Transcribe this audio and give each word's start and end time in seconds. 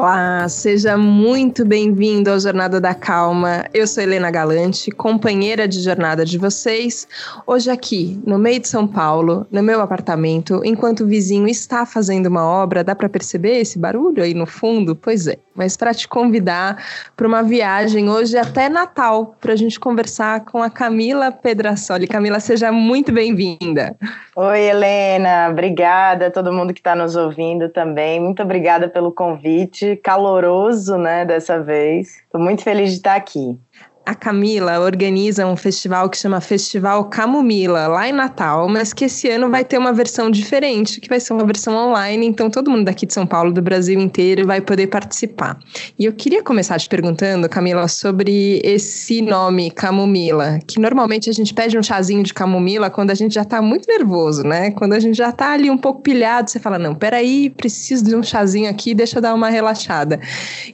Olá, 0.00 0.48
seja 0.48 0.96
muito 0.96 1.62
bem-vindo 1.62 2.30
ao 2.30 2.40
Jornada 2.40 2.80
da 2.80 2.94
Calma. 2.94 3.66
Eu 3.74 3.86
sou 3.86 4.02
Helena 4.02 4.30
Galante, 4.30 4.90
companheira 4.90 5.68
de 5.68 5.78
jornada 5.78 6.24
de 6.24 6.38
vocês. 6.38 7.06
Hoje 7.46 7.70
aqui, 7.70 8.18
no 8.24 8.38
meio 8.38 8.60
de 8.60 8.66
São 8.66 8.86
Paulo, 8.86 9.46
no 9.52 9.62
meu 9.62 9.78
apartamento, 9.82 10.62
enquanto 10.64 11.00
o 11.00 11.06
vizinho 11.06 11.46
está 11.46 11.84
fazendo 11.84 12.28
uma 12.28 12.42
obra, 12.42 12.82
dá 12.82 12.94
para 12.94 13.10
perceber 13.10 13.58
esse 13.58 13.78
barulho 13.78 14.22
aí 14.22 14.32
no 14.32 14.46
fundo? 14.46 14.96
Pois 14.96 15.26
é, 15.26 15.36
mas 15.54 15.76
para 15.76 15.92
te 15.92 16.08
convidar 16.08 16.82
para 17.14 17.28
uma 17.28 17.42
viagem 17.42 18.08
hoje 18.08 18.38
até 18.38 18.70
Natal, 18.70 19.36
para 19.38 19.52
a 19.52 19.56
gente 19.56 19.78
conversar 19.78 20.46
com 20.46 20.62
a 20.62 20.70
Camila 20.70 21.30
Pedrassoli. 21.30 22.06
Camila, 22.06 22.40
seja 22.40 22.72
muito 22.72 23.12
bem-vinda. 23.12 23.94
Oi, 24.34 24.60
Helena, 24.60 25.50
obrigada 25.50 26.28
a 26.28 26.30
todo 26.30 26.50
mundo 26.50 26.72
que 26.72 26.80
está 26.80 26.96
nos 26.96 27.16
ouvindo 27.16 27.68
também. 27.68 28.18
Muito 28.18 28.42
obrigada 28.42 28.88
pelo 28.88 29.12
convite 29.12 29.89
caloroso, 29.96 30.96
né, 30.96 31.24
dessa 31.24 31.62
vez. 31.62 32.18
Estou 32.18 32.40
muito 32.40 32.62
feliz 32.62 32.90
de 32.90 32.96
estar 32.96 33.14
aqui 33.14 33.58
a 34.04 34.14
Camila 34.14 34.80
organiza 34.80 35.46
um 35.46 35.56
festival 35.56 36.08
que 36.08 36.16
chama 36.16 36.40
Festival 36.40 37.04
Camomila, 37.04 37.86
lá 37.86 38.08
em 38.08 38.12
Natal, 38.12 38.68
mas 38.68 38.92
que 38.92 39.04
esse 39.04 39.28
ano 39.28 39.50
vai 39.50 39.64
ter 39.64 39.78
uma 39.78 39.92
versão 39.92 40.30
diferente, 40.30 41.00
que 41.00 41.08
vai 41.08 41.20
ser 41.20 41.32
uma 41.32 41.44
versão 41.44 41.74
online, 41.74 42.26
então 42.26 42.50
todo 42.50 42.70
mundo 42.70 42.84
daqui 42.84 43.06
de 43.06 43.12
São 43.12 43.26
Paulo, 43.26 43.52
do 43.52 43.62
Brasil 43.62 44.00
inteiro, 44.00 44.46
vai 44.46 44.60
poder 44.60 44.86
participar. 44.86 45.58
E 45.98 46.04
eu 46.04 46.12
queria 46.12 46.42
começar 46.42 46.78
te 46.78 46.88
perguntando, 46.88 47.48
Camila, 47.48 47.86
sobre 47.88 48.60
esse 48.64 49.20
nome 49.22 49.70
Camomila, 49.70 50.58
que 50.66 50.80
normalmente 50.80 51.28
a 51.28 51.32
gente 51.32 51.52
pede 51.52 51.78
um 51.78 51.82
chazinho 51.82 52.22
de 52.22 52.32
camomila 52.32 52.90
quando 52.90 53.10
a 53.10 53.14
gente 53.14 53.34
já 53.34 53.44
tá 53.44 53.60
muito 53.60 53.86
nervoso, 53.86 54.42
né? 54.42 54.70
Quando 54.72 54.94
a 54.94 54.98
gente 54.98 55.16
já 55.16 55.30
tá 55.30 55.52
ali 55.52 55.70
um 55.70 55.78
pouco 55.78 56.00
pilhado, 56.00 56.50
você 56.50 56.58
fala, 56.58 56.78
não, 56.78 56.94
peraí, 56.94 57.50
preciso 57.50 58.04
de 58.04 58.16
um 58.16 58.22
chazinho 58.22 58.68
aqui, 58.70 58.94
deixa 58.94 59.18
eu 59.18 59.22
dar 59.22 59.34
uma 59.34 59.50
relaxada. 59.50 60.18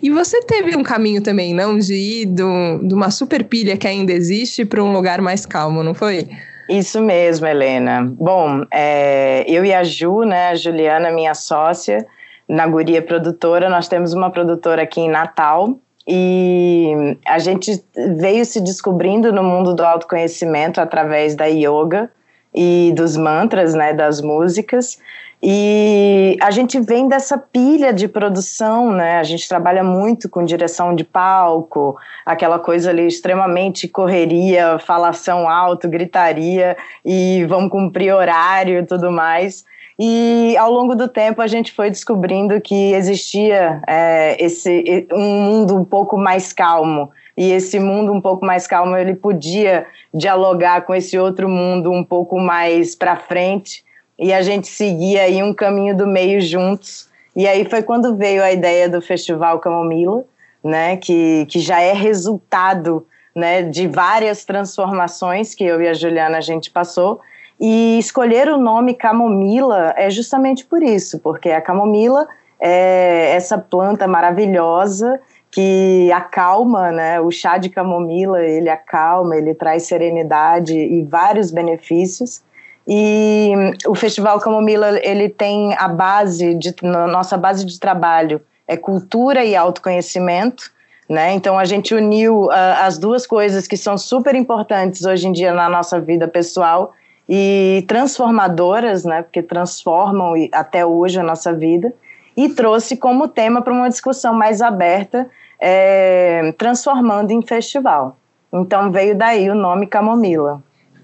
E 0.03 0.11
você 0.11 0.41
teve 0.43 0.77
um 0.77 0.83
caminho 0.83 1.21
também, 1.21 1.53
não? 1.53 1.77
De 1.77 1.95
ir 1.95 2.27
de 2.27 2.43
uma 2.43 3.11
super 3.17 3.45
pilha 3.45 3.77
que 3.77 3.87
ainda 3.87 4.13
existe 4.13 4.65
para 4.65 4.83
um 4.83 4.93
lugar 4.93 5.21
mais 5.21 5.47
calmo, 5.47 5.83
não 5.83 5.95
foi? 5.95 6.29
Isso 6.69 7.01
mesmo, 7.01 7.47
Helena. 7.47 8.05
Bom, 8.19 8.65
é, 8.73 9.45
eu 9.49 9.65
e 9.65 9.73
a 9.73 9.85
Ju, 9.85 10.25
né, 10.25 10.49
a 10.49 10.55
Juliana, 10.55 11.11
minha 11.13 11.35
sócia, 11.35 12.07
na 12.49 12.67
Guria 12.67 13.03
Produtora, 13.03 13.69
nós 13.69 13.89
temos 13.89 14.13
uma 14.13 14.31
produtora 14.31 14.83
aqui 14.83 15.01
em 15.01 15.09
Natal 15.09 15.79
e 16.09 17.17
a 17.27 17.39
gente 17.39 17.83
veio 18.17 18.45
se 18.45 18.61
descobrindo 18.61 19.33
no 19.33 19.43
mundo 19.43 19.75
do 19.75 19.85
autoconhecimento 19.85 20.81
através 20.81 21.35
da 21.35 21.47
yoga 21.47 22.11
e 22.57 22.93
dos 22.97 23.17
mantras, 23.17 23.75
né, 23.75 23.93
das 23.93 24.23
músicas. 24.23 24.99
E 25.43 26.37
a 26.41 26.51
gente 26.51 26.81
vem 26.81 27.09
dessa 27.09 27.37
pilha 27.37 27.93
de 27.93 28.09
produção, 28.09 28.91
né? 28.91 29.19
A 29.19 29.23
gente 29.23 29.47
trabalha 29.47 29.85
muito 29.85 30.31
com 30.31 30.43
direção 30.43 30.95
de 30.95 31.05
palco, 31.05 31.95
aquela 32.25 32.59
coisa 32.59 32.89
ali 32.89 33.07
extremamente 33.07 33.87
correria, 33.87 34.79
falação 34.79 35.47
alto, 35.49 35.89
gritaria 35.89 36.75
e 37.05 37.45
vamos 37.45 37.71
cumprir 37.71 38.15
horário 38.15 38.79
e 38.79 38.87
tudo 38.87 39.13
mais. 39.13 39.65
E 39.99 40.57
ao 40.59 40.71
longo 40.71 40.95
do 40.95 41.07
tempo 41.07 41.43
a 41.43 41.47
gente 41.47 41.71
foi 41.73 41.91
descobrindo 41.91 42.59
que 42.61 42.93
existia 42.95 43.83
é, 43.87 44.43
esse 44.43 45.07
um 45.13 45.43
mundo 45.43 45.77
um 45.77 45.85
pouco 45.85 46.17
mais 46.17 46.53
calmo 46.53 47.11
e 47.37 47.53
esse 47.53 47.79
mundo 47.79 48.13
um 48.13 48.21
pouco 48.21 48.45
mais 48.45 48.67
calmo 48.67 48.97
ele 48.97 49.15
podia 49.15 49.87
dialogar 50.13 50.83
com 50.83 50.95
esse 50.95 51.19
outro 51.19 51.49
mundo 51.49 51.93
um 51.93 52.03
pouco 52.03 52.39
mais 52.39 52.95
para 52.95 53.17
frente 53.17 53.85
e 54.19 54.33
a 54.33 54.41
gente 54.41 54.67
seguia 54.67 55.23
aí 55.23 55.43
um 55.43 55.53
caminho 55.53 55.95
do 55.95 56.07
meio 56.07 56.41
juntos. 56.41 57.09
E 57.35 57.47
aí 57.47 57.67
foi 57.67 57.83
quando 57.83 58.17
veio 58.17 58.43
a 58.43 58.51
ideia 58.51 58.89
do 58.89 59.03
Festival 59.03 59.59
Camomila, 59.59 60.25
né, 60.65 60.97
que, 60.97 61.47
que 61.51 61.61
já 61.61 61.81
é 61.81 61.93
resultado 61.93 63.07
né, 63.35 63.63
de 63.63 63.87
várias 63.87 64.45
transformações 64.45 65.55
que 65.55 65.65
eu 65.65 65.83
e 65.83 65.89
a 65.89 65.93
Juliana 65.93 66.39
a 66.39 66.41
gente 66.41 66.71
passou. 66.71 67.21
E 67.61 67.99
escolher 67.99 68.49
o 68.49 68.57
nome 68.57 68.95
camomila 68.95 69.93
é 69.97 70.09
justamente 70.09 70.65
por 70.65 70.83
isso, 70.83 71.19
porque 71.19 71.51
a 71.51 71.61
camomila 71.61 72.27
é 72.59 73.33
essa 73.35 73.59
planta 73.59 74.07
maravilhosa 74.07 75.21
que 75.57 76.13
acalma, 76.13 76.93
né? 76.93 77.19
O 77.19 77.31
chá 77.31 77.57
de 77.57 77.71
camomila, 77.71 78.43
ele 78.43 78.69
acalma, 78.69 79.35
ele 79.35 79.55
traz 79.55 79.85
serenidade 79.85 80.77
e 80.79 81.03
vários 81.03 81.51
benefícios. 81.51 82.43
E 82.87 83.53
o 83.87 83.95
Festival 83.95 84.39
Camomila, 84.39 85.01
ele 85.03 85.31
tem 85.31 85.75
a 85.79 85.89
base, 85.89 86.53
de, 86.53 86.75
nossa 86.83 87.39
base 87.39 87.65
de 87.65 87.81
trabalho 87.81 88.39
é 88.69 88.77
cultura 88.77 89.47
e 89.47 89.57
autoconhecimento, 89.57 90.71
né? 91.09 91.33
Então 91.33 91.59
a 91.59 91.65
gente 91.65 91.95
uniu 91.95 92.49
uh, 92.49 92.51
as 92.83 92.99
duas 92.99 93.27
coisas 93.27 93.67
que 93.67 93.79
são 93.79 93.97
super 93.97 94.35
importantes 94.35 95.07
hoje 95.07 95.27
em 95.27 95.33
dia 95.33 95.55
na 95.55 95.71
nossa 95.71 95.99
vida 95.99 96.29
pessoal 96.29 96.93
e 97.27 97.83
transformadoras, 97.89 99.07
né? 99.07 99.23
Porque 99.23 99.43
transformam 99.43 100.35
até 100.53 100.85
hoje 100.85 101.19
a 101.19 101.23
nossa 101.23 101.51
vida 101.51 101.95
e 102.37 102.51
trouxe 102.51 102.99
como 102.99 103.27
tema 103.27 103.63
para 103.63 103.73
uma 103.73 103.89
discussão 103.89 104.35
mais 104.35 104.61
aberta, 104.61 105.27
é, 105.59 106.53
transformando 106.59 107.31
em 107.31 107.43
festival. 107.43 108.17
Então 108.53 108.91
veio 108.91 109.17
daí 109.17 109.51
o 109.51 109.55
nome 109.55 109.87
Camomila. 109.87 110.63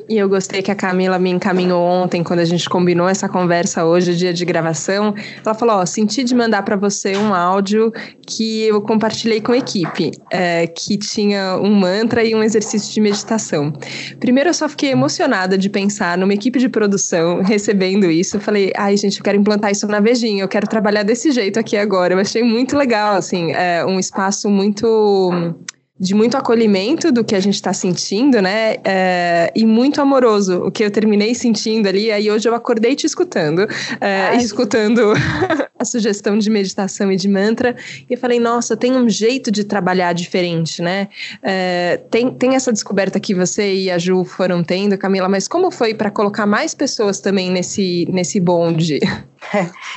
E 0.09 0.19
eu 0.19 0.29
gostei 0.29 0.63
que 0.63 0.71
a 0.71 0.75
Camila 0.75 1.19
me 1.19 1.31
encaminhou 1.31 1.83
ontem, 1.83 2.23
quando 2.23 2.41
a 2.41 2.45
gente 2.45 2.69
combinou 2.69 3.09
essa 3.09 3.29
conversa 3.29 3.85
hoje, 3.85 4.15
dia 4.15 4.33
de 4.33 4.45
gravação. 4.45 5.15
Ela 5.45 5.55
falou: 5.55 5.77
Ó, 5.77 5.87
senti 5.87 6.25
de 6.25 6.35
mandar 6.35 6.63
para 6.63 6.77
você 6.77 7.17
um 7.17 7.35
áudio 7.35 7.93
que 8.27 8.65
eu 8.65 8.81
compartilhei 8.81 9.41
com 9.41 9.53
a 9.53 9.59
equipe, 9.59 10.11
é, 10.31 10.67
que 10.67 10.97
tinha 10.97 11.57
um 11.57 11.75
mantra 11.75 12.25
e 12.25 12.35
um 12.35 12.43
exercício 12.43 12.93
de 12.93 13.01
meditação. 13.01 13.73
Primeiro, 14.19 14.51
eu 14.51 14.55
só 14.55 14.69
fiquei 14.69 14.91
emocionada 14.91 15.57
de 15.57 15.69
pensar 15.69 16.19
numa 16.19 16.35
equipe 16.35 16.59
de 16.59 16.69
produção 16.69 17.43
recebendo 17.43 18.11
isso. 18.11 18.37
Eu 18.37 18.41
falei: 18.41 18.73
ai, 18.77 18.97
gente, 18.97 19.19
eu 19.19 19.25
quero 19.25 19.39
implantar 19.39 19.71
isso 19.71 19.87
na 19.87 20.01
Vejinha, 20.01 20.43
eu 20.43 20.49
quero 20.49 20.67
trabalhar 20.67 21.03
desse 21.03 21.31
jeito 21.31 21.59
aqui 21.59 21.77
agora. 21.77 22.15
Eu 22.15 22.19
achei 22.19 22.43
muito 22.43 22.77
legal, 22.77 23.15
assim, 23.15 23.53
é 23.53 23.85
um 23.85 23.99
espaço 23.99 24.51
muito 24.51 25.55
de 26.03 26.17
muito 26.17 26.37
acolhimento 26.37 27.13
do 27.13 27.23
que 27.23 27.33
a 27.33 27.39
gente 27.39 27.55
está 27.55 27.73
sentindo, 27.73 28.43
né? 28.43 28.75
É, 28.85 29.53
e 29.55 29.65
muito 29.65 30.03
amoroso, 30.03 30.65
o 30.65 30.71
que 30.71 30.83
eu 30.83 30.91
terminei 30.91 31.33
sentindo 31.33 31.89
ali. 31.89 32.11
Aí 32.11 32.29
hoje 32.29 32.49
eu 32.49 32.55
acordei 32.57 32.97
te 32.97 33.07
escutando, 33.07 33.69
é, 34.01 34.37
escutando 34.37 35.15
a 35.83 35.85
sugestão 35.85 36.39
de 36.39 36.49
meditação 36.49 37.13
e 37.13 37.17
de 37.17 37.29
mantra. 37.29 37.77
E 38.09 38.15
eu 38.15 38.19
falei, 38.19 38.41
nossa, 38.41 38.77
tem 38.77 38.97
um 38.97 39.09
jeito 39.09 39.51
de 39.51 39.65
trabalhar 39.65 40.13
diferente, 40.13 40.81
né? 40.81 41.09
É, 41.43 42.01
tem, 42.11 42.31
tem 42.31 42.55
essa 42.55 42.73
descoberta 42.73 43.21
que 43.21 43.35
você 43.35 43.75
e 43.75 43.91
a 43.91 43.99
Ju 43.99 44.25
foram 44.25 44.63
tendo, 44.65 44.97
Camila, 44.97 45.29
mas 45.29 45.47
como 45.47 45.71
foi 45.71 45.95
para 45.95 46.11
colocar 46.11 46.47
mais 46.47 46.75
pessoas 46.75 47.21
também 47.21 47.51
nesse, 47.51 48.07
nesse 48.11 48.41
bonde? 48.41 49.01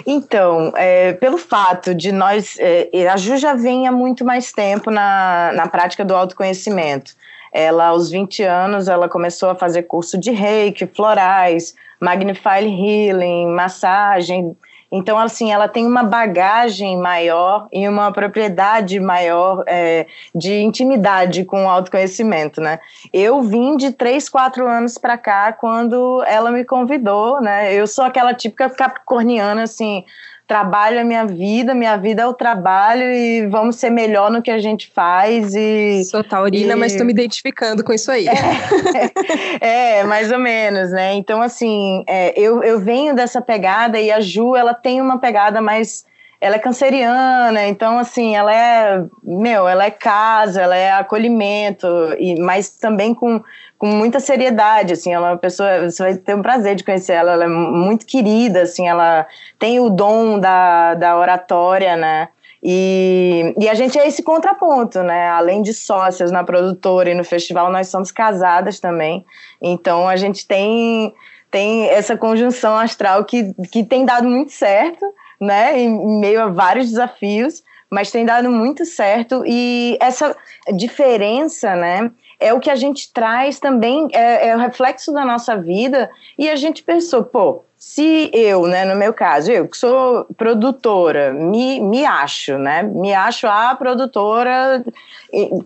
Então, 0.06 0.74
é, 0.76 1.14
pelo 1.14 1.38
fato 1.38 1.94
de 1.94 2.12
nós. 2.12 2.58
É, 2.60 3.08
a 3.08 3.16
Ju 3.16 3.38
já 3.38 3.54
vem 3.54 3.88
há 3.88 3.92
muito 3.92 4.26
mais 4.26 4.52
tempo 4.52 4.90
na, 4.90 5.52
na 5.54 5.68
prática 5.68 6.04
do 6.04 6.16
autoconhecimento. 6.16 7.14
Ela, 7.54 7.88
aos 7.88 8.10
20 8.10 8.44
anos, 8.44 8.88
ela 8.88 9.08
começou 9.08 9.50
a 9.50 9.56
fazer 9.56 9.84
curso 9.84 10.18
de 10.18 10.32
reiki, 10.32 10.86
florais, 10.88 11.74
Magnify 12.02 12.60
Healing, 12.66 13.48
massagem, 13.48 14.58
então, 14.92 15.18
assim, 15.18 15.52
ela 15.52 15.68
tem 15.68 15.86
uma 15.86 16.04
bagagem 16.04 16.98
maior 16.98 17.68
e 17.72 17.88
uma 17.88 18.12
propriedade 18.12 19.00
maior 19.00 19.64
é, 19.68 20.06
de 20.34 20.62
intimidade 20.62 21.44
com 21.44 21.66
o 21.66 21.70
autoconhecimento, 21.70 22.62
né? 22.62 22.80
Eu 23.12 23.42
vim 23.42 23.76
de 23.78 23.92
três, 23.92 24.30
quatro 24.30 24.68
anos 24.68 24.98
para 24.98 25.18
cá 25.18 25.52
quando 25.52 26.24
ela 26.28 26.52
me 26.52 26.64
convidou, 26.64 27.42
né? 27.42 27.74
Eu 27.74 27.88
sou 27.88 28.06
aquela 28.06 28.34
típica 28.34 28.70
capricorniana, 28.70 29.64
assim, 29.64 30.06
trabalho 30.48 31.00
é 31.00 31.04
minha 31.04 31.26
vida, 31.26 31.74
minha 31.74 31.98
vida 31.98 32.22
é 32.22 32.28
o 32.28 32.34
trabalho 32.34 33.04
e 33.04 33.48
vamos 33.48 33.78
ser 33.78 33.90
melhor 33.90 34.30
no 34.30 34.42
que 34.42 34.52
a 34.52 34.60
gente 34.60 34.92
faz 34.94 35.56
e... 35.56 36.04
Sou 36.06 36.24
taurina, 36.24 36.74
e... 36.74 36.76
mas 36.76 36.92
estou 36.92 37.06
me 37.06 37.12
identificando 37.12 37.84
com 37.84 37.92
isso 37.94 38.12
aí. 38.12 38.28
É, 38.28 40.00
é, 40.00 40.04
mais 40.04 40.32
ou 40.32 40.40
menos, 40.40 40.92
né? 40.92 41.14
Então, 41.14 41.42
assim, 41.42 42.04
é, 42.08 42.40
eu, 42.40 42.64
eu 42.64 42.80
venho 42.80 43.16
dessa 43.16 43.42
pegada 43.42 44.00
e 44.00 44.12
a 44.12 44.20
Ju, 44.20 44.56
ela 44.56 44.74
tem 44.74 45.02
uma 45.02 45.20
pegada 45.20 45.62
mais 45.62 46.06
ela 46.46 46.58
é 46.58 46.60
canceriana, 46.60 47.66
então 47.66 47.98
assim, 47.98 48.36
ela 48.36 48.54
é, 48.54 49.04
meu, 49.24 49.68
ela 49.68 49.86
é 49.86 49.90
casa, 49.90 50.62
ela 50.62 50.76
é 50.76 50.92
acolhimento, 50.92 51.88
e 52.20 52.40
mas 52.40 52.70
também 52.70 53.16
com, 53.16 53.42
com 53.80 53.88
muita 53.88 54.20
seriedade, 54.20 54.94
assim, 54.94 55.12
ela 55.12 55.30
é 55.30 55.32
uma 55.32 55.40
pessoa, 55.40 55.90
você 55.90 56.04
vai 56.04 56.14
ter 56.14 56.36
um 56.36 56.44
prazer 56.44 56.76
de 56.76 56.84
conhecer 56.84 57.14
ela, 57.14 57.32
ela 57.32 57.46
é 57.46 57.48
muito 57.48 58.06
querida, 58.06 58.62
assim, 58.62 58.88
ela 58.88 59.26
tem 59.58 59.80
o 59.80 59.90
dom 59.90 60.40
da, 60.40 60.94
da 60.94 61.18
oratória, 61.18 61.96
né? 61.96 62.30
E, 62.62 63.56
e 63.60 63.68
a 63.68 63.74
gente 63.74 63.98
é 63.98 64.08
esse 64.08 64.22
contraponto, 64.22 65.02
né? 65.02 65.30
Além 65.30 65.64
de 65.64 65.74
sócias 65.74 66.32
na 66.32 66.44
produtora 66.44 67.10
e 67.10 67.16
no 67.16 67.24
festival, 67.24 67.72
nós 67.72 67.88
somos 67.88 68.12
casadas 68.12 68.80
também. 68.80 69.26
Então 69.60 70.08
a 70.08 70.16
gente 70.16 70.48
tem, 70.48 71.12
tem 71.50 71.88
essa 71.90 72.16
conjunção 72.16 72.76
astral 72.78 73.26
que, 73.26 73.52
que 73.72 73.84
tem 73.84 74.06
dado 74.06 74.28
muito 74.28 74.52
certo 74.52 75.06
né, 75.40 75.80
em 75.80 76.20
meio 76.20 76.42
a 76.42 76.48
vários 76.48 76.90
desafios, 76.90 77.64
mas 77.90 78.12
tem 78.12 78.26
dado 78.26 78.50
muito 78.52 78.86
certo 78.86 79.44
e 79.46 79.98
essa 80.02 80.36
diferença, 80.76 81.76
né? 81.76 82.12
É 82.46 82.54
o 82.54 82.60
que 82.60 82.70
a 82.70 82.76
gente 82.76 83.12
traz 83.12 83.60
também, 83.60 84.08
é, 84.14 84.50
é 84.50 84.56
o 84.56 84.60
reflexo 84.60 85.12
da 85.12 85.26
nossa 85.26 85.58
vida. 85.58 86.12
E 86.38 86.48
a 86.48 86.56
gente 86.56 86.84
pensou, 86.84 87.24
pô, 87.24 87.64
se 87.76 88.30
eu, 88.32 88.68
né, 88.68 88.86
no 88.86 88.96
meu 88.96 89.12
caso, 89.12 89.52
eu 89.52 89.68
que 89.68 89.76
sou 89.76 90.26
produtora, 90.38 91.34
me, 91.34 91.80
me 91.82 92.06
acho, 92.06 92.56
né, 92.60 92.84
me 92.84 93.16
acho 93.16 93.48
a 93.48 93.74
produtora, 93.74 94.86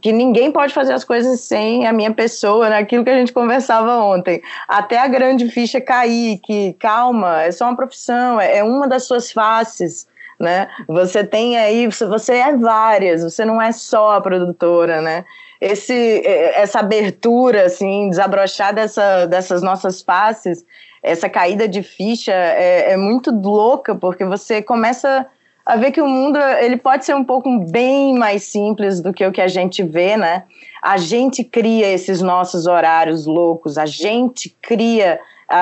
que 0.02 0.14
ninguém 0.14 0.54
pode 0.54 0.74
fazer 0.74 0.94
as 0.94 1.04
coisas 1.04 1.42
sem 1.42 1.86
a 1.86 1.92
minha 1.92 2.14
pessoa, 2.14 2.70
né, 2.70 2.78
aquilo 2.78 3.04
que 3.04 3.10
a 3.10 3.18
gente 3.18 3.34
conversava 3.34 3.98
ontem, 3.98 4.42
até 4.66 5.00
a 5.00 5.08
grande 5.10 5.50
ficha 5.50 5.82
cair, 5.82 6.40
que 6.40 6.74
calma, 6.80 7.44
é 7.44 7.52
só 7.52 7.66
uma 7.66 7.76
profissão, 7.76 8.40
é, 8.40 8.60
é 8.60 8.64
uma 8.64 8.88
das 8.88 9.04
suas 9.04 9.34
faces, 9.34 10.08
né, 10.40 10.70
você 10.88 11.26
tem 11.26 11.58
aí, 11.58 11.88
você 11.88 12.36
é 12.36 12.56
várias, 12.56 13.22
você 13.22 13.44
não 13.44 13.62
é 13.62 13.74
só 13.74 14.12
a 14.12 14.22
produtora, 14.22 15.02
né, 15.02 15.26
esse, 15.60 16.22
essa 16.26 16.80
abertura, 16.80 17.66
assim, 17.66 18.10
desabrochar 18.10 18.74
dessa, 18.74 19.26
dessas 19.26 19.62
nossas 19.62 20.02
faces, 20.02 20.66
essa 21.04 21.30
caída 21.30 21.68
de 21.68 21.84
ficha 21.84 22.32
é, 22.32 22.94
é, 22.94 22.98
muito 22.98 23.32
louca, 23.32 23.96
porque 23.96 24.24
você 24.26 24.62
começa 24.62 25.26
a 25.66 25.76
ver 25.76 25.92
que 25.92 26.02
o 26.02 26.08
mundo 26.08 26.40
ele 26.60 26.78
pode 26.78 27.06
ser 27.06 27.16
um 27.16 27.24
pouco 27.24 27.60
bem 27.60 28.18
mais 28.18 28.44
simples 28.44 29.02
do 29.02 29.14
que 29.14 29.26
o 29.26 29.32
que 29.32 29.42
a 29.42 29.48
gente 29.48 29.84
vê, 29.84 30.18
né? 30.18 30.44
A 30.82 30.98
gente 30.98 31.44
cria 31.44 31.88
esses 31.88 32.22
nossos 32.22 32.66
horários 32.66 33.26
loucos, 33.26 33.78
a 33.78 33.86
gente 33.86 34.56
cria 34.62 35.20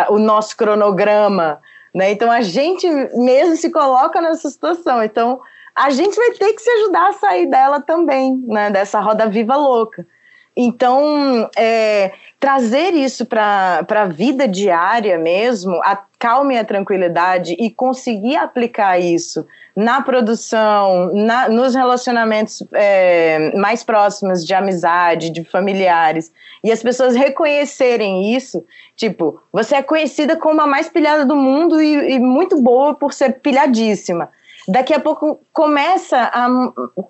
o 0.10 0.18
nosso 0.18 0.56
cronograma, 0.56 1.60
né? 1.94 2.12
Então 2.12 2.32
a 2.32 2.42
gente 2.42 2.88
mesmo 3.16 3.56
se 3.58 3.70
coloca 3.70 4.22
nessa 4.22 4.50
situação. 4.50 5.04
Então 5.04 5.42
a 5.78 5.92
gente 5.92 6.16
vai 6.16 6.32
ter 6.32 6.54
que 6.54 6.62
se 6.62 6.70
ajudar 6.72 7.10
a 7.10 7.14
sair 7.14 7.46
dela 7.46 7.80
também, 7.80 8.36
né? 8.48 8.72
Dessa 8.72 9.00
roda 9.00 9.30
viva 9.30 9.56
louca. 9.56 10.06
Então, 10.60 11.48
é, 11.56 12.12
trazer 12.40 12.96
isso 12.96 13.28
para 13.28 13.86
a 13.88 14.06
vida 14.06 14.48
diária 14.48 15.16
mesmo, 15.20 15.80
a 15.84 16.02
calma 16.18 16.56
e 16.56 16.58
a 16.58 16.66
tranquilidade 16.66 17.56
e 17.60 17.70
conseguir 17.70 18.38
aplicar 18.38 18.98
isso 18.98 19.46
na 19.76 20.02
produção, 20.02 21.14
na, 21.14 21.48
nos 21.48 21.76
relacionamentos 21.76 22.64
é, 22.74 23.56
mais 23.56 23.84
próximos 23.84 24.44
de 24.44 24.56
amizade, 24.56 25.30
de 25.30 25.44
familiares, 25.44 26.34
e 26.64 26.72
as 26.72 26.82
pessoas 26.82 27.16
reconhecerem 27.16 28.36
isso, 28.36 28.66
tipo, 28.96 29.40
você 29.54 29.76
é 29.76 29.84
conhecida 29.84 30.36
como 30.36 30.60
a 30.60 30.66
mais 30.66 30.90
pilhada 30.90 31.24
do 31.24 31.36
mundo 31.36 31.80
e, 31.80 32.14
e 32.14 32.20
muito 32.20 32.60
boa 32.60 32.96
por 32.96 33.14
ser 33.14 33.42
pilhadíssima 33.42 34.32
daqui 34.68 34.94
a 34.94 35.00
pouco 35.00 35.40
começa 35.54 36.18
a, 36.34 36.48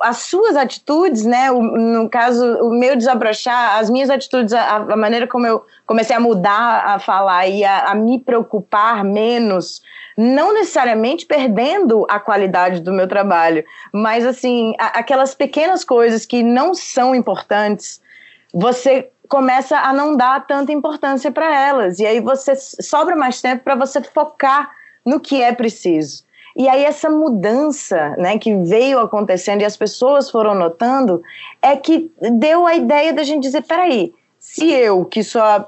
as 0.02 0.18
suas 0.18 0.56
atitudes, 0.56 1.26
né? 1.26 1.52
O, 1.52 1.62
no 1.62 2.10
caso, 2.10 2.46
o 2.62 2.70
meu 2.70 2.96
desabrochar, 2.96 3.78
as 3.78 3.90
minhas 3.90 4.10
atitudes, 4.10 4.54
a, 4.54 4.76
a, 4.76 4.96
maneira 4.96 5.28
como 5.28 5.48
eu 5.48 5.66
comecei 5.86 6.16
a 6.16 6.20
mudar 6.20 6.84
a 6.86 7.00
falar 7.00 7.48
e 7.48 7.64
a, 7.64 7.92
a 7.92 7.96
me 7.96 8.20
preocupar 8.20 9.04
menos, 9.04 9.82
não 10.16 10.54
necessariamente 10.54 11.26
perdendo 11.26 12.06
a 12.10 12.20
qualidade 12.20 12.80
do 12.80 12.94
meu 12.94 13.08
trabalho, 13.08 13.66
mas 13.92 14.26
assim, 14.26 14.74
aquelas 14.78 15.34
pequenas 15.34 15.84
coisas 15.84 16.26
que 16.26 16.44
não 16.44 16.74
são 16.74 17.16
importantes, 17.16 18.02
você 18.54 19.10
começa 19.28 19.78
a 19.78 19.92
não 19.92 20.16
dar 20.16 20.46
tanta 20.46 20.72
importância 20.72 21.32
para 21.32 21.54
elas. 21.54 22.00
E 22.00 22.06
aí 22.06 22.20
você 22.20 22.56
sobra 22.56 23.16
mais 23.16 23.42
tempo 23.42 23.64
para 23.64 23.76
você 23.76 24.02
focar 24.02 24.72
no 25.06 25.20
que 25.20 25.42
é 25.42 25.54
preciso. 25.54 26.27
E 26.58 26.68
aí 26.68 26.84
essa 26.84 27.08
mudança, 27.08 28.16
né, 28.18 28.40
que 28.40 28.56
veio 28.56 28.98
acontecendo 28.98 29.62
e 29.62 29.66
as 29.66 29.78
pessoas 29.78 30.32
foram 30.32 30.56
notando, 30.56 31.22
é 31.62 31.76
que 31.78 32.12
deu 32.34 32.66
a 32.66 32.74
ideia 32.74 33.14
da 33.14 33.24
gente 33.24 33.44
dizer, 33.44 33.62
peraí, 33.62 34.12
se 34.40 34.74
eu, 34.74 35.06
que 35.06 35.24
sou 35.24 35.42
a, 35.42 35.68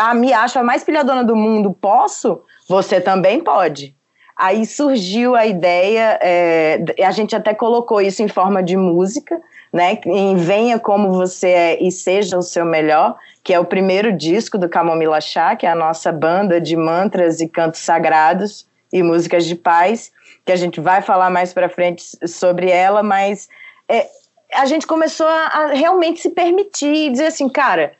a, 0.00 0.12
me 0.12 0.32
acho 0.32 0.58
a 0.58 0.64
mais 0.64 0.82
pilhadona 0.82 1.22
do 1.22 1.36
mundo, 1.36 1.72
posso, 1.80 2.40
você 2.68 3.00
também 3.00 3.38
pode. 3.38 3.94
Aí 4.36 4.66
surgiu 4.66 5.36
a 5.36 5.46
ideia, 5.46 6.18
é, 6.20 6.84
a 7.06 7.12
gente 7.12 7.36
até 7.36 7.54
colocou 7.54 8.00
isso 8.00 8.20
em 8.20 8.26
forma 8.26 8.60
de 8.60 8.76
música, 8.76 9.40
né? 9.72 10.00
Em 10.04 10.34
Venha 10.34 10.80
Como 10.80 11.12
Você 11.12 11.48
É 11.48 11.80
e 11.80 11.92
Seja 11.92 12.36
o 12.36 12.42
Seu 12.42 12.64
Melhor, 12.64 13.16
que 13.44 13.54
é 13.54 13.60
o 13.60 13.64
primeiro 13.64 14.12
disco 14.12 14.58
do 14.58 14.68
Camomila 14.68 15.20
Chá, 15.20 15.54
que 15.54 15.64
é 15.64 15.70
a 15.70 15.76
nossa 15.76 16.10
banda 16.10 16.60
de 16.60 16.76
mantras 16.76 17.40
e 17.40 17.48
cantos 17.48 17.80
sagrados 17.80 18.66
e 18.92 19.00
músicas 19.00 19.44
de 19.44 19.54
paz 19.54 20.10
que 20.44 20.52
a 20.52 20.56
gente 20.56 20.80
vai 20.80 21.02
falar 21.02 21.30
mais 21.30 21.52
para 21.52 21.68
frente 21.68 22.04
sobre 22.26 22.70
ela, 22.70 23.02
mas 23.02 23.48
é, 23.88 24.08
a 24.52 24.66
gente 24.66 24.86
começou 24.86 25.26
a, 25.26 25.46
a, 25.46 25.66
realmente 25.68 26.20
se 26.20 26.30
permitir 26.30 26.94
e 26.94 27.10
dizer 27.10 27.26
assim, 27.26 27.48
cara, 27.48 27.94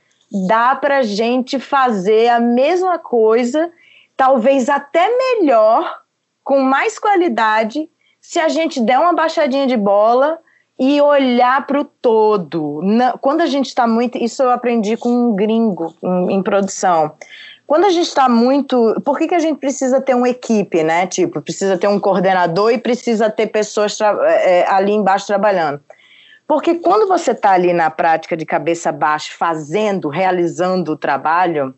dá 0.46 0.74
para 0.74 1.02
gente 1.02 1.58
fazer 1.58 2.28
a 2.28 2.40
mesma 2.40 2.98
coisa, 2.98 3.72
talvez 4.16 4.68
até 4.68 5.08
melhor, 5.16 6.00
com 6.42 6.60
mais 6.60 6.98
qualidade, 6.98 7.88
se 8.20 8.38
a 8.38 8.48
gente 8.48 8.80
der 8.80 8.98
uma 8.98 9.12
baixadinha 9.12 9.66
de 9.66 9.76
bola 9.76 10.38
e 10.78 11.00
olhar 11.00 11.66
para 11.66 11.80
o 11.80 11.84
todo. 11.84 12.80
Quando 13.20 13.42
a 13.42 13.46
gente 13.46 13.66
está 13.66 13.86
muito. 13.86 14.18
Isso 14.18 14.42
eu 14.42 14.50
aprendi 14.50 14.96
com 14.96 15.08
um 15.08 15.34
gringo 15.34 15.94
em, 16.02 16.34
em 16.34 16.42
produção. 16.42 17.12
Quando 17.66 17.86
a 17.86 17.90
gente 17.90 18.06
está 18.06 18.28
muito. 18.28 19.00
Por 19.04 19.18
que, 19.18 19.26
que 19.26 19.34
a 19.34 19.38
gente 19.38 19.58
precisa 19.58 20.00
ter 20.00 20.14
uma 20.14 20.28
equipe, 20.28 20.82
né? 20.82 21.06
Tipo, 21.06 21.40
precisa 21.40 21.78
ter 21.78 21.88
um 21.88 21.98
coordenador 21.98 22.70
e 22.72 22.78
precisa 22.78 23.30
ter 23.30 23.46
pessoas 23.46 23.98
é, 24.00 24.66
ali 24.68 24.92
embaixo 24.92 25.26
trabalhando. 25.26 25.80
Porque 26.46 26.74
quando 26.74 27.08
você 27.08 27.30
está 27.30 27.52
ali 27.52 27.72
na 27.72 27.88
prática 27.88 28.36
de 28.36 28.44
cabeça 28.44 28.92
baixa, 28.92 29.32
fazendo, 29.36 30.08
realizando 30.08 30.92
o 30.92 30.96
trabalho, 30.96 31.74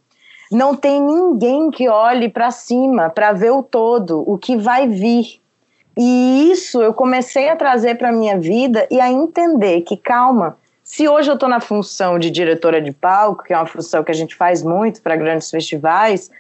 não 0.50 0.74
tem 0.74 1.00
ninguém 1.00 1.70
que 1.70 1.88
olhe 1.88 2.28
para 2.28 2.50
cima 2.50 3.08
para 3.08 3.32
ver 3.32 3.52
o 3.52 3.62
todo, 3.62 4.24
o 4.28 4.36
que 4.36 4.56
vai 4.56 4.88
vir. 4.88 5.40
E 5.96 6.50
isso 6.50 6.82
eu 6.82 6.92
comecei 6.92 7.48
a 7.48 7.56
trazer 7.56 7.96
para 7.96 8.12
minha 8.12 8.38
vida 8.38 8.86
e 8.90 9.00
a 9.00 9.10
entender 9.10 9.82
que, 9.82 9.96
calma, 9.96 10.58
se 10.86 11.08
hoje 11.08 11.28
eu 11.28 11.34
estou 11.34 11.48
na 11.48 11.58
função 11.58 12.16
de 12.16 12.30
diretora 12.30 12.80
de 12.80 12.92
palco, 12.92 13.42
que 13.42 13.52
é 13.52 13.56
uma 13.56 13.66
função 13.66 14.04
que 14.04 14.12
a 14.12 14.14
gente 14.14 14.36
faz 14.36 14.62
muito 14.62 15.02
para 15.02 15.16
grandes 15.16 15.50
festivais, 15.50 16.30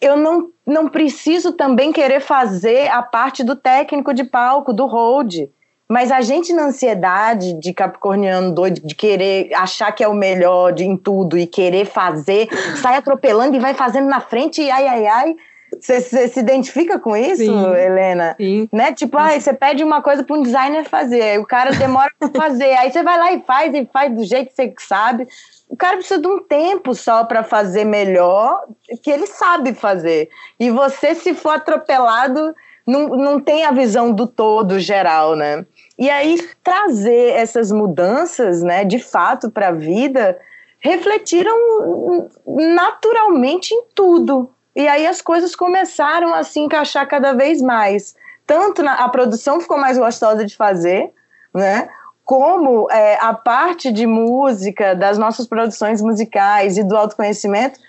eu 0.00 0.16
não, 0.16 0.48
não 0.66 0.88
preciso 0.88 1.52
também 1.52 1.92
querer 1.92 2.20
fazer 2.20 2.88
a 2.88 3.02
parte 3.02 3.44
do 3.44 3.54
técnico 3.54 4.14
de 4.14 4.24
palco, 4.24 4.72
do 4.72 4.86
hold. 4.86 5.50
Mas 5.86 6.10
a 6.10 6.22
gente, 6.22 6.54
na 6.54 6.64
ansiedade 6.64 7.52
de 7.52 7.74
capricorniano 7.74 8.50
doido, 8.50 8.80
de 8.80 8.94
querer 8.94 9.52
achar 9.52 9.92
que 9.92 10.02
é 10.02 10.08
o 10.08 10.14
melhor 10.14 10.72
de, 10.72 10.84
em 10.84 10.96
tudo 10.96 11.36
e 11.36 11.46
querer 11.46 11.84
fazer, 11.84 12.48
sai 12.80 12.96
atropelando 12.96 13.56
e 13.56 13.60
vai 13.60 13.74
fazendo 13.74 14.08
na 14.08 14.20
frente 14.20 14.62
e 14.62 14.70
ai, 14.70 14.88
ai, 14.88 15.06
ai. 15.06 15.36
Você 15.80 16.00
se 16.00 16.40
identifica 16.40 16.98
com 16.98 17.16
isso, 17.16 17.44
Sim. 17.44 17.74
Helena? 17.74 18.34
Sim. 18.36 18.68
Né? 18.72 18.92
Tipo, 18.92 19.18
ah, 19.18 19.38
você 19.38 19.52
pede 19.52 19.82
uma 19.82 20.00
coisa 20.00 20.22
para 20.22 20.36
um 20.36 20.42
designer 20.42 20.84
fazer, 20.84 21.38
o 21.40 21.46
cara 21.46 21.72
demora 21.72 22.10
para 22.18 22.28
fazer, 22.34 22.74
aí 22.76 22.90
você 22.90 23.02
vai 23.02 23.18
lá 23.18 23.32
e 23.32 23.42
faz, 23.42 23.74
e 23.74 23.88
faz 23.92 24.14
do 24.14 24.24
jeito 24.24 24.48
que 24.48 24.54
você 24.54 24.74
sabe. 24.78 25.26
O 25.68 25.76
cara 25.76 25.96
precisa 25.96 26.20
de 26.20 26.28
um 26.28 26.42
tempo 26.42 26.94
só 26.94 27.24
para 27.24 27.42
fazer 27.42 27.84
melhor 27.84 28.64
que 29.02 29.10
ele 29.10 29.26
sabe 29.26 29.74
fazer. 29.74 30.28
E 30.58 30.70
você, 30.70 31.14
se 31.14 31.34
for 31.34 31.50
atropelado, 31.50 32.54
não, 32.86 33.08
não 33.08 33.40
tem 33.40 33.64
a 33.64 33.72
visão 33.72 34.12
do 34.12 34.26
todo 34.26 34.78
geral, 34.78 35.34
né? 35.34 35.66
E 35.98 36.08
aí 36.08 36.38
trazer 36.62 37.32
essas 37.32 37.72
mudanças, 37.72 38.62
né, 38.62 38.84
de 38.84 39.00
fato 39.00 39.50
para 39.50 39.68
a 39.68 39.72
vida, 39.72 40.38
refletiram 40.78 41.56
naturalmente 42.46 43.74
em 43.74 43.82
tudo, 43.94 44.50
e 44.76 44.86
aí 44.86 45.06
as 45.06 45.22
coisas 45.22 45.56
começaram 45.56 46.34
a 46.34 46.42
se 46.42 46.60
encaixar 46.60 47.08
cada 47.08 47.32
vez 47.32 47.62
mais. 47.62 48.14
Tanto 48.46 48.82
na, 48.82 48.92
a 48.92 49.08
produção 49.08 49.58
ficou 49.58 49.78
mais 49.78 49.96
gostosa 49.96 50.44
de 50.44 50.54
fazer, 50.54 51.14
né? 51.54 51.88
Como 52.22 52.90
é, 52.90 53.16
a 53.18 53.32
parte 53.32 53.90
de 53.90 54.06
música, 54.06 54.94
das 54.94 55.16
nossas 55.16 55.46
produções 55.46 56.02
musicais 56.02 56.76
e 56.76 56.84
do 56.84 56.94
autoconhecimento, 56.94 57.80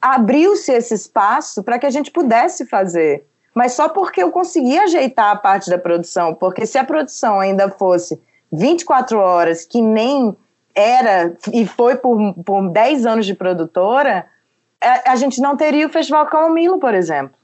abriu-se 0.00 0.72
esse 0.72 0.94
espaço 0.94 1.62
para 1.62 1.78
que 1.78 1.84
a 1.84 1.90
gente 1.90 2.10
pudesse 2.10 2.64
fazer. 2.66 3.26
Mas 3.54 3.72
só 3.72 3.88
porque 3.88 4.22
eu 4.22 4.32
consegui 4.32 4.78
ajeitar 4.78 5.30
a 5.30 5.36
parte 5.36 5.68
da 5.68 5.78
produção, 5.78 6.34
porque 6.34 6.64
se 6.64 6.78
a 6.78 6.84
produção 6.84 7.38
ainda 7.38 7.68
fosse 7.68 8.18
24 8.50 9.18
horas, 9.18 9.66
que 9.66 9.82
nem 9.82 10.34
era 10.74 11.36
e 11.52 11.66
foi 11.66 11.96
por, 11.96 12.34
por 12.44 12.70
10 12.70 13.06
anos 13.06 13.26
de 13.26 13.34
produtora, 13.34 14.26
a, 14.84 15.12
a 15.12 15.16
gente 15.16 15.40
não 15.40 15.56
teria 15.56 15.86
o 15.86 15.90
Festival 15.90 16.26
Camomilo, 16.26 16.78
por 16.78 16.94
exemplo. 16.94 17.34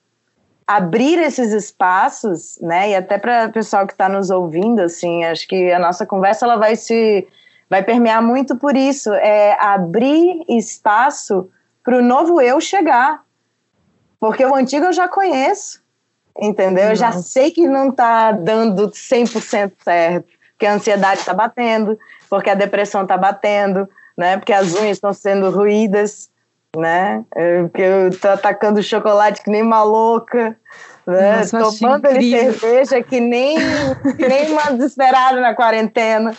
Abrir 0.66 1.18
esses 1.18 1.52
espaços, 1.52 2.58
né, 2.60 2.90
e 2.90 2.94
até 2.94 3.18
para 3.18 3.46
o 3.46 3.52
pessoal 3.52 3.86
que 3.86 3.92
está 3.92 4.08
nos 4.08 4.30
ouvindo, 4.30 4.80
assim, 4.80 5.24
acho 5.24 5.48
que 5.48 5.72
a 5.72 5.78
nossa 5.78 6.06
conversa 6.06 6.44
ela 6.46 6.56
vai 6.56 6.76
se 6.76 7.26
vai 7.68 7.82
permear 7.84 8.20
muito 8.20 8.56
por 8.56 8.76
isso, 8.76 9.12
é 9.14 9.56
abrir 9.60 10.44
espaço 10.48 11.48
para 11.84 11.96
o 11.96 12.02
novo 12.02 12.40
eu 12.40 12.60
chegar, 12.60 13.22
porque 14.18 14.44
o 14.44 14.54
antigo 14.54 14.86
eu 14.86 14.92
já 14.92 15.08
conheço. 15.08 15.80
entendeu? 16.40 16.88
Nossa. 16.88 16.92
Eu 16.92 16.96
já 16.96 17.12
sei 17.12 17.50
que 17.50 17.66
não 17.66 17.90
está 17.90 18.32
dando 18.32 18.90
100% 18.90 19.72
certo, 19.82 20.26
porque 20.52 20.66
a 20.66 20.74
ansiedade 20.74 21.20
está 21.20 21.34
batendo, 21.34 21.98
porque 22.28 22.50
a 22.50 22.54
depressão 22.54 23.02
está 23.02 23.16
batendo, 23.16 23.88
né? 24.16 24.36
Porque 24.36 24.52
as 24.52 24.74
unhas 24.74 24.96
estão 24.96 25.12
sendo 25.12 25.50
ruídas, 25.50 26.30
né? 26.76 27.24
Porque 27.62 27.82
eu 27.82 28.08
estou 28.08 28.30
atacando 28.30 28.82
chocolate 28.82 29.42
que 29.42 29.50
nem 29.50 29.62
uma 29.62 29.82
louca, 29.82 30.56
né? 31.06 31.38
Nossa, 31.38 31.58
Tomando 31.58 32.06
ali 32.06 32.30
cerveja 32.30 33.02
que 33.02 33.20
nem, 33.20 33.56
que 34.16 34.28
nem 34.28 34.50
uma 34.52 34.70
desesperada 34.72 35.40
na 35.40 35.54
quarentena. 35.54 36.34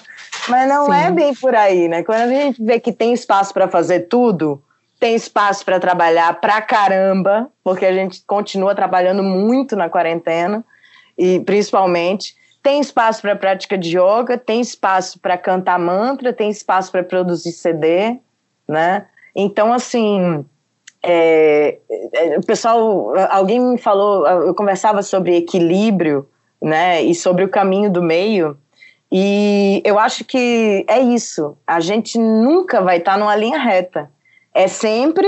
Mas 0.47 0.67
não 0.67 0.85
Sim. 0.85 0.93
é 0.93 1.11
bem 1.11 1.35
por 1.35 1.53
aí, 1.53 1.87
né? 1.87 2.03
Quando 2.03 2.21
a 2.21 2.27
gente 2.27 2.63
vê 2.63 2.79
que 2.79 2.91
tem 2.91 3.13
espaço 3.13 3.53
para 3.53 3.67
fazer 3.67 4.01
tudo, 4.01 4.61
tem 4.99 5.15
espaço 5.15 5.65
para 5.65 5.79
trabalhar 5.79 6.39
pra 6.39 6.61
caramba, 6.61 7.49
porque 7.63 7.85
a 7.85 7.93
gente 7.93 8.23
continua 8.25 8.73
trabalhando 8.73 9.21
muito 9.21 9.75
na 9.75 9.89
quarentena, 9.89 10.63
e 11.17 11.39
principalmente 11.41 12.35
tem 12.63 12.79
espaço 12.79 13.21
para 13.21 13.35
prática 13.35 13.77
de 13.77 13.97
yoga, 13.97 14.37
tem 14.37 14.61
espaço 14.61 15.19
para 15.19 15.37
cantar 15.37 15.77
mantra, 15.79 16.31
tem 16.31 16.49
espaço 16.49 16.91
para 16.91 17.03
produzir 17.03 17.51
CD, 17.51 18.19
né? 18.67 19.05
Então, 19.35 19.73
assim, 19.73 20.45
é, 21.03 21.79
é, 22.13 22.37
o 22.37 22.45
pessoal, 22.45 23.13
alguém 23.29 23.59
me 23.59 23.77
falou, 23.77 24.27
eu 24.27 24.53
conversava 24.53 25.01
sobre 25.01 25.37
equilíbrio, 25.37 26.27
né, 26.61 27.01
e 27.01 27.15
sobre 27.15 27.43
o 27.43 27.49
caminho 27.49 27.91
do 27.91 28.03
meio, 28.03 28.57
e 29.11 29.81
eu 29.83 29.99
acho 29.99 30.23
que 30.23 30.85
é 30.87 30.99
isso. 30.99 31.57
A 31.67 31.81
gente 31.81 32.17
nunca 32.17 32.81
vai 32.81 32.97
estar 32.97 33.17
numa 33.17 33.35
linha 33.35 33.59
reta. 33.59 34.09
É 34.53 34.69
sempre 34.69 35.27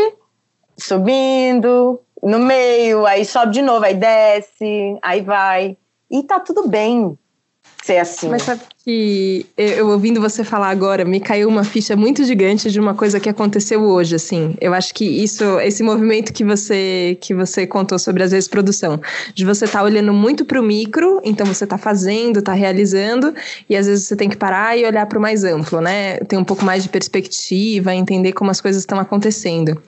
subindo, 0.77 1.99
no 2.21 2.39
meio, 2.39 3.05
aí 3.05 3.25
sobe 3.25 3.51
de 3.51 3.61
novo, 3.61 3.83
aí 3.83 3.93
desce, 3.93 4.97
aí 5.01 5.21
vai. 5.21 5.77
E 6.09 6.23
tá 6.23 6.39
tudo 6.39 6.67
bem 6.67 7.17
ser 7.83 7.97
assim. 7.97 8.29
Mas 8.29 8.43
sabe 8.43 8.61
que 8.83 9.45
eu 9.55 9.87
ouvindo 9.87 10.19
você 10.19 10.43
falar 10.43 10.69
agora, 10.69 11.05
me 11.05 11.21
caiu 11.21 11.47
uma 11.47 11.63
ficha 11.63 11.95
muito 11.95 12.21
gigante 12.25 12.69
de 12.69 12.81
uma 12.81 12.93
coisa 12.93 13.17
que 13.17 13.29
aconteceu 13.29 13.81
hoje, 13.81 14.15
assim. 14.15 14.55
Eu 14.59 14.73
acho 14.73 14.93
que 14.93 15.05
isso, 15.05 15.57
esse 15.61 15.81
movimento 15.81 16.33
que 16.33 16.43
você 16.43 17.17
que 17.21 17.33
você 17.33 17.65
contou 17.65 17.97
sobre 17.97 18.23
às 18.23 18.31
vezes 18.31 18.49
produção, 18.49 18.99
de 19.33 19.45
você 19.45 19.63
estar 19.63 19.79
tá 19.79 19.85
olhando 19.85 20.11
muito 20.11 20.43
para 20.43 20.59
o 20.59 20.63
micro, 20.63 21.21
então 21.23 21.45
você 21.45 21.63
está 21.63 21.77
fazendo, 21.77 22.39
está 22.39 22.51
realizando, 22.51 23.33
e 23.69 23.77
às 23.77 23.87
vezes 23.87 24.05
você 24.05 24.17
tem 24.17 24.27
que 24.27 24.35
parar 24.35 24.77
e 24.77 24.85
olhar 24.85 25.05
para 25.05 25.17
o 25.17 25.21
mais 25.21 25.45
amplo, 25.45 25.79
né? 25.79 26.17
Ter 26.17 26.35
um 26.35 26.43
pouco 26.43 26.65
mais 26.65 26.83
de 26.83 26.89
perspectiva, 26.89 27.95
entender 27.95 28.33
como 28.33 28.51
as 28.51 28.59
coisas 28.59 28.81
estão 28.81 28.99
acontecendo. 28.99 29.81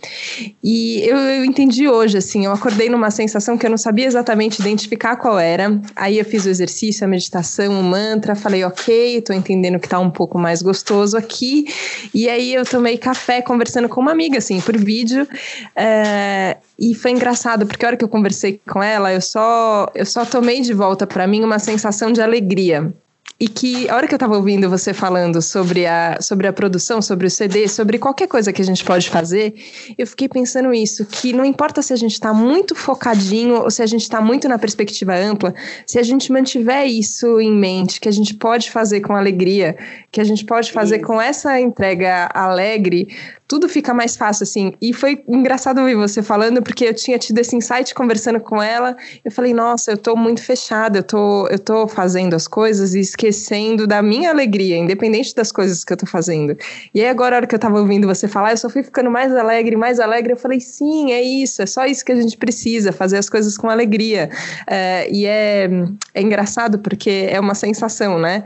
E 0.64 1.02
eu, 1.04 1.18
eu 1.18 1.44
entendi 1.44 1.86
hoje, 1.90 2.18
assim, 2.18 2.46
eu 2.46 2.54
acordei 2.54 2.90
numa 2.90 3.12
sensação 3.12 3.58
que 3.58 3.66
eu 3.66 3.70
não 3.70 3.78
sabia 3.78 4.06
exatamente 4.06 4.62
identificar 4.62 5.18
qual 5.18 5.38
era. 5.38 5.82
Aí 5.98 6.18
eu 6.18 6.24
fiz 6.24 6.46
o 6.46 6.50
exercício, 6.50 7.04
a 7.04 7.08
meditação, 7.10 7.78
o 7.78 7.84
mantra, 7.84 8.36
falei, 8.36 8.64
ok 8.64 8.85
ok, 8.86 9.22
tô 9.22 9.34
entendendo 9.34 9.80
que 9.80 9.90
tá 9.90 10.00
um 10.00 10.12
pouco 10.12 10.38
mais 10.38 10.62
gostoso 10.62 11.18
aqui. 11.18 11.66
E 12.14 12.30
aí 12.30 12.54
eu 12.54 12.64
tomei 12.64 12.98
café 12.98 13.42
conversando 13.42 13.90
com 13.90 14.00
uma 14.00 14.12
amiga, 14.12 14.38
assim, 14.38 14.62
por 14.62 14.78
vídeo. 14.78 15.28
É, 15.76 16.58
e 16.78 16.94
foi 16.94 17.12
engraçado, 17.12 17.66
porque 17.66 17.84
a 17.84 17.90
hora 17.90 17.98
que 17.98 18.04
eu 18.04 18.10
conversei 18.10 18.62
com 18.68 18.82
ela, 18.82 19.12
eu 19.12 19.22
só, 19.22 19.88
eu 19.96 20.06
só 20.06 20.24
tomei 20.24 20.62
de 20.62 20.74
volta 20.74 21.08
para 21.08 21.26
mim 21.26 21.44
uma 21.44 21.60
sensação 21.60 22.12
de 22.12 22.22
alegria. 22.22 22.94
E 23.38 23.50
que 23.50 23.90
a 23.90 23.96
hora 23.98 24.08
que 24.08 24.14
eu 24.14 24.18
estava 24.18 24.38
ouvindo 24.38 24.70
você 24.70 24.94
falando 24.94 25.42
sobre 25.42 25.86
a, 25.86 26.20
sobre 26.22 26.48
a 26.48 26.54
produção, 26.54 27.02
sobre 27.02 27.28
o 27.28 27.30
CD, 27.30 27.68
sobre 27.68 28.00
qualquer 28.00 28.30
coisa 28.30 28.54
que 28.54 28.62
a 28.62 28.66
gente 28.66 28.82
pode 28.86 29.10
fazer, 29.10 29.54
eu 29.98 30.08
fiquei 30.08 30.30
pensando 30.30 30.74
isso, 30.74 31.06
que 31.06 31.34
não 31.34 31.44
importa 31.44 31.82
se 31.82 31.92
a 31.92 31.98
gente 31.98 32.14
está 32.14 32.34
muito 32.34 32.74
focadinho 32.74 33.56
ou 33.64 33.70
se 33.70 33.82
a 33.82 33.86
gente 33.86 34.04
está 34.04 34.22
muito 34.22 34.48
na 34.48 34.58
perspectiva 34.58 35.14
ampla, 35.14 35.54
se 35.86 36.00
a 36.00 36.04
gente 36.04 36.32
mantiver 36.32 36.88
isso 36.88 37.42
em 37.42 37.52
mente, 37.52 38.00
que 38.00 38.08
a 38.08 38.12
gente 38.12 38.34
pode 38.36 38.72
fazer 38.72 39.02
com 39.02 39.14
alegria, 39.14 39.76
que 40.14 40.22
a 40.22 40.24
gente 40.24 40.46
pode 40.46 40.72
fazer 40.72 41.00
com 41.00 41.20
essa 41.20 41.60
entrega 41.60 42.30
alegre, 42.34 43.10
tudo 43.48 43.70
fica 43.70 43.94
mais 43.94 44.18
fácil, 44.18 44.44
assim. 44.44 44.74
E 44.82 44.92
foi 44.92 45.24
engraçado 45.28 45.80
ouvir 45.80 45.96
você 45.96 46.24
falando, 46.24 46.64
porque 46.64 46.86
eu 46.86 46.94
tinha 46.94 47.18
tido 47.20 47.38
esse 47.38 47.56
insight 47.56 47.94
conversando 47.94 48.40
com 48.40 48.62
ela. 48.62 48.96
Eu 49.24 49.32
falei, 49.32 49.54
nossa, 49.54 49.92
eu 49.92 49.98
tô 49.98 50.16
muito 50.16 50.42
fechada, 50.42 51.00
eu 51.00 51.04
tô, 51.04 51.48
eu 51.48 51.60
tô 51.60 51.88
fazendo 51.88 52.34
as 52.36 52.48
coisas 52.48 52.96
e 52.96 53.00
esquecendo 53.00 53.86
da 53.86 54.02
minha 54.02 54.32
alegria, 54.32 54.78
independente 54.78 55.36
das 55.36 55.52
coisas 55.52 55.84
que 55.84 55.94
eu 55.94 55.98
tô 55.98 56.08
fazendo. 56.08 56.58
E 56.94 57.02
aí, 57.02 57.08
agora, 57.08 57.36
a 57.36 57.38
hora 57.38 57.48
que 57.48 57.54
eu 57.54 57.60
tava 57.60 57.80
ouvindo 57.80 58.08
você 58.08 58.28
falar, 58.28 58.52
eu 58.52 58.58
só 58.58 58.70
fui 58.70 58.82
ficando 58.82 59.12
mais 59.12 59.36
alegre, 59.36 59.76
mais 59.76 60.00
alegre. 60.00 60.34
Eu 60.34 60.38
falei, 60.38 60.60
sim, 60.60 61.12
é 61.12 61.22
isso, 61.22 61.62
é 61.62 61.68
só 61.68 61.86
isso 61.86 62.04
que 62.04 62.12
a 62.12 62.16
gente 62.16 62.38
precisa, 62.38 62.92
fazer 62.92 63.18
as 63.18 63.30
coisas 63.30 63.56
com 63.58 63.70
alegria. 63.70 64.30
É, 64.66 65.08
e 65.12 65.26
é, 65.28 65.70
é 66.16 66.22
engraçado 66.22 66.80
porque 66.80 67.28
é 67.30 67.40
uma 67.40 67.54
sensação, 67.54 68.18
né? 68.18 68.44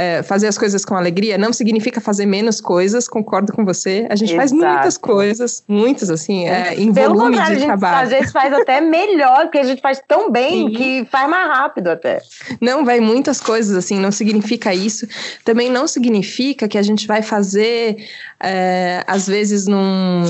É, 0.00 0.22
fazer 0.22 0.46
as 0.46 0.56
coisas 0.56 0.84
com 0.84 0.94
alegria 0.94 1.36
não 1.36 1.52
significa 1.52 2.00
fazer 2.00 2.24
menos 2.24 2.60
coisas, 2.60 3.08
concordo 3.08 3.52
com 3.52 3.64
você. 3.64 4.06
A 4.08 4.14
gente 4.14 4.36
faz 4.36 4.52
muitas 4.52 4.96
coisas, 4.96 5.64
muitas, 5.66 6.08
assim, 6.08 6.46
é, 6.46 6.74
em 6.74 6.92
Pelo 6.94 7.16
volume 7.16 7.34
de 7.34 7.42
a 7.42 7.46
gente, 7.46 7.64
trabalho. 7.64 8.04
Às 8.04 8.10
vezes 8.10 8.30
faz 8.30 8.52
até 8.52 8.80
melhor, 8.80 9.46
porque 9.46 9.58
a 9.58 9.64
gente 9.64 9.82
faz 9.82 10.00
tão 10.06 10.30
bem 10.30 10.68
Sim. 10.68 10.72
que 10.72 11.08
faz 11.10 11.28
mais 11.28 11.48
rápido 11.48 11.88
até. 11.88 12.22
Não, 12.60 12.84
vai 12.84 13.00
muitas 13.00 13.40
coisas, 13.40 13.76
assim, 13.76 13.98
não 13.98 14.12
significa 14.12 14.72
isso. 14.72 15.04
Também 15.44 15.68
não 15.68 15.88
significa 15.88 16.68
que 16.68 16.78
a 16.78 16.82
gente 16.82 17.04
vai 17.04 17.20
fazer, 17.20 17.96
é, 18.38 19.02
às 19.04 19.26
vezes, 19.26 19.66
num 19.66 20.22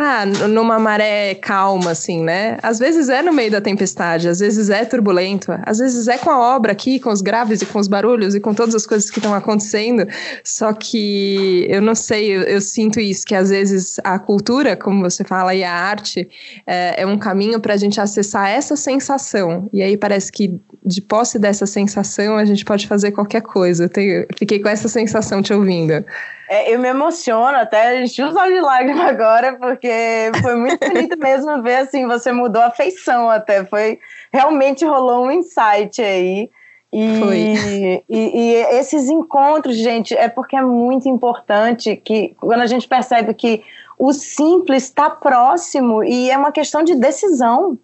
ah, 0.00 0.24
numa 0.24 0.78
maré 0.78 1.34
calma, 1.34 1.90
assim, 1.90 2.22
né? 2.22 2.56
Às 2.62 2.78
vezes 2.78 3.08
é 3.08 3.20
no 3.20 3.32
meio 3.32 3.50
da 3.50 3.60
tempestade, 3.60 4.28
às 4.28 4.38
vezes 4.38 4.70
é 4.70 4.84
turbulento, 4.84 5.50
às 5.66 5.78
vezes 5.78 6.06
é 6.06 6.16
com 6.16 6.30
a 6.30 6.38
obra 6.54 6.70
aqui, 6.70 7.00
com 7.00 7.10
os 7.10 7.20
graves 7.20 7.62
e 7.62 7.66
com 7.66 7.80
os 7.80 7.88
barulhos 7.88 8.32
e 8.36 8.38
com 8.38 8.54
todas 8.54 8.76
as 8.76 8.86
coisas 8.86 9.10
que 9.10 9.18
estão 9.18 9.34
acontecendo. 9.34 10.06
Só 10.44 10.72
que 10.72 11.66
eu 11.68 11.82
não 11.82 11.96
sei, 11.96 12.30
eu, 12.30 12.42
eu, 12.42 12.60
sinto 12.60 13.00
isso, 13.00 13.26
que 13.26 13.34
às 13.34 13.50
vezes 13.50 13.98
a 14.04 14.20
cultura, 14.20 14.76
como 14.76 15.02
você 15.02 15.24
fala, 15.24 15.52
e 15.52 15.64
a 15.64 15.72
arte 15.72 16.28
é, 16.64 17.02
é 17.02 17.04
um 17.06 17.18
caminho 17.18 17.58
para 17.58 17.74
a 17.74 17.76
gente 17.76 18.00
acessar 18.00 18.48
essa 18.48 18.76
sensação. 18.76 19.68
E 19.72 19.82
aí 19.82 19.96
parece 19.96 20.30
que 20.30 20.60
de 20.86 21.00
posse 21.00 21.40
dessa 21.40 21.66
sensação 21.66 22.36
a 22.36 22.44
gente 22.44 22.64
pode 22.64 22.86
fazer 22.86 23.10
qualquer 23.10 23.42
coisa. 23.42 23.86
Eu 23.86 23.88
tenho, 23.88 24.26
fiquei 24.38 24.60
com 24.60 24.68
essa 24.68 24.88
sensação 24.88 25.42
te 25.42 25.52
ouvindo. 25.52 26.04
É, 26.48 26.72
eu 26.74 26.78
me 26.78 26.88
emociono 26.88 27.58
até, 27.58 28.02
enchi 28.02 28.22
só 28.32 28.46
de 28.46 28.58
lágrima 28.60 29.04
agora, 29.04 29.52
porque 29.58 30.32
foi 30.40 30.56
muito 30.56 30.78
bonito 30.88 31.16
mesmo 31.20 31.62
ver 31.62 31.76
assim, 31.76 32.06
você 32.06 32.32
mudou 32.32 32.62
a 32.62 32.70
feição 32.70 33.28
até. 33.28 33.64
Foi 33.66 33.98
realmente 34.32 34.84
rolou 34.84 35.26
um 35.26 35.30
insight 35.30 36.00
aí. 36.00 36.50
E, 36.90 37.20
foi. 37.20 38.02
E, 38.08 38.40
e 38.40 38.54
esses 38.78 39.10
encontros, 39.10 39.76
gente, 39.76 40.16
é 40.16 40.28
porque 40.28 40.56
é 40.56 40.62
muito 40.62 41.06
importante 41.08 41.94
que 41.96 42.34
quando 42.40 42.62
a 42.62 42.66
gente 42.66 42.88
percebe 42.88 43.34
que 43.34 43.62
o 43.98 44.12
simples 44.14 44.84
está 44.84 45.10
próximo 45.10 46.02
e 46.02 46.30
é 46.30 46.38
uma 46.38 46.50
questão 46.50 46.82
de 46.82 46.94
decisão. 46.94 47.78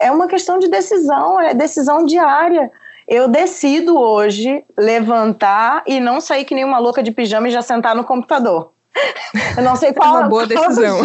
É 0.00 0.10
uma 0.10 0.26
questão 0.26 0.58
de 0.58 0.68
decisão, 0.68 1.40
é 1.40 1.54
decisão 1.54 2.04
diária 2.04 2.70
eu 3.08 3.26
decido 3.26 3.98
hoje 3.98 4.62
levantar 4.76 5.82
e 5.86 5.98
não 5.98 6.20
sair 6.20 6.44
que 6.44 6.54
nem 6.54 6.64
uma 6.64 6.78
louca 6.78 7.02
de 7.02 7.10
pijama 7.10 7.48
e 7.48 7.50
já 7.50 7.62
sentar 7.62 7.96
no 7.96 8.04
computador. 8.04 8.72
Eu 9.56 9.62
não 9.62 9.76
sei 9.76 9.94
qual, 9.94 10.08
é 10.16 10.20
uma 10.20 10.28
boa 10.28 10.46
decisão. 10.46 11.00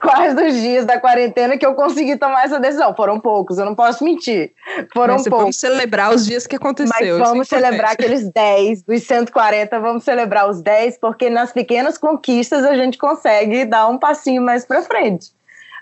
Quais 0.00 0.34
dos 0.34 0.54
dias 0.54 0.86
da 0.86 0.98
quarentena 0.98 1.58
que 1.58 1.66
eu 1.66 1.74
consegui 1.74 2.16
tomar 2.16 2.44
essa 2.44 2.58
decisão. 2.60 2.94
Foram 2.94 3.20
poucos, 3.20 3.58
eu 3.58 3.64
não 3.64 3.74
posso 3.74 4.04
mentir. 4.04 4.52
Foram 4.92 5.14
Mas 5.14 5.24
poucos. 5.24 5.40
Vamos 5.40 5.56
celebrar 5.58 6.14
os 6.14 6.24
dias 6.24 6.46
que 6.46 6.56
aconteceu. 6.56 7.18
Mas 7.18 7.28
vamos 7.28 7.52
é 7.52 7.56
celebrar 7.56 7.92
aqueles 7.92 8.28
10, 8.30 8.82
dos 8.82 9.02
140, 9.02 9.80
vamos 9.80 10.04
celebrar 10.04 10.48
os 10.48 10.62
10, 10.62 10.98
porque 10.98 11.28
nas 11.28 11.52
pequenas 11.52 11.98
conquistas 11.98 12.64
a 12.64 12.74
gente 12.76 12.96
consegue 12.96 13.64
dar 13.64 13.88
um 13.88 13.98
passinho 13.98 14.40
mais 14.40 14.64
para 14.64 14.82
frente. 14.82 15.30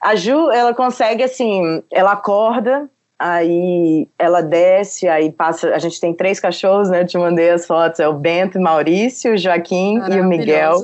A 0.02 0.14
Ju, 0.16 0.50
ela 0.50 0.74
consegue 0.74 1.22
assim, 1.22 1.82
ela 1.90 2.12
acorda, 2.12 2.88
Aí 3.18 4.06
ela 4.16 4.40
desce, 4.40 5.08
aí 5.08 5.32
passa. 5.32 5.74
A 5.74 5.78
gente 5.80 6.00
tem 6.00 6.14
três 6.14 6.38
cachorros, 6.38 6.88
né? 6.88 7.00
Eu 7.00 7.06
te 7.06 7.18
mandei 7.18 7.50
as 7.50 7.66
fotos: 7.66 7.98
é 7.98 8.06
o 8.06 8.12
Bento, 8.12 8.60
Maurício, 8.60 9.34
o 9.34 9.36
Joaquim 9.36 10.00
e 10.08 10.20
o 10.20 10.24
Miguel. 10.24 10.76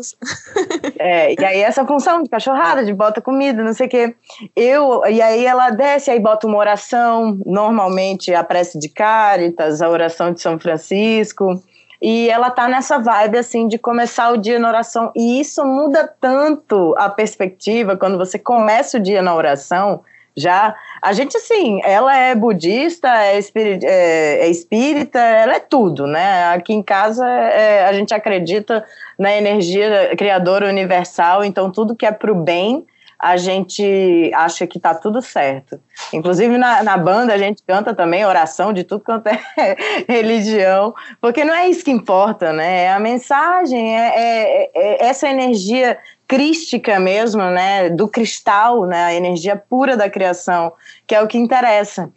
É, 0.99 1.33
e 1.39 1.45
aí 1.45 1.61
essa 1.61 1.87
função 1.87 2.23
de 2.23 2.29
cachorrada, 2.29 2.85
de 2.85 2.93
bota 2.93 3.21
comida, 3.21 3.63
não 3.63 3.73
sei 3.73 3.87
o 3.87 3.91
quê. 3.91 4.15
Eu, 4.57 5.03
e 5.07 5.23
aí 5.23 5.45
ela 5.45 5.71
desce, 5.71 6.11
aí 6.11 6.19
bota 6.19 6.47
uma 6.47 6.59
oração, 6.59 7.39
normalmente 7.47 8.35
a 8.35 8.43
prece 8.43 8.79
de 8.79 8.89
Cáritas, 8.89 9.81
a 9.81 9.89
oração 9.89 10.33
de 10.33 10.41
São 10.41 10.59
Francisco. 10.59 11.63
E 12.03 12.29
ela 12.29 12.51
tá 12.51 12.69
nessa 12.69 12.99
vibe 12.99 13.39
assim 13.39 13.69
de 13.69 13.79
começar 13.79 14.31
o 14.33 14.37
dia 14.37 14.59
na 14.59 14.69
oração. 14.69 15.13
E 15.15 15.41
isso 15.41 15.65
muda 15.65 16.13
tanto 16.21 16.95
a 16.99 17.09
perspectiva 17.09 17.97
quando 17.97 18.19
você 18.19 18.39
começa 18.39 18.99
o 18.99 19.01
dia 19.01 19.23
na 19.23 19.35
oração 19.35 20.03
já 20.37 20.75
a 21.01 21.13
gente 21.13 21.37
assim, 21.37 21.81
ela 21.85 22.17
é 22.17 22.35
budista, 22.35 23.09
é, 23.09 23.39
espírita, 23.39 23.87
é, 23.87 24.41
é 24.41 24.49
espírita, 24.49 25.19
ela 25.19 25.55
é 25.55 25.61
tudo, 25.61 26.07
né? 26.07 26.53
Aqui 26.55 26.73
em 26.73 26.83
casa 26.83 27.27
é, 27.27 27.87
a 27.87 27.93
gente 27.93 28.13
acredita 28.13 28.85
na 29.19 29.33
energia 29.33 30.15
criadora 30.17 30.69
universal, 30.69 31.45
então 31.45 31.71
tudo 31.71 31.95
que 31.95 32.07
é 32.07 32.13
para 32.13 32.33
o 32.33 32.35
bem 32.35 32.85
a 33.25 33.39
gente 33.39 34.31
acha 34.35 34.67
que 34.67 34.77
está 34.77 34.95
tudo 34.95 35.23
certo. 35.23 35.81
Inclusive 36.13 36.59
na, 36.59 36.83
na, 36.83 36.99
banda 36.99 37.33
a 37.33 37.39
gente 37.39 37.63
canta 37.67 37.95
também 37.95 38.25
oração 38.27 38.71
de 38.71 38.85
tudo 38.85 39.03
quanto 39.03 39.29
é 39.29 39.41
religião, 40.07 40.95
porque 41.23 41.43
não 41.43 41.55
é 41.55 41.67
isso 41.67 41.83
que 41.83 41.91
importa, 41.91 42.53
né? 42.53 42.85
É 42.85 42.93
a 42.93 43.01
mensagem, 43.01 43.99
é, 43.99 44.13
é, 44.15 44.71
é 44.75 45.07
essa 45.07 45.27
energia 45.27 45.97
crística 46.27 46.99
mesmo, 46.99 47.43
né? 47.43 47.91
Do 47.91 48.09
cristal, 48.09 48.87
né? 48.87 49.05
A 49.05 49.15
energia 49.15 49.57
pura 49.57 49.97
da 49.97 50.09
criação, 50.09 50.73
que 51.07 51.15
é 51.15 51.23
o 51.23 51.27
que 51.27 51.39
interessa. 51.39 52.11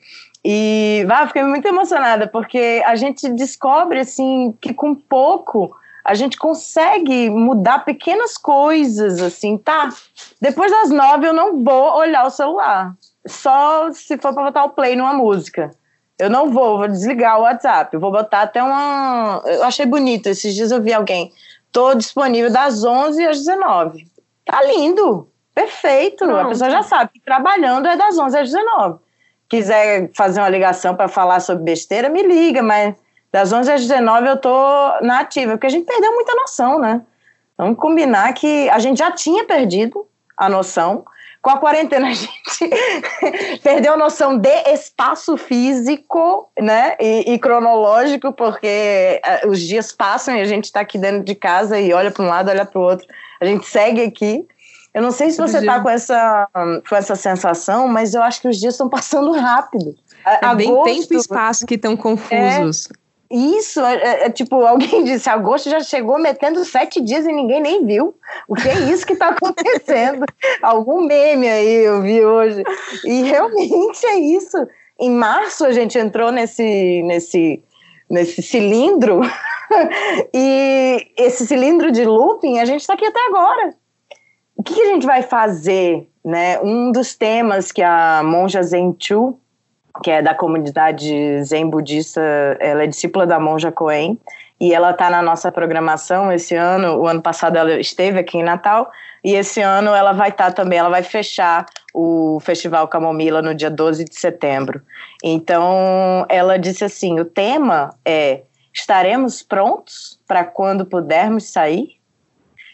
E 0.44 1.06
ah, 1.10 1.28
fiquei 1.28 1.44
muito 1.44 1.68
emocionada, 1.68 2.28
porque 2.28 2.82
a 2.86 2.96
gente 2.96 3.28
descobre 3.30 4.00
assim 4.00 4.56
que 4.62 4.74
com 4.74 4.96
pouco 4.96 5.76
a 6.06 6.14
gente 6.14 6.38
consegue 6.38 7.30
mudar 7.30 7.80
pequenas 7.80 8.38
coisas, 8.38 9.22
assim, 9.22 9.58
tá? 9.58 9.90
Depois 10.40 10.72
das 10.72 10.90
nove 10.90 11.28
eu 11.28 11.34
não 11.34 11.62
vou 11.62 11.98
olhar 11.98 12.26
o 12.26 12.30
celular. 12.30 12.94
Só 13.28 13.92
se 13.92 14.18
for 14.18 14.34
para 14.34 14.46
botar 14.46 14.64
o 14.64 14.70
play 14.70 14.96
numa 14.96 15.14
música. 15.14 15.70
Eu 16.18 16.30
não 16.30 16.50
vou, 16.50 16.78
vou 16.78 16.88
desligar 16.88 17.38
o 17.38 17.44
WhatsApp. 17.44 17.98
Vou 17.98 18.10
botar 18.12 18.44
até 18.44 18.64
uma. 18.64 19.44
Eu 19.46 19.64
achei 19.64 19.86
bonito. 19.86 20.28
Esses 20.28 20.56
dias 20.56 20.72
eu 20.72 20.82
vi 20.82 20.94
alguém. 20.94 21.32
Tô 21.78 21.94
disponível 21.94 22.52
das 22.52 22.84
11 22.84 23.24
às 23.28 23.38
19. 23.38 24.08
Tá 24.44 24.64
lindo. 24.64 25.30
Perfeito. 25.54 26.24
A 26.24 26.46
pessoa 26.46 26.72
já 26.72 26.82
sabe 26.82 27.12
que 27.14 27.20
trabalhando 27.20 27.88
é 27.88 27.96
das 27.96 28.18
11 28.18 28.36
às 28.36 28.50
19. 28.50 28.98
Quiser 29.48 30.10
fazer 30.16 30.40
uma 30.40 30.50
ligação 30.50 30.96
para 30.96 31.08
falar 31.08 31.40
sobre 31.40 31.64
besteira, 31.66 32.10
me 32.10 32.24
liga, 32.24 32.64
mas 32.64 32.96
das 33.32 33.54
11 33.54 33.72
às 33.72 33.82
19 33.82 34.28
eu 34.28 34.38
tô 34.38 34.50
na 35.04 35.20
ativa, 35.20 35.52
porque 35.52 35.68
a 35.68 35.70
gente 35.70 35.86
perdeu 35.86 36.12
muita 36.16 36.34
noção, 36.34 36.80
né? 36.80 37.00
Vamos 37.56 37.78
combinar 37.78 38.34
que 38.34 38.68
a 38.72 38.80
gente 38.80 38.98
já 38.98 39.12
tinha 39.12 39.46
perdido 39.46 40.04
a 40.36 40.50
noção. 40.50 41.06
Com 41.48 41.52
a 41.52 41.60
quarentena 41.60 42.10
a 42.10 42.12
gente 42.14 43.60
perdeu 43.64 43.94
a 43.94 43.98
noção 43.98 44.38
de 44.38 44.54
espaço 44.74 45.38
físico, 45.38 46.50
né? 46.60 46.98
E, 47.00 47.36
e 47.36 47.40
cronológico, 47.40 48.34
porque 48.34 49.22
uh, 49.46 49.48
os 49.48 49.62
dias 49.62 49.94
passam 49.94 50.36
e 50.36 50.42
a 50.42 50.44
gente 50.44 50.66
está 50.66 50.82
aqui 50.82 50.98
dentro 50.98 51.24
de 51.24 51.34
casa 51.34 51.80
e 51.80 51.94
olha 51.94 52.12
para 52.12 52.22
um 52.22 52.28
lado, 52.28 52.50
olha 52.50 52.66
para 52.66 52.78
o 52.78 52.84
outro. 52.84 53.08
A 53.40 53.46
gente 53.46 53.66
segue 53.66 54.02
aqui. 54.02 54.46
Eu 54.94 55.02
não 55.02 55.12
sei 55.12 55.32
se 55.32 55.38
você 55.38 55.60
está 55.60 55.80
com 55.80 55.90
essa, 55.90 56.50
com 56.54 56.96
essa 56.98 57.16
sensação, 57.16 57.88
mas 57.88 58.14
eu 58.14 58.22
acho 58.22 58.42
que 58.42 58.50
os 58.50 58.58
dias 58.58 58.74
estão 58.74 58.90
passando 58.90 59.32
rápido. 59.32 59.96
É 60.26 60.54
bem 60.54 60.68
tempo 60.84 61.14
e 61.14 61.16
espaço 61.16 61.66
que 61.66 61.76
estão 61.76 61.96
confusos. 61.96 62.90
É, 62.92 63.07
isso, 63.30 63.82
é, 63.82 63.96
é, 63.96 64.26
é, 64.26 64.30
tipo, 64.30 64.56
alguém 64.66 65.04
disse, 65.06 65.30
agosto 65.30 65.70
já 65.70 65.80
chegou 65.82 66.18
metendo 66.18 66.64
sete 66.64 67.02
dias 67.02 67.26
e 67.26 67.32
ninguém 67.32 67.62
nem 67.62 67.86
viu. 67.86 68.16
O 68.48 68.56
que 68.56 68.68
é 68.68 68.80
isso 68.92 69.06
que 69.06 69.14
está 69.14 69.30
acontecendo? 69.36 70.26
Algum 70.62 71.06
meme 71.06 71.48
aí 71.48 71.86
eu 71.86 72.02
vi 72.02 72.24
hoje. 72.24 72.64
E 73.06 73.24
realmente 73.24 74.06
é 74.06 74.20
isso. 74.20 74.58
Em 75.00 75.12
março 75.12 75.66
a 75.66 75.72
gente 75.72 75.98
entrou 75.98 76.32
nesse, 76.32 77.04
nesse, 77.04 77.64
nesse 78.10 78.42
cilindro 78.42 79.22
e 80.34 81.08
esse 81.18 81.46
cilindro 81.46 81.92
de 81.92 82.06
looping, 82.06 82.60
a 82.60 82.66
gente 82.66 82.82
está 82.82 82.94
aqui 82.94 83.06
até 83.06 83.20
agora. 83.28 83.74
O 84.56 84.64
que, 84.64 84.74
que, 84.74 84.82
a 84.82 84.88
gente 84.88 85.06
vai 85.06 85.22
fazer? 85.22 86.08
Né? 86.26 86.60
Um 86.62 86.92
dos 86.92 87.16
temas 87.16 87.72
que 87.72 87.82
a 87.82 88.22
monja 88.24 88.64
Zen 88.64 88.96
Chu 89.00 89.40
que 90.04 90.12
é 90.12 90.22
da 90.22 90.34
comunidade 90.34 91.44
zen 91.44 91.70
budista, 91.70 92.22
ela 92.60 92.84
é 92.84 92.88
discípula 92.88 93.26
da 93.26 93.40
monja 93.40 93.72
Coen, 93.72 94.20
e 94.60 94.74
ela 94.74 94.92
está 94.92 95.10
na 95.10 95.22
nossa 95.22 95.52
programação 95.52 96.32
esse 96.32 96.56
ano, 96.56 96.98
o 96.98 97.08
ano 97.08 97.22
passado 97.22 97.58
ela 97.58 97.80
esteve 97.80 98.20
aqui 98.20 98.38
em 98.38 98.44
Natal, 98.44 98.92
e 99.24 99.36
esse 99.36 99.62
ano 99.62 99.94
ela 99.94 100.14
vai 100.14 100.30
estar 100.30 100.46
tá 100.46 100.52
também, 100.52 100.80
ela 100.80 100.90
vai 100.90 101.04
fechar 101.04 101.66
o 101.94 102.40
Festival 102.42 102.88
Camomila 102.88 103.42
no 103.42 103.54
dia 103.54 103.70
12 103.70 104.06
de 104.06 104.20
setembro. 104.20 104.82
Então, 105.24 106.26
ela 106.30 106.58
disse 106.58 106.84
assim, 106.84 107.20
o 107.20 107.26
tema 107.26 107.90
é, 108.06 108.42
estaremos 108.74 109.42
prontos 109.44 110.20
para 110.28 110.44
quando 110.44 110.86
pudermos 110.86 111.52
sair? 111.52 111.98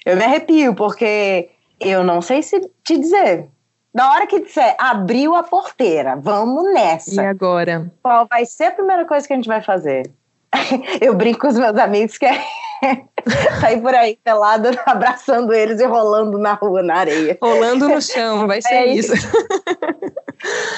Eu 0.06 0.18
me 0.18 0.24
arrepio, 0.24 0.76
porque 0.76 1.50
eu 1.80 2.04
não 2.04 2.22
sei 2.22 2.42
se 2.42 2.60
te 2.84 2.98
dizer, 2.98 3.48
na 3.94 4.12
hora 4.12 4.28
que 4.28 4.40
disser 4.40 4.76
abriu 4.80 5.36
a 5.36 5.44
porteira, 5.44 6.16
vamos 6.16 6.74
nessa. 6.74 7.22
E 7.22 7.26
agora? 7.26 7.92
Qual 8.02 8.28
vai 8.28 8.46
ser 8.46 8.66
a 8.66 8.72
primeira 8.72 9.06
coisa 9.06 9.28
que 9.28 9.34
a 9.34 9.36
gente 9.36 9.48
vai 9.48 9.62
fazer? 9.62 10.10
Eu 11.02 11.14
brinco 11.14 11.42
com 11.42 11.48
os 11.48 11.58
meus 11.58 11.78
amigos 11.78 12.18
que 12.18 12.26
é 12.26 12.42
sair 13.60 13.82
por 13.82 13.94
aí 13.94 14.18
pelada, 14.24 14.72
abraçando 14.86 15.54
eles 15.54 15.80
e 15.80 15.86
rolando 15.86 16.38
na 16.38 16.54
rua, 16.54 16.82
na 16.82 16.96
areia. 16.96 17.38
Rolando 17.42 17.88
no 17.88 18.02
chão, 18.02 18.48
vai 18.48 18.62
ser 18.62 18.74
é 18.74 18.86
isso. 18.88 19.14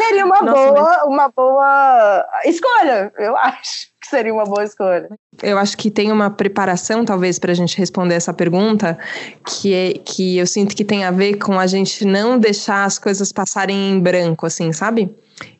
Seria 0.07 0.25
uma 0.25 0.41
Nossa, 0.41 0.71
boa, 0.71 0.81
mas... 0.81 1.03
uma 1.03 1.29
boa 1.29 2.25
escolha, 2.45 3.11
eu 3.17 3.35
acho 3.37 3.87
que 4.01 4.07
seria 4.07 4.33
uma 4.33 4.43
boa 4.43 4.63
escolha. 4.63 5.09
Eu 5.41 5.57
acho 5.57 5.75
que 5.77 5.89
tem 5.89 6.11
uma 6.11 6.29
preparação, 6.29 7.03
talvez, 7.03 7.39
para 7.39 7.51
a 7.51 7.55
gente 7.55 7.77
responder 7.77 8.13
essa 8.13 8.33
pergunta, 8.33 8.97
que, 9.45 9.73
é, 9.73 9.93
que 9.93 10.37
eu 10.37 10.45
sinto 10.45 10.75
que 10.75 10.85
tem 10.85 11.03
a 11.03 11.11
ver 11.11 11.37
com 11.37 11.59
a 11.59 11.67
gente 11.67 12.05
não 12.05 12.37
deixar 12.37 12.85
as 12.85 12.99
coisas 12.99 13.31
passarem 13.31 13.91
em 13.91 13.99
branco, 13.99 14.45
assim, 14.45 14.71
sabe? 14.71 15.13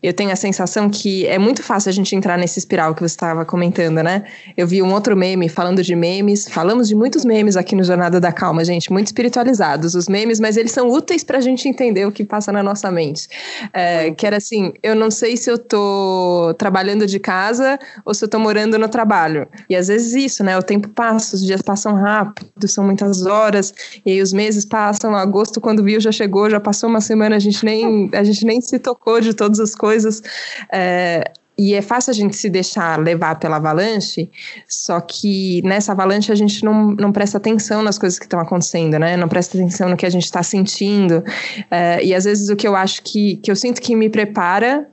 Eu 0.07 0.13
tenho 0.13 0.31
a 0.31 0.35
sensação 0.35 0.89
que 0.89 1.25
é 1.25 1.37
muito 1.39 1.63
fácil 1.63 1.89
a 1.89 1.93
gente 1.93 2.15
entrar 2.15 2.37
nesse 2.37 2.59
espiral 2.59 2.93
que 2.93 3.01
você 3.01 3.13
estava 3.13 3.45
comentando, 3.45 4.03
né? 4.03 4.23
Eu 4.55 4.67
vi 4.67 4.81
um 4.81 4.93
outro 4.93 5.15
meme 5.15 5.49
falando 5.49 5.81
de 5.81 5.95
memes. 5.95 6.47
Falamos 6.47 6.87
de 6.87 6.95
muitos 6.95 7.25
memes 7.25 7.57
aqui 7.57 7.75
no 7.75 7.83
Jornada 7.83 8.19
da 8.19 8.31
Calma, 8.31 8.63
gente, 8.63 8.91
muito 8.91 9.07
espiritualizados 9.07 9.95
os 9.95 10.07
memes, 10.07 10.39
mas 10.39 10.57
eles 10.57 10.71
são 10.71 10.89
úteis 10.89 11.23
para 11.23 11.39
a 11.39 11.41
gente 11.41 11.67
entender 11.67 12.05
o 12.05 12.11
que 12.11 12.23
passa 12.23 12.51
na 12.51 12.61
nossa 12.61 12.91
mente. 12.91 13.27
É, 13.73 14.11
que 14.11 14.27
era 14.27 14.37
assim: 14.37 14.73
eu 14.83 14.95
não 14.95 15.09
sei 15.09 15.37
se 15.37 15.49
eu 15.49 15.57
tô 15.57 16.53
trabalhando 16.57 17.07
de 17.07 17.19
casa 17.19 17.79
ou 18.05 18.13
se 18.13 18.23
eu 18.23 18.29
tô 18.29 18.37
morando 18.37 18.77
no 18.77 18.87
trabalho. 18.87 19.47
E 19.69 19.75
às 19.75 19.87
vezes 19.87 20.13
isso, 20.13 20.43
né? 20.43 20.57
O 20.57 20.63
tempo 20.63 20.87
passa, 20.89 21.35
os 21.35 21.43
dias 21.43 21.61
passam 21.61 21.95
rápido, 21.95 22.67
são 22.67 22.83
muitas 22.83 23.25
horas, 23.25 23.73
e 24.05 24.11
aí 24.11 24.21
os 24.21 24.33
meses 24.33 24.65
passam. 24.65 25.15
Agosto, 25.15 25.59
quando 25.59 25.83
viu, 25.83 25.99
já 25.99 26.11
chegou, 26.11 26.49
já 26.49 26.59
passou 26.59 26.89
uma 26.89 27.01
semana, 27.01 27.35
a 27.35 27.39
gente 27.39 27.63
nem, 27.65 28.09
a 28.13 28.23
gente 28.23 28.45
nem 28.45 28.61
se 28.61 28.77
tocou 28.77 29.19
de 29.19 29.33
todas 29.33 29.59
as 29.59 29.73
coisas. 29.73 29.94
É, 30.71 31.31
e 31.57 31.73
é 31.73 31.81
fácil 31.81 32.11
a 32.11 32.13
gente 32.13 32.35
se 32.35 32.49
deixar 32.49 32.99
levar 32.99 33.35
pela 33.39 33.55
avalanche, 33.55 34.29
só 34.67 34.99
que 34.99 35.61
nessa 35.63 35.93
avalanche 35.93 36.31
a 36.31 36.35
gente 36.35 36.65
não, 36.65 36.91
não 36.91 37.13
presta 37.13 37.37
atenção 37.37 37.81
nas 37.81 37.97
coisas 37.97 38.19
que 38.19 38.25
estão 38.25 38.39
acontecendo, 38.39 38.99
né? 38.99 39.15
Não 39.15 39.29
presta 39.29 39.57
atenção 39.57 39.87
no 39.87 39.95
que 39.95 40.05
a 40.05 40.09
gente 40.09 40.25
está 40.25 40.43
sentindo. 40.43 41.23
É, 41.71 42.03
e 42.03 42.13
às 42.13 42.25
vezes 42.25 42.49
o 42.49 42.55
que 42.57 42.67
eu 42.67 42.75
acho 42.75 43.01
que, 43.03 43.37
que 43.37 43.49
eu 43.49 43.55
sinto 43.55 43.81
que 43.81 43.95
me 43.95 44.09
prepara 44.09 44.85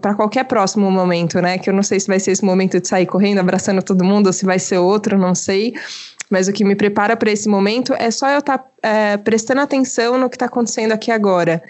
para 0.00 0.14
qualquer 0.14 0.44
próximo 0.44 0.90
momento, 0.90 1.40
né? 1.40 1.56
Que 1.56 1.70
eu 1.70 1.74
não 1.74 1.84
sei 1.84 2.00
se 2.00 2.08
vai 2.08 2.18
ser 2.18 2.32
esse 2.32 2.44
momento 2.44 2.80
de 2.80 2.88
sair 2.88 3.06
correndo, 3.06 3.38
abraçando 3.38 3.80
todo 3.80 4.04
mundo, 4.04 4.26
ou 4.26 4.32
se 4.32 4.44
vai 4.44 4.58
ser 4.58 4.78
outro, 4.78 5.16
não 5.16 5.36
sei. 5.36 5.74
Mas 6.28 6.48
o 6.48 6.52
que 6.52 6.64
me 6.64 6.74
prepara 6.74 7.16
para 7.16 7.30
esse 7.30 7.48
momento 7.48 7.94
é 7.96 8.10
só 8.10 8.28
eu 8.28 8.40
estar 8.40 8.58
tá, 8.58 8.68
é, 8.82 9.16
prestando 9.18 9.60
atenção 9.60 10.18
no 10.18 10.28
que 10.28 10.36
está 10.36 10.46
acontecendo 10.46 10.92
aqui 10.92 11.12
agora. 11.12 11.62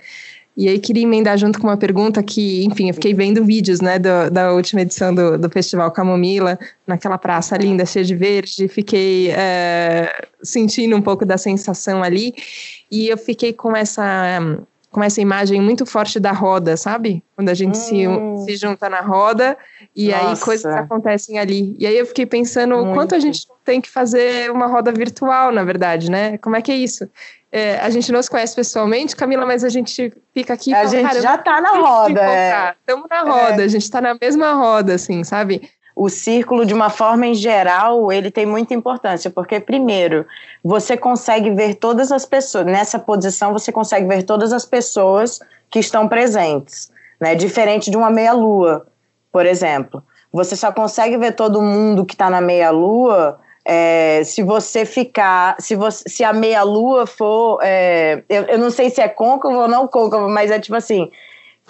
E 0.59 0.68
aí 0.68 0.81
queria 0.81 1.05
emendar 1.05 1.38
junto 1.38 1.61
com 1.61 1.68
uma 1.68 1.77
pergunta 1.77 2.21
que, 2.21 2.64
enfim, 2.64 2.88
eu 2.88 2.94
fiquei 2.94 3.14
vendo 3.14 3.44
vídeos, 3.44 3.81
né, 3.81 3.97
do, 3.97 4.29
da 4.29 4.53
última 4.53 4.81
edição 4.81 5.14
do, 5.14 5.38
do 5.38 5.49
Festival 5.49 5.88
Camomila, 5.92 6.59
naquela 6.85 7.16
praça 7.16 7.57
linda, 7.57 7.87
cheia 7.87 8.05
de 8.05 8.16
verde, 8.16 8.66
fiquei 8.66 9.31
é, 9.31 10.12
sentindo 10.42 10.97
um 10.97 11.01
pouco 11.01 11.25
da 11.25 11.38
sensação 11.38 12.03
ali, 12.03 12.35
e 12.90 13.07
eu 13.07 13.16
fiquei 13.16 13.53
com 13.53 13.77
essa 13.77 14.40
com 14.90 15.03
essa 15.03 15.20
imagem 15.20 15.61
muito 15.61 15.85
forte 15.85 16.18
da 16.18 16.33
roda, 16.33 16.77
sabe? 16.77 17.22
Quando 17.37 17.51
a 17.51 17.55
gente 17.55 17.77
hum. 17.79 18.37
se, 18.38 18.44
se 18.44 18.57
junta 18.57 18.88
na 18.88 19.01
roda 19.01 19.57
e 19.94 20.09
Nossa. 20.09 20.31
aí 20.31 20.37
coisas 20.38 20.74
acontecem 20.74 21.38
ali. 21.38 21.77
E 21.79 21.87
aí 21.87 21.96
eu 21.96 22.07
fiquei 22.07 22.24
pensando 22.24 22.74
o 22.77 22.94
quanto 22.94 23.14
a 23.14 23.20
gente 23.20 23.46
tem 23.64 23.81
que 23.81 23.90
fazer 23.90 24.51
uma 24.51 24.66
roda 24.66 24.90
virtual, 24.90 25.53
na 25.53 25.62
verdade, 25.62 26.11
né? 26.11 26.38
Como 26.38 26.57
é 26.57 26.62
que 26.62 26.72
é 26.72 26.77
isso? 26.77 27.09
É, 27.51 27.79
a 27.79 27.88
gente 27.88 28.12
não 28.12 28.22
se 28.22 28.31
conhece 28.31 28.55
pessoalmente, 28.55 29.16
Camila, 29.16 29.46
mas 29.46 29.64
a 29.64 29.68
gente 29.68 30.12
fica 30.35 30.53
aqui. 30.55 30.72
A 30.72 30.79
fala, 30.79 30.88
gente 30.88 31.20
já 31.22 31.38
tá 31.38 31.61
na 31.61 31.70
roda. 31.70 32.22
Estamos 32.81 33.07
é. 33.11 33.14
na 33.14 33.22
roda, 33.22 33.62
é. 33.62 33.64
a 33.64 33.68
gente 33.68 33.90
tá 33.90 34.01
na 34.01 34.16
mesma 34.20 34.53
roda, 34.53 34.94
assim, 34.94 35.24
sabe? 35.24 35.70
O 36.00 36.08
círculo, 36.08 36.64
de 36.64 36.72
uma 36.72 36.90
forma 36.90 37.26
em 37.26 37.34
geral, 37.34 38.12
ele 38.12 38.30
tem 38.30 38.46
muita 38.46 38.72
importância, 38.72 39.30
porque, 39.30 39.58
primeiro, 39.58 40.24
você 40.62 40.96
consegue 40.96 41.50
ver 41.50 41.74
todas 41.74 42.12
as 42.12 42.24
pessoas, 42.24 42.64
nessa 42.64 43.00
posição, 43.00 43.52
você 43.52 43.72
consegue 43.72 44.06
ver 44.06 44.22
todas 44.22 44.52
as 44.52 44.64
pessoas 44.64 45.40
que 45.68 45.80
estão 45.80 46.06
presentes, 46.06 46.90
né? 47.20 47.34
Diferente 47.34 47.90
de 47.90 47.96
uma 47.96 48.11
meia-lua, 48.11 48.87
por 49.32 49.44
exemplo. 49.44 50.00
Você 50.32 50.54
só 50.54 50.70
consegue 50.70 51.16
ver 51.16 51.32
todo 51.32 51.61
mundo 51.61 52.06
que 52.06 52.14
está 52.14 52.30
na 52.30 52.40
meia-lua 52.40 53.40
é, 53.64 54.22
se 54.24 54.42
você 54.42 54.87
ficar, 54.87 55.56
se, 55.58 55.74
você, 55.74 56.08
se 56.08 56.24
a 56.24 56.32
meia-lua 56.32 57.06
for, 57.06 57.58
é, 57.62 58.22
eu, 58.26 58.44
eu 58.44 58.58
não 58.58 58.70
sei 58.70 58.88
se 58.88 59.00
é 59.00 59.08
côncavo 59.08 59.58
ou 59.58 59.68
não 59.68 59.87
côncavo, 59.87 60.26
mas 60.26 60.50
é 60.50 60.58
tipo 60.58 60.74
assim, 60.74 61.11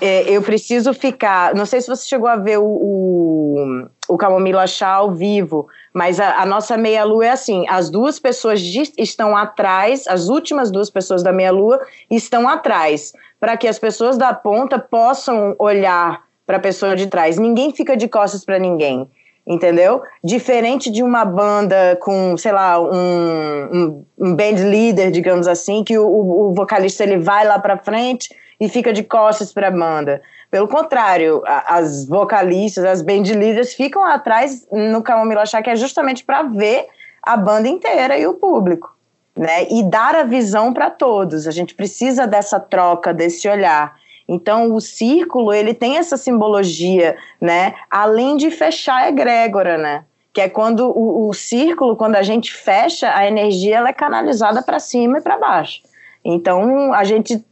é, 0.00 0.30
eu 0.30 0.42
preciso 0.42 0.94
ficar. 0.94 1.54
Não 1.54 1.66
sei 1.66 1.80
se 1.80 1.88
você 1.88 2.06
chegou 2.06 2.28
a 2.28 2.36
ver 2.36 2.58
o, 2.58 2.64
o, 2.64 3.86
o 4.08 4.16
Camomila 4.16 4.66
Chá 4.66 4.90
ao 4.90 5.12
vivo, 5.12 5.66
mas 5.92 6.20
a, 6.20 6.40
a 6.40 6.46
nossa 6.46 6.76
meia-lua 6.76 7.26
é 7.26 7.30
assim: 7.30 7.66
as 7.68 7.90
duas 7.90 8.18
pessoas 8.18 8.60
de, 8.60 8.92
estão 8.96 9.36
atrás, 9.36 10.06
as 10.06 10.28
últimas 10.28 10.70
duas 10.70 10.88
pessoas 10.88 11.22
da 11.22 11.32
meia-lua 11.32 11.80
estão 12.10 12.48
atrás, 12.48 13.12
para 13.40 13.56
que 13.56 13.66
as 13.66 13.78
pessoas 13.78 14.16
da 14.16 14.32
ponta 14.32 14.78
possam 14.78 15.56
olhar 15.58 16.22
para 16.46 16.56
a 16.58 16.60
pessoa 16.60 16.94
de 16.94 17.06
trás. 17.08 17.36
Ninguém 17.36 17.72
fica 17.72 17.96
de 17.96 18.08
costas 18.08 18.44
para 18.44 18.58
ninguém 18.58 19.08
entendeu? 19.50 20.02
Diferente 20.22 20.90
de 20.90 21.02
uma 21.02 21.24
banda 21.24 21.96
com, 22.02 22.36
sei 22.36 22.52
lá, 22.52 22.78
um, 22.78 22.92
um, 22.92 24.04
um 24.18 24.36
band 24.36 24.62
leader, 24.68 25.10
digamos 25.10 25.48
assim, 25.48 25.82
que 25.82 25.98
o, 25.98 26.06
o 26.06 26.52
vocalista 26.52 27.02
ele 27.02 27.16
vai 27.16 27.46
lá 27.46 27.58
para 27.58 27.78
frente 27.78 28.28
e 28.60 28.68
fica 28.68 28.92
de 28.92 29.02
costas 29.02 29.52
para 29.52 29.68
a 29.68 29.70
banda. 29.70 30.20
Pelo 30.50 30.66
contrário, 30.66 31.42
as 31.46 32.06
vocalistas, 32.06 32.84
as 32.84 33.02
band 33.02 33.22
leaders 33.22 33.74
ficam 33.74 34.04
atrás 34.04 34.66
no 34.72 35.02
Camomila 35.02 35.44
Chá, 35.44 35.62
que 35.62 35.70
é 35.70 35.76
justamente 35.76 36.24
para 36.24 36.42
ver 36.42 36.86
a 37.22 37.36
banda 37.36 37.68
inteira 37.68 38.18
e 38.18 38.26
o 38.26 38.34
público, 38.34 38.96
né? 39.36 39.70
E 39.70 39.82
dar 39.82 40.14
a 40.14 40.22
visão 40.22 40.72
para 40.72 40.90
todos. 40.90 41.46
A 41.46 41.50
gente 41.50 41.74
precisa 41.74 42.26
dessa 42.26 42.58
troca, 42.58 43.12
desse 43.12 43.46
olhar. 43.48 43.96
Então, 44.26 44.74
o 44.74 44.80
círculo, 44.80 45.52
ele 45.52 45.74
tem 45.74 45.98
essa 45.98 46.16
simbologia, 46.16 47.16
né? 47.40 47.74
Além 47.90 48.36
de 48.36 48.50
fechar 48.50 49.02
a 49.02 49.08
egrégora, 49.08 49.76
né? 49.76 50.04
Que 50.32 50.40
é 50.40 50.48
quando 50.48 50.88
o, 50.88 51.28
o 51.28 51.34
círculo, 51.34 51.96
quando 51.96 52.16
a 52.16 52.22
gente 52.22 52.54
fecha, 52.54 53.14
a 53.14 53.26
energia 53.26 53.76
ela 53.76 53.90
é 53.90 53.92
canalizada 53.92 54.62
para 54.62 54.78
cima 54.78 55.18
e 55.18 55.20
para 55.20 55.36
baixo. 55.38 55.82
Então, 56.24 56.92
a 56.92 57.04
gente 57.04 57.44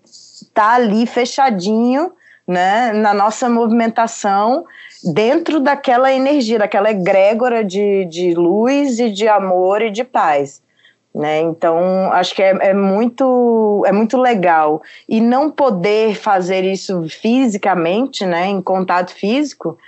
tá 0.56 0.72
ali 0.72 1.06
fechadinho, 1.06 2.12
né? 2.48 2.90
Na 2.94 3.12
nossa 3.12 3.48
movimentação, 3.50 4.64
dentro 5.12 5.60
daquela 5.60 6.10
energia, 6.10 6.58
daquela 6.58 6.90
egrégora 6.90 7.62
de, 7.62 8.06
de 8.06 8.32
luz 8.32 8.98
e 8.98 9.10
de 9.10 9.28
amor 9.28 9.82
e 9.82 9.90
de 9.90 10.02
paz. 10.02 10.62
Né? 11.14 11.40
Então, 11.40 12.10
acho 12.12 12.34
que 12.34 12.42
é, 12.42 12.56
é, 12.60 12.74
muito, 12.74 13.82
é 13.86 13.92
muito 13.92 14.16
legal. 14.16 14.82
E 15.06 15.20
não 15.20 15.50
poder 15.50 16.14
fazer 16.14 16.64
isso 16.64 17.06
fisicamente, 17.08 18.24
né, 18.24 18.46
em 18.46 18.60
contato 18.60 19.12
físico. 19.12 19.78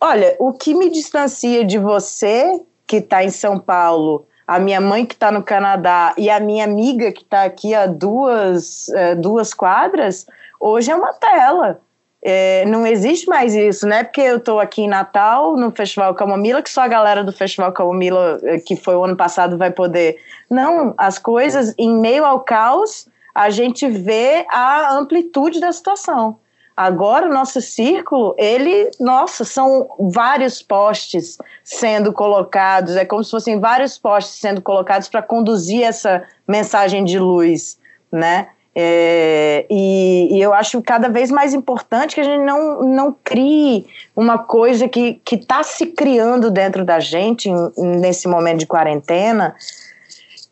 Olha, 0.00 0.34
o 0.38 0.52
que 0.52 0.74
me 0.74 0.90
distancia 0.90 1.64
de 1.64 1.78
você, 1.78 2.60
que 2.86 2.96
está 2.96 3.24
em 3.24 3.30
São 3.30 3.58
Paulo, 3.58 4.26
a 4.46 4.58
minha 4.58 4.80
mãe 4.80 5.04
que 5.04 5.14
está 5.14 5.32
no 5.32 5.42
Canadá 5.42 6.14
e 6.16 6.30
a 6.30 6.38
minha 6.38 6.64
amiga 6.64 7.10
que 7.10 7.22
está 7.22 7.42
aqui 7.42 7.74
a 7.74 7.86
duas, 7.86 8.88
é, 8.90 9.14
duas 9.14 9.52
quadras, 9.52 10.26
hoje 10.60 10.90
é 10.90 10.94
uma 10.94 11.12
tela. 11.12 11.80
É, 12.22 12.64
não 12.66 12.86
existe 12.86 13.28
mais 13.28 13.54
isso, 13.54 13.86
né? 13.86 14.02
Porque 14.02 14.20
eu 14.20 14.38
estou 14.38 14.58
aqui 14.58 14.82
em 14.82 14.88
Natal, 14.88 15.56
no 15.56 15.70
Festival 15.70 16.14
Camomila, 16.14 16.62
que 16.62 16.70
só 16.70 16.82
a 16.82 16.88
galera 16.88 17.22
do 17.22 17.32
Festival 17.32 17.72
Camomila, 17.72 18.40
é, 18.42 18.58
que 18.58 18.74
foi 18.74 18.96
o 18.96 19.04
ano 19.04 19.16
passado, 19.16 19.58
vai 19.58 19.70
poder. 19.70 20.16
Não, 20.50 20.94
as 20.96 21.18
coisas, 21.18 21.74
em 21.78 21.94
meio 21.94 22.24
ao 22.24 22.40
caos, 22.40 23.08
a 23.34 23.50
gente 23.50 23.88
vê 23.88 24.46
a 24.50 24.94
amplitude 24.96 25.60
da 25.60 25.70
situação. 25.70 26.38
Agora, 26.76 27.26
o 27.26 27.32
nosso 27.32 27.60
círculo, 27.62 28.34
ele, 28.36 28.90
nossa, 29.00 29.44
são 29.44 29.88
vários 29.98 30.60
postes 30.60 31.38
sendo 31.64 32.12
colocados, 32.12 32.96
é 32.96 33.04
como 33.04 33.24
se 33.24 33.30
fossem 33.30 33.58
vários 33.58 33.96
postes 33.96 34.38
sendo 34.38 34.60
colocados 34.60 35.08
para 35.08 35.22
conduzir 35.22 35.82
essa 35.82 36.22
mensagem 36.46 37.02
de 37.02 37.18
luz, 37.18 37.78
né? 38.12 38.48
É, 38.78 39.64
e, 39.70 40.36
e, 40.36 40.42
eu 40.42 40.52
acho 40.52 40.82
cada 40.82 41.08
vez 41.08 41.30
mais 41.30 41.54
importante 41.54 42.14
que 42.14 42.20
a 42.20 42.24
gente 42.24 42.44
não, 42.44 42.82
não 42.82 43.16
crie 43.24 43.86
uma 44.14 44.36
coisa 44.36 44.86
que 44.86 45.18
está 45.32 45.62
se 45.62 45.86
criando 45.86 46.50
dentro 46.50 46.84
da 46.84 47.00
gente 47.00 47.50
nesse 47.78 48.28
momento 48.28 48.58
de 48.58 48.66
quarentena, 48.66 49.56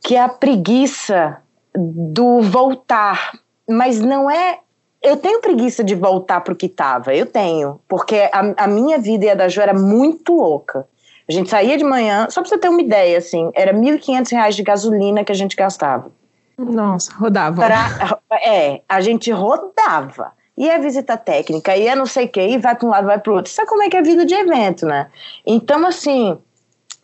que 0.02 0.16
é 0.16 0.22
a 0.22 0.28
preguiça 0.30 1.36
do 1.76 2.40
voltar. 2.40 3.38
Mas 3.68 4.00
não 4.00 4.30
é. 4.30 4.60
Eu 5.04 5.18
tenho 5.18 5.38
preguiça 5.42 5.84
de 5.84 5.94
voltar 5.94 6.40
para 6.40 6.54
o 6.54 6.56
que 6.56 6.64
estava, 6.64 7.14
eu 7.14 7.26
tenho, 7.26 7.78
porque 7.86 8.30
a, 8.32 8.64
a 8.64 8.66
minha 8.66 8.98
vida 8.98 9.26
e 9.26 9.28
a 9.28 9.34
da 9.34 9.48
Jo 9.48 9.60
era 9.60 9.74
muito 9.74 10.32
louca. 10.34 10.88
A 11.28 11.32
gente 11.32 11.50
saía 11.50 11.76
de 11.76 11.84
manhã, 11.84 12.26
só 12.30 12.40
para 12.40 12.48
você 12.48 12.56
ter 12.56 12.70
uma 12.70 12.80
ideia, 12.80 13.18
assim, 13.18 13.50
era 13.54 13.72
R$ 13.72 13.78
1.500 13.78 14.54
de 14.54 14.62
gasolina 14.62 15.22
que 15.22 15.30
a 15.30 15.34
gente 15.34 15.54
gastava. 15.54 16.10
Nossa, 16.56 17.12
rodava. 17.14 17.62
Pra, 17.62 18.18
é, 18.42 18.80
a 18.88 19.00
gente 19.02 19.30
rodava. 19.30 20.32
E 20.56 20.70
a 20.70 20.78
visita 20.78 21.16
técnica, 21.18 21.76
e 21.76 21.86
é 21.86 21.94
não 21.94 22.06
sei 22.06 22.26
o 22.26 22.28
que, 22.28 22.40
e 22.40 22.56
vai 22.56 22.74
para 22.74 22.86
um 22.86 22.90
lado, 22.90 23.06
vai 23.06 23.18
para 23.18 23.32
o 23.32 23.36
outro. 23.36 23.52
Sabe 23.52 23.68
como 23.68 23.82
é 23.82 23.90
que 23.90 23.96
é 23.96 24.00
a 24.00 24.04
vida 24.04 24.24
de 24.24 24.34
evento, 24.34 24.86
né? 24.86 25.10
Então, 25.44 25.84
assim, 25.84 26.38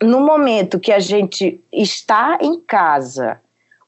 no 0.00 0.20
momento 0.20 0.80
que 0.80 0.92
a 0.92 1.00
gente 1.00 1.60
está 1.70 2.38
em 2.40 2.60
casa, 2.60 3.40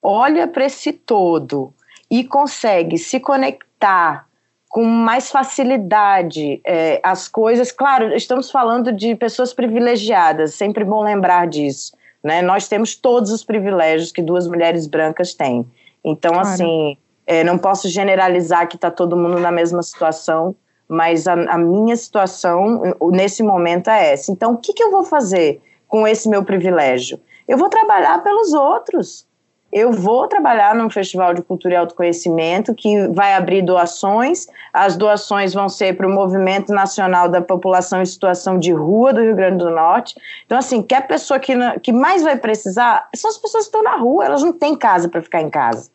olha 0.02 0.46
para 0.46 0.66
esse 0.66 0.92
todo 0.92 1.72
e 2.12 2.22
consegue 2.24 2.98
se 2.98 3.18
conectar 3.18 4.26
com 4.68 4.84
mais 4.84 5.30
facilidade 5.30 6.60
é, 6.62 7.00
as 7.02 7.26
coisas. 7.26 7.72
Claro, 7.72 8.14
estamos 8.14 8.50
falando 8.50 8.92
de 8.92 9.14
pessoas 9.14 9.54
privilegiadas, 9.54 10.54
sempre 10.54 10.84
bom 10.84 11.02
lembrar 11.02 11.46
disso. 11.46 11.96
Né? 12.22 12.42
Nós 12.42 12.68
temos 12.68 12.94
todos 12.94 13.32
os 13.32 13.42
privilégios 13.42 14.12
que 14.12 14.20
duas 14.20 14.46
mulheres 14.46 14.86
brancas 14.86 15.32
têm. 15.32 15.66
Então, 16.04 16.32
claro. 16.32 16.48
assim, 16.48 16.98
é, 17.26 17.42
não 17.42 17.56
posso 17.56 17.88
generalizar 17.88 18.68
que 18.68 18.76
está 18.76 18.90
todo 18.90 19.16
mundo 19.16 19.40
na 19.40 19.50
mesma 19.50 19.82
situação, 19.82 20.54
mas 20.86 21.26
a, 21.26 21.32
a, 21.32 21.56
minha 21.56 21.96
situação 21.96 22.94
nesse 23.10 23.42
momento 23.42 23.88
é 23.88 24.12
essa. 24.12 24.30
Então, 24.30 24.52
o 24.52 24.58
que, 24.58 24.74
que 24.74 24.82
eu 24.82 24.90
vou 24.90 25.02
fazer 25.02 25.62
com 25.88 26.06
esse 26.06 26.28
meu 26.28 26.44
privilégio? 26.44 27.18
Eu 27.48 27.56
vou 27.56 27.70
trabalhar 27.70 28.22
pelos 28.22 28.52
outros 28.52 29.26
eu 29.72 29.90
vou 29.90 30.28
trabalhar 30.28 30.74
num 30.74 30.90
festival 30.90 31.32
de 31.32 31.40
cultura 31.40 31.74
e 31.74 31.76
autoconhecimento 31.78 32.74
que 32.74 33.08
vai 33.08 33.32
abrir 33.32 33.62
doações. 33.62 34.46
As 34.70 34.96
doações 34.96 35.54
vão 35.54 35.66
ser 35.66 35.96
para 35.96 36.06
o 36.06 36.12
Movimento 36.12 36.72
Nacional 36.74 37.26
da 37.26 37.40
População 37.40 38.02
em 38.02 38.06
Situação 38.06 38.58
de 38.58 38.70
Rua 38.70 39.14
do 39.14 39.22
Rio 39.22 39.34
Grande 39.34 39.64
do 39.64 39.70
Norte. 39.70 40.14
Então, 40.44 40.58
assim, 40.58 40.82
que 40.82 40.94
a 40.94 41.00
pessoa 41.00 41.40
que, 41.40 41.54
que 41.80 41.90
mais 41.90 42.22
vai 42.22 42.36
precisar 42.36 43.08
são 43.14 43.30
as 43.30 43.38
pessoas 43.38 43.64
que 43.64 43.68
estão 43.68 43.82
na 43.82 43.96
rua, 43.96 44.26
elas 44.26 44.42
não 44.42 44.52
têm 44.52 44.76
casa 44.76 45.08
para 45.08 45.22
ficar 45.22 45.40
em 45.40 45.48
casa. 45.48 45.90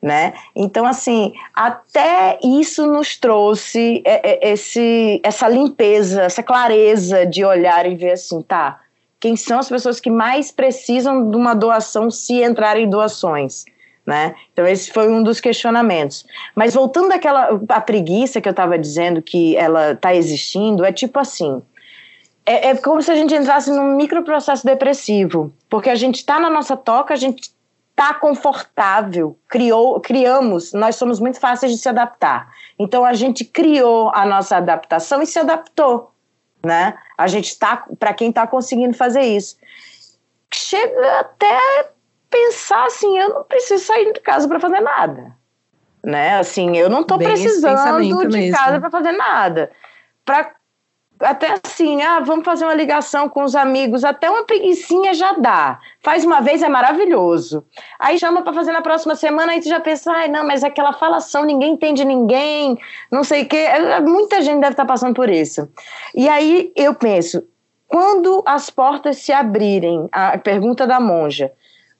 Né? 0.00 0.32
Então, 0.56 0.86
assim, 0.86 1.34
até 1.54 2.38
isso 2.42 2.86
nos 2.86 3.18
trouxe 3.18 4.02
é, 4.06 4.48
é, 4.48 4.52
esse, 4.52 5.20
essa 5.22 5.46
limpeza, 5.46 6.22
essa 6.22 6.42
clareza 6.42 7.26
de 7.26 7.44
olhar 7.44 7.84
e 7.84 7.94
ver 7.94 8.12
assim, 8.12 8.40
tá, 8.40 8.80
quem 9.20 9.36
são 9.36 9.58
as 9.58 9.68
pessoas 9.68 10.00
que 10.00 10.10
mais 10.10 10.50
precisam 10.50 11.30
de 11.30 11.36
uma 11.36 11.54
doação 11.54 12.10
se 12.10 12.42
entrarem 12.42 12.88
doações. 12.88 13.66
Né? 14.04 14.34
Então 14.52 14.66
esse 14.66 14.90
foi 14.90 15.08
um 15.12 15.22
dos 15.22 15.40
questionamentos. 15.40 16.24
Mas 16.56 16.74
voltando 16.74 17.12
àquela 17.12 17.60
a 17.68 17.80
preguiça 17.80 18.40
que 18.40 18.48
eu 18.48 18.52
estava 18.52 18.78
dizendo 18.78 19.20
que 19.20 19.54
ela 19.56 19.92
está 19.92 20.14
existindo, 20.14 20.84
é 20.84 20.90
tipo 20.90 21.18
assim, 21.18 21.62
é, 22.46 22.70
é, 22.70 22.74
como 22.76 23.02
se 23.02 23.12
a 23.12 23.14
gente 23.14 23.34
entrasse 23.34 23.70
num 23.70 23.94
microprocesso 23.94 24.64
depressivo, 24.64 25.52
porque 25.68 25.90
a 25.90 25.94
gente 25.94 26.16
está 26.16 26.40
na 26.40 26.48
nossa 26.48 26.76
toca, 26.76 27.12
a 27.12 27.16
gente 27.16 27.52
está 27.90 28.14
confortável, 28.14 29.36
criou, 29.46 30.00
criamos, 30.00 30.72
nós 30.72 30.96
somos 30.96 31.20
muito 31.20 31.38
fáceis 31.38 31.70
de 31.70 31.78
se 31.78 31.88
adaptar. 31.88 32.48
Então 32.78 33.04
a 33.04 33.12
gente 33.12 33.44
criou 33.44 34.10
a 34.14 34.24
nossa 34.24 34.56
adaptação 34.56 35.20
e 35.20 35.26
se 35.26 35.38
adaptou 35.38 36.10
né? 36.64 36.98
A 37.16 37.26
gente 37.26 37.48
está, 37.48 37.84
para 37.98 38.14
quem 38.14 38.30
está 38.30 38.46
conseguindo 38.46 38.96
fazer 38.96 39.22
isso, 39.22 39.56
chega 40.52 41.20
até 41.20 41.90
pensar 42.28 42.86
assim, 42.86 43.18
eu 43.18 43.28
não 43.30 43.44
preciso 43.44 43.84
sair 43.84 44.12
de 44.12 44.20
casa 44.20 44.46
para 44.46 44.60
fazer 44.60 44.80
nada, 44.80 45.36
né? 46.02 46.38
Assim, 46.38 46.76
eu 46.76 46.88
não 46.88 47.00
estou 47.02 47.18
precisando 47.18 48.00
de 48.00 48.28
mesmo. 48.28 48.56
casa 48.56 48.80
para 48.80 48.90
fazer 48.90 49.12
nada. 49.12 49.70
Para 50.24 50.54
até 51.20 51.54
assim, 51.62 52.00
ah, 52.02 52.20
vamos 52.20 52.44
fazer 52.44 52.64
uma 52.64 52.74
ligação 52.74 53.28
com 53.28 53.44
os 53.44 53.54
amigos, 53.54 54.04
até 54.04 54.30
uma 54.30 54.44
preguiçinha 54.44 55.12
já 55.12 55.32
dá. 55.32 55.78
Faz 56.02 56.24
uma 56.24 56.40
vez 56.40 56.62
é 56.62 56.68
maravilhoso. 56.68 57.64
Aí 57.98 58.18
chama 58.18 58.42
para 58.42 58.54
fazer 58.54 58.72
na 58.72 58.80
próxima 58.80 59.14
semana, 59.14 59.52
aí 59.52 59.60
tu 59.60 59.68
já 59.68 59.80
pensa, 59.80 60.10
ai, 60.12 60.28
não, 60.28 60.46
mas 60.46 60.64
aquela 60.64 60.92
falação, 60.92 61.44
ninguém 61.44 61.72
entende 61.72 62.04
ninguém, 62.04 62.78
não 63.12 63.22
sei 63.22 63.42
o 63.42 63.48
quê. 63.48 63.56
É, 63.56 64.00
muita 64.00 64.40
gente 64.40 64.60
deve 64.60 64.72
estar 64.72 64.84
tá 64.84 64.92
passando 64.92 65.14
por 65.14 65.28
isso. 65.28 65.68
E 66.14 66.28
aí 66.28 66.72
eu 66.74 66.94
penso, 66.94 67.42
quando 67.86 68.42
as 68.46 68.70
portas 68.70 69.18
se 69.18 69.32
abrirem, 69.32 70.08
a 70.12 70.38
pergunta 70.38 70.86
da 70.86 70.98
monja, 70.98 71.52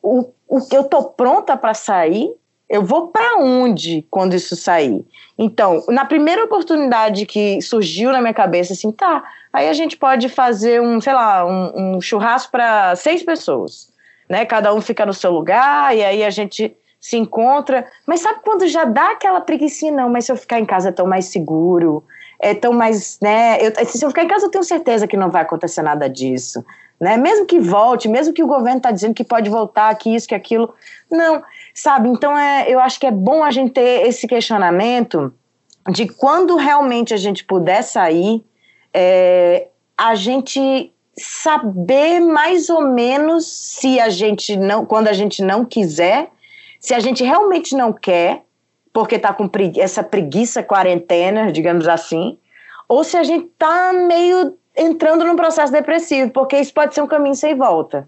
o, 0.03 0.31
o 0.49 0.59
eu 0.73 0.85
tô 0.85 1.05
pronta 1.05 1.57
para 1.57 1.75
sair? 1.75 2.35
Eu 2.71 2.85
vou 2.85 3.09
para 3.09 3.39
onde 3.39 4.07
quando 4.09 4.35
isso 4.35 4.55
sair? 4.55 5.05
Então, 5.37 5.83
na 5.89 6.05
primeira 6.05 6.45
oportunidade 6.45 7.27
que 7.27 7.61
surgiu 7.61 8.13
na 8.13 8.21
minha 8.21 8.33
cabeça, 8.33 8.75
assim, 8.75 8.93
tá, 8.93 9.25
aí 9.53 9.69
a 9.69 9.73
gente 9.73 9.97
pode 9.97 10.29
fazer 10.29 10.81
um, 10.81 11.01
sei 11.01 11.13
lá, 11.13 11.45
um, 11.45 11.97
um 11.97 12.01
churrasco 12.01 12.53
para 12.53 12.95
seis 12.95 13.25
pessoas, 13.25 13.93
né? 14.29 14.45
Cada 14.45 14.73
um 14.73 14.81
fica 14.81 15.05
no 15.05 15.13
seu 15.13 15.33
lugar 15.33 15.97
e 15.97 16.05
aí 16.05 16.23
a 16.23 16.31
gente 16.31 16.77
se 17.01 17.17
encontra, 17.17 17.85
mas 18.07 18.21
sabe 18.21 18.41
quando 18.45 18.69
já 18.69 18.85
dá 18.85 19.13
aquela 19.13 19.41
preguiça? 19.41 19.91
Não, 19.91 20.09
mas 20.09 20.27
se 20.27 20.33
eu 20.33 20.37
ficar 20.37 20.61
em 20.61 20.67
casa 20.67 20.91
é 20.91 20.93
tão 20.93 21.07
mais 21.09 21.25
seguro, 21.25 22.05
é 22.39 22.55
tão 22.55 22.73
mais, 22.73 23.19
né? 23.21 23.59
Eu, 23.61 23.85
se 23.85 24.05
eu 24.05 24.11
ficar 24.11 24.23
em 24.23 24.29
casa 24.29 24.47
eu 24.47 24.51
tenho 24.51 24.63
certeza 24.63 25.09
que 25.09 25.17
não 25.17 25.29
vai 25.31 25.43
acontecer 25.43 25.83
nada 25.83 26.09
disso, 26.09 26.65
né? 27.01 27.17
Mesmo 27.17 27.47
que 27.47 27.59
volte, 27.59 28.07
mesmo 28.07 28.33
que 28.33 28.45
o 28.45 28.47
governo 28.47 28.77
está 28.77 28.93
dizendo 28.93 29.15
que 29.15 29.25
pode 29.25 29.51
voltar, 29.51 29.93
que 29.97 30.15
isso, 30.15 30.29
que 30.29 30.35
aquilo, 30.35 30.73
não, 31.11 31.43
sabe? 31.81 32.11
Então 32.11 32.37
é, 32.37 32.67
eu 32.69 32.79
acho 32.79 33.01
que 33.01 33.07
é 33.07 33.11
bom 33.11 33.43
a 33.43 33.51
gente 33.51 33.73
ter 33.73 34.07
esse 34.07 34.29
questionamento 34.29 35.33
de 35.91 36.07
quando 36.07 36.57
realmente 36.57 37.15
a 37.15 37.17
gente 37.17 37.43
puder 37.45 37.83
sair, 37.83 38.45
é, 38.93 39.69
a 39.97 40.15
gente 40.15 40.93
saber 41.17 42.21
mais 42.21 42.69
ou 42.69 42.83
menos 42.83 43.47
se 43.47 43.99
a 43.99 44.11
gente 44.11 44.57
não, 44.57 44.85
quando 44.85 45.09
a 45.09 45.15
gente 45.15 45.43
não 45.43 45.65
quiser, 45.65 46.29
se 46.79 46.93
a 46.93 47.01
gente 47.01 47.25
realmente 47.25 47.75
não 47.75 47.95
quer, 47.95 48.43
porque 48.93 49.15
está 49.15 49.33
com 49.33 49.49
pregui 49.49 49.81
essa 49.81 50.03
preguiça 50.03 50.63
quarentena, 50.63 51.51
digamos 51.51 51.89
assim, 51.89 52.39
ou 52.87 53.03
se 53.05 53.17
a 53.17 53.23
gente 53.23 53.47
está 53.47 53.93
meio 53.93 54.55
entrando 54.77 55.25
num 55.25 55.37
processo 55.37 55.73
depressivo, 55.73 56.31
porque 56.31 56.59
isso 56.59 56.75
pode 56.75 56.95
ser 56.95 57.01
um 57.01 57.07
caminho 57.07 57.35
sem 57.35 57.55
volta. 57.55 58.07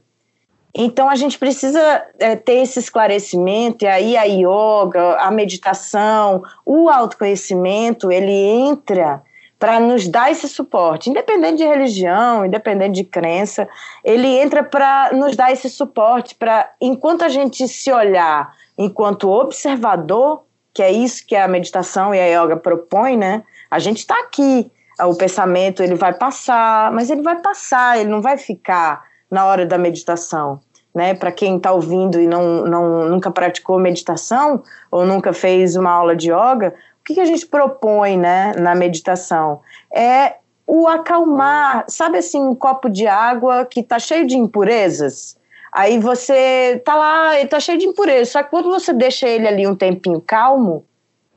Então 0.75 1.09
a 1.09 1.17
gente 1.17 1.39
precisa 1.39 2.05
é, 2.19 2.35
ter 2.35 2.63
esse 2.63 2.79
esclarecimento, 2.79 3.85
e 3.85 3.89
aí 3.89 4.17
a 4.17 4.25
yoga, 4.25 5.17
a 5.21 5.31
meditação, 5.31 6.43
o 6.65 6.89
autoconhecimento, 6.89 8.11
ele 8.11 8.33
entra 8.33 9.23
para 9.59 9.79
nos 9.79 10.09
dar 10.09 10.33
esse 10.33 10.49
suporte, 10.49 11.09
independente 11.09 11.59
de 11.59 11.65
religião, 11.65 12.45
independente 12.45 12.95
de 12.97 13.05
crença, 13.05 13.69
ele 14.03 14.27
entra 14.27 14.65
para 14.65 15.11
nos 15.13 15.37
dar 15.37 15.53
esse 15.53 15.71
suporte 15.71 16.35
para 16.35 16.69
enquanto 16.81 17.23
a 17.23 17.29
gente 17.29 17.69
se 17.69 17.93
olhar 17.93 18.53
enquanto 18.77 19.31
observador, 19.31 20.43
que 20.75 20.83
é 20.83 20.91
isso 20.91 21.25
que 21.25 21.37
a 21.37 21.47
meditação 21.47 22.15
e 22.15 22.19
a 22.19 22.43
yoga 22.43 22.57
propõe, 22.57 23.17
né? 23.17 23.45
A 23.71 23.79
gente 23.79 23.99
está 23.99 24.19
aqui, 24.19 24.69
o 25.01 25.15
pensamento 25.15 25.83
ele 25.83 25.95
vai 25.95 26.15
passar, 26.15 26.91
mas 26.91 27.11
ele 27.11 27.23
vai 27.23 27.41
passar, 27.41 28.01
ele 28.01 28.11
não 28.11 28.21
vai 28.21 28.39
ficar 28.39 29.05
na 29.33 29.47
hora 29.47 29.64
da 29.64 29.79
meditação. 29.79 30.61
Né, 30.95 31.14
para 31.14 31.33
quem 31.33 31.57
está 31.57 31.73
ouvindo 31.73 32.21
e 32.21 32.27
não, 32.27 32.66
não, 32.66 33.09
nunca 33.09 33.31
praticou 33.31 33.79
meditação 33.79 34.62
ou 34.90 35.07
nunca 35.07 35.33
fez 35.33 35.75
uma 35.75 35.90
aula 35.90 36.14
de 36.14 36.31
yoga, 36.31 36.75
o 37.01 37.05
que, 37.05 37.14
que 37.14 37.21
a 37.21 37.25
gente 37.25 37.47
propõe 37.47 38.18
né, 38.18 38.53
na 38.59 38.75
meditação? 38.75 39.62
É 39.90 40.35
o 40.66 40.87
acalmar, 40.87 41.87
sabe 41.88 42.18
assim, 42.18 42.42
um 42.42 42.55
copo 42.55 42.90
de 42.90 43.07
água 43.07 43.64
que 43.64 43.81
está 43.81 43.99
cheio 43.99 44.27
de 44.27 44.37
impurezas? 44.37 45.35
Aí 45.73 45.99
você 45.99 46.83
tá 46.85 46.95
lá, 46.95 47.40
ele 47.40 47.49
tá 47.49 47.59
cheio 47.59 47.79
de 47.79 47.87
impurezas, 47.87 48.29
só 48.29 48.42
que 48.42 48.51
quando 48.51 48.68
você 48.68 48.92
deixa 48.92 49.27
ele 49.27 49.49
ali 49.49 49.66
um 49.66 49.75
tempinho 49.75 50.21
calmo, 50.21 50.85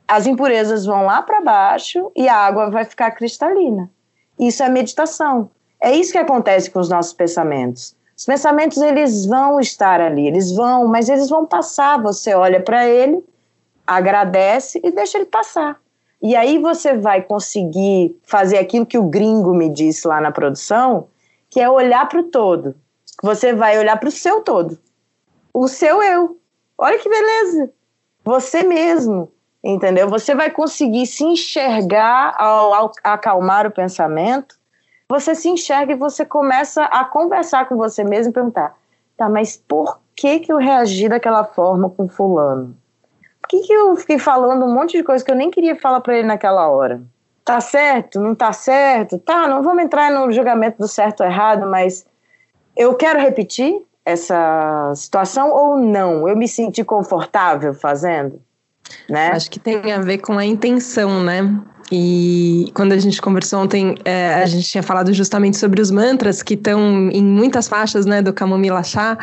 as 0.06 0.26
impurezas 0.26 0.84
vão 0.84 1.06
lá 1.06 1.22
para 1.22 1.40
baixo 1.40 2.12
e 2.14 2.28
a 2.28 2.36
água 2.36 2.70
vai 2.70 2.84
ficar 2.84 3.10
cristalina. 3.12 3.90
Isso 4.38 4.62
é 4.62 4.68
meditação. 4.68 5.50
É 5.80 5.94
isso 5.94 6.12
que 6.12 6.18
acontece 6.18 6.70
com 6.70 6.80
os 6.80 6.88
nossos 6.88 7.12
pensamentos. 7.12 7.94
Os 8.16 8.24
pensamentos 8.24 8.78
eles 8.78 9.26
vão 9.26 9.60
estar 9.60 10.00
ali, 10.00 10.26
eles 10.26 10.52
vão, 10.54 10.86
mas 10.88 11.08
eles 11.08 11.28
vão 11.28 11.44
passar. 11.44 12.00
Você 12.02 12.34
olha 12.34 12.60
para 12.60 12.86
ele, 12.86 13.22
agradece 13.86 14.80
e 14.82 14.90
deixa 14.90 15.18
ele 15.18 15.26
passar. 15.26 15.78
E 16.22 16.34
aí 16.34 16.58
você 16.58 16.96
vai 16.96 17.22
conseguir 17.22 18.18
fazer 18.24 18.56
aquilo 18.56 18.86
que 18.86 18.96
o 18.96 19.04
gringo 19.04 19.54
me 19.54 19.68
disse 19.68 20.08
lá 20.08 20.20
na 20.20 20.32
produção, 20.32 21.08
que 21.50 21.60
é 21.60 21.68
olhar 21.68 22.08
para 22.08 22.20
o 22.20 22.24
todo 22.24 22.74
você 23.22 23.54
vai 23.54 23.78
olhar 23.78 23.98
para 23.98 24.08
o 24.08 24.12
seu 24.12 24.42
todo. 24.42 24.78
O 25.52 25.68
seu 25.68 26.02
eu. 26.02 26.38
Olha 26.76 26.98
que 26.98 27.08
beleza. 27.08 27.70
Você 28.24 28.62
mesmo. 28.62 29.32
Entendeu? 29.64 30.08
Você 30.08 30.34
vai 30.34 30.50
conseguir 30.50 31.06
se 31.06 31.24
enxergar 31.24 32.34
ao, 32.38 32.74
ao 32.74 32.92
acalmar 33.02 33.66
o 33.66 33.70
pensamento. 33.70 34.56
Você 35.08 35.34
se 35.34 35.48
enxerga 35.48 35.92
e 35.92 35.96
você 35.96 36.24
começa 36.24 36.84
a 36.84 37.04
conversar 37.04 37.68
com 37.68 37.76
você 37.76 38.02
mesmo 38.02 38.30
e 38.30 38.34
perguntar: 38.34 38.74
tá, 39.16 39.28
mas 39.28 39.56
por 39.56 39.98
que, 40.14 40.40
que 40.40 40.52
eu 40.52 40.56
reagi 40.56 41.08
daquela 41.08 41.44
forma 41.44 41.88
com 41.90 42.08
Fulano? 42.08 42.76
Por 43.40 43.48
que, 43.48 43.60
que 43.60 43.72
eu 43.72 43.94
fiquei 43.94 44.18
falando 44.18 44.64
um 44.64 44.74
monte 44.74 44.96
de 44.96 45.04
coisa 45.04 45.24
que 45.24 45.30
eu 45.30 45.36
nem 45.36 45.50
queria 45.50 45.76
falar 45.76 46.00
para 46.00 46.18
ele 46.18 46.26
naquela 46.26 46.68
hora? 46.68 47.00
Tá 47.44 47.60
certo? 47.60 48.18
Não 48.20 48.34
tá 48.34 48.52
certo? 48.52 49.18
Tá, 49.18 49.46
não 49.46 49.62
vamos 49.62 49.84
entrar 49.84 50.10
no 50.10 50.32
julgamento 50.32 50.78
do 50.78 50.88
certo 50.88 51.20
ou 51.20 51.26
errado, 51.26 51.64
mas 51.64 52.04
eu 52.76 52.92
quero 52.94 53.20
repetir 53.20 53.80
essa 54.04 54.92
situação 54.96 55.52
ou 55.52 55.76
não? 55.76 56.28
Eu 56.28 56.36
me 56.36 56.48
senti 56.48 56.82
confortável 56.82 57.72
fazendo? 57.72 58.40
Né? 59.08 59.28
Acho 59.28 59.50
que 59.50 59.60
tem 59.60 59.92
a 59.92 60.00
ver 60.00 60.18
com 60.18 60.36
a 60.36 60.44
intenção, 60.44 61.22
né? 61.22 61.42
E 61.90 62.70
quando 62.74 62.92
a 62.92 62.98
gente 62.98 63.22
conversou 63.22 63.60
ontem, 63.60 63.94
é, 64.04 64.34
a 64.34 64.46
gente 64.46 64.68
tinha 64.68 64.82
falado 64.82 65.12
justamente 65.12 65.56
sobre 65.56 65.80
os 65.80 65.90
mantras 65.90 66.42
que 66.42 66.54
estão 66.54 67.08
em 67.10 67.22
muitas 67.22 67.68
faixas, 67.68 68.04
né, 68.04 68.20
do 68.20 68.32
Camomila 68.32 68.82
Chá. 68.82 69.16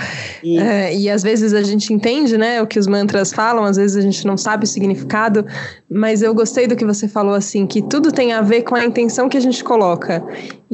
É, 0.44 0.96
e 0.96 1.10
às 1.10 1.22
vezes 1.22 1.54
a 1.54 1.62
gente 1.62 1.94
entende, 1.94 2.38
né, 2.38 2.62
o 2.62 2.68
que 2.68 2.80
os 2.80 2.88
mantras 2.88 3.34
falam, 3.34 3.66
às 3.66 3.76
vezes 3.76 3.98
a 3.98 4.02
gente 4.02 4.26
não 4.26 4.38
sabe 4.38 4.64
o 4.64 4.68
significado, 4.68 5.46
mas 5.90 6.22
eu 6.22 6.34
gostei 6.34 6.66
do 6.66 6.76
que 6.76 6.86
você 6.86 7.08
falou, 7.08 7.34
assim, 7.34 7.68
que 7.68 7.82
tudo 7.82 8.12
tem 8.12 8.32
a 8.32 8.42
ver 8.42 8.64
com 8.64 8.76
a 8.76 8.86
intenção 8.86 9.28
que 9.28 9.38
a 9.38 9.42
gente 9.42 9.64
coloca. 9.64 10.24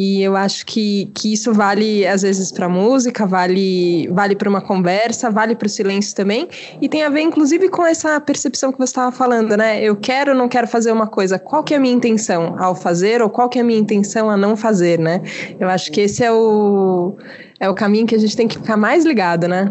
E 0.02 0.24
eu 0.24 0.38
acho 0.38 0.66
que, 0.66 1.12
que 1.14 1.34
isso 1.34 1.54
vale, 1.54 2.08
às 2.08 2.22
vezes, 2.22 2.54
para 2.54 2.70
música, 2.70 3.26
vale, 3.26 4.08
vale 4.08 4.34
para 4.34 4.50
uma 4.50 4.62
conversa, 4.62 5.30
vale 5.30 5.56
para 5.56 5.66
o 5.66 5.70
silêncio 5.70 6.16
também. 6.16 6.48
E 6.80 6.88
tem 6.88 7.04
a 7.04 7.10
ver, 7.10 7.20
inclusive, 7.20 7.68
com 7.68 7.86
essa 7.86 8.18
percepção 8.22 8.72
que 8.72 8.78
você 8.78 8.92
estava 8.92 9.12
falando, 9.12 9.58
né? 9.58 9.84
Eu 9.84 9.98
quero 9.98 10.32
ou 10.32 10.38
não 10.38 10.48
quero 10.48 10.68
fazer 10.68 10.94
uma 10.94 11.06
coisa. 11.06 11.38
Qual 11.38 11.66
que 11.66 11.74
é 11.74 11.78
a 11.78 11.82
minha 11.82 11.94
intenção 11.94 12.56
ao 12.58 12.74
fazer 12.74 13.22
ou 13.22 13.30
qual 13.30 13.50
que 13.50 13.60
é 13.60 13.62
a 13.62 13.66
minha 13.66 13.78
intenção 13.78 14.30
a 14.30 14.38
não 14.38 14.56
fazer, 14.56 14.98
né? 14.98 15.22
Eu 15.60 15.68
acho 15.68 15.92
que 15.92 16.00
esse 16.00 16.24
é 16.24 16.32
o, 16.32 17.18
é 17.60 17.70
o 17.70 17.76
caminho 17.76 18.08
que 18.08 18.16
a 18.16 18.20
gente 18.20 18.38
tem 18.38 18.48
que 18.48 18.56
ficar 18.56 18.78
mais 18.78 19.04
ligado, 19.04 19.50
né? 19.50 19.70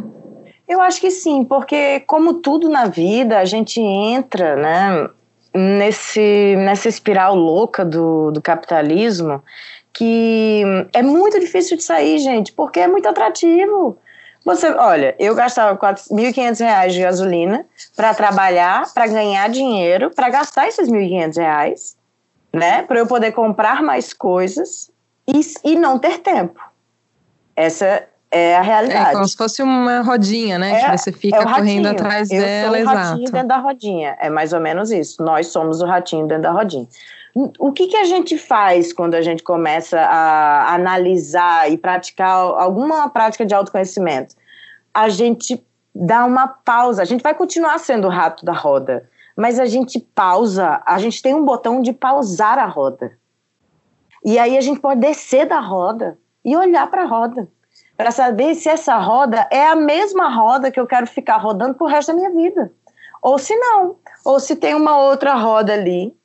Eu 0.69 0.83
acho 0.83 1.01
que 1.01 1.11
sim, 1.11 1.43
porque 1.43 2.01
como 2.01 2.35
tudo 2.35 2.69
na 2.69 2.85
vida, 2.85 3.39
a 3.39 3.47
gente 3.47 3.81
entra, 3.81 4.57
né, 4.57 5.09
nesse, 5.55 6.55
nessa 6.59 6.87
espiral 6.87 7.35
louca 7.35 7.83
do, 7.83 8.31
do 8.31 8.43
capitalismo 8.43 9.43
que 9.99 10.63
é 10.93 11.03
muito 11.03 11.41
difícil 11.41 11.77
de 11.77 11.83
sair, 11.83 12.21
gente, 12.21 12.53
porque 12.53 12.79
é 12.79 12.87
muito 12.87 13.09
atrativo. 13.09 13.99
Você, 14.45 14.71
olha, 14.71 15.17
eu 15.19 15.35
gastava 15.35 15.73
R$ 15.73 15.95
1.500 15.95 16.89
de 16.91 17.01
gasolina 17.01 17.67
para 17.97 18.15
trabalhar, 18.15 18.95
para 18.95 19.09
ganhar 19.09 19.49
dinheiro, 19.49 20.13
para 20.15 20.29
gastar 20.29 20.69
esses 20.69 20.89
R$ 20.89 20.97
1.500, 20.97 21.97
né? 22.55 22.83
Para 22.83 23.01
eu 23.01 23.09
poder 23.09 23.33
comprar 23.33 23.83
mais 23.83 24.13
coisas 24.13 24.89
e, 25.27 25.41
e 25.65 25.75
não 25.75 25.99
ter 25.99 26.19
tempo. 26.19 26.61
Essa 27.57 28.07
é 28.31 28.57
a 28.57 28.63
realidade. 28.63 29.11
É 29.11 29.13
como 29.15 29.27
se 29.27 29.37
fosse 29.37 29.61
uma 29.65 30.03
rodinha, 30.03 30.61
né? 30.61 30.81
É, 30.81 30.91
que 30.91 30.99
você 30.99 31.11
fica 31.11 31.39
é 31.39 31.43
correndo 31.43 31.87
atrás 31.87 32.31
eu 32.31 32.41
dela, 32.41 32.77
sou 32.77 32.85
o 32.85 32.87
ratinho 32.87 33.23
exato. 33.25 33.33
dentro 33.33 33.49
da 33.49 33.57
rodinha. 33.57 34.17
É 34.21 34.31
mais 34.31 34.53
ou 34.53 34.61
menos 34.61 34.93
isso. 34.93 35.25
Nós 35.25 35.49
somos 35.49 35.81
o 35.81 35.87
ratinho 35.87 36.29
dentro 36.29 36.45
da 36.45 36.53
rodinha. 36.53 36.87
O 37.35 37.73
que, 37.73 37.87
que 37.87 37.97
a 37.97 38.05
gente 38.05 38.37
faz 38.39 38.93
quando 38.93 39.15
a 39.15 39.21
gente 39.21 39.43
começa 39.43 40.01
a 40.01 40.75
analisar 40.75 41.71
e 41.71 41.77
praticar 41.77 42.37
alguma 42.37 43.09
prática 43.11 43.45
de 43.45 43.55
autoconhecimento? 43.55 44.35
A 44.93 45.09
gente 45.09 45.63
dá 45.95 46.25
uma 46.25 46.49
pausa. 46.49 47.03
A 47.03 47.05
gente 47.05 47.23
vai 47.23 47.35
continuar 47.35 47.79
sendo 47.79 48.07
o 48.07 48.11
rato 48.11 48.45
da 48.45 48.53
roda, 48.53 49.09
mas 49.37 49.61
a 49.61 49.67
gente 49.67 50.01
pausa. 50.01 50.83
A 50.85 50.99
gente 50.99 51.23
tem 51.23 51.35
um 51.35 51.45
botão 51.45 51.81
de 51.83 51.93
pausar 51.93 52.59
a 52.59 52.67
roda. 52.67 53.13
E 54.25 54.39
aí 54.39 54.57
a 54.57 54.61
gente 54.61 54.81
pode 54.81 55.01
descer 55.01 55.47
da 55.47 55.61
roda 55.61 56.19
e 56.45 56.57
olhar 56.57 56.91
para 56.91 57.03
a 57.03 57.07
roda 57.07 57.49
para 57.97 58.11
saber 58.11 58.55
se 58.55 58.69
essa 58.69 58.97
roda 58.97 59.47
é 59.51 59.67
a 59.67 59.77
mesma 59.77 60.29
roda 60.29 60.71
que 60.71 60.79
eu 60.79 60.87
quero 60.87 61.07
ficar 61.07 61.37
rodando 61.37 61.75
pro 61.75 61.87
resto 61.87 62.09
da 62.09 62.15
minha 62.15 62.31
vida. 62.31 62.73
Ou 63.21 63.39
se 63.39 63.57
não, 63.57 63.97
ou 64.25 64.39
se 64.39 64.55
tem 64.55 64.75
uma 64.75 64.99
outra 64.99 65.35
roda 65.35 65.73
ali 65.73 66.17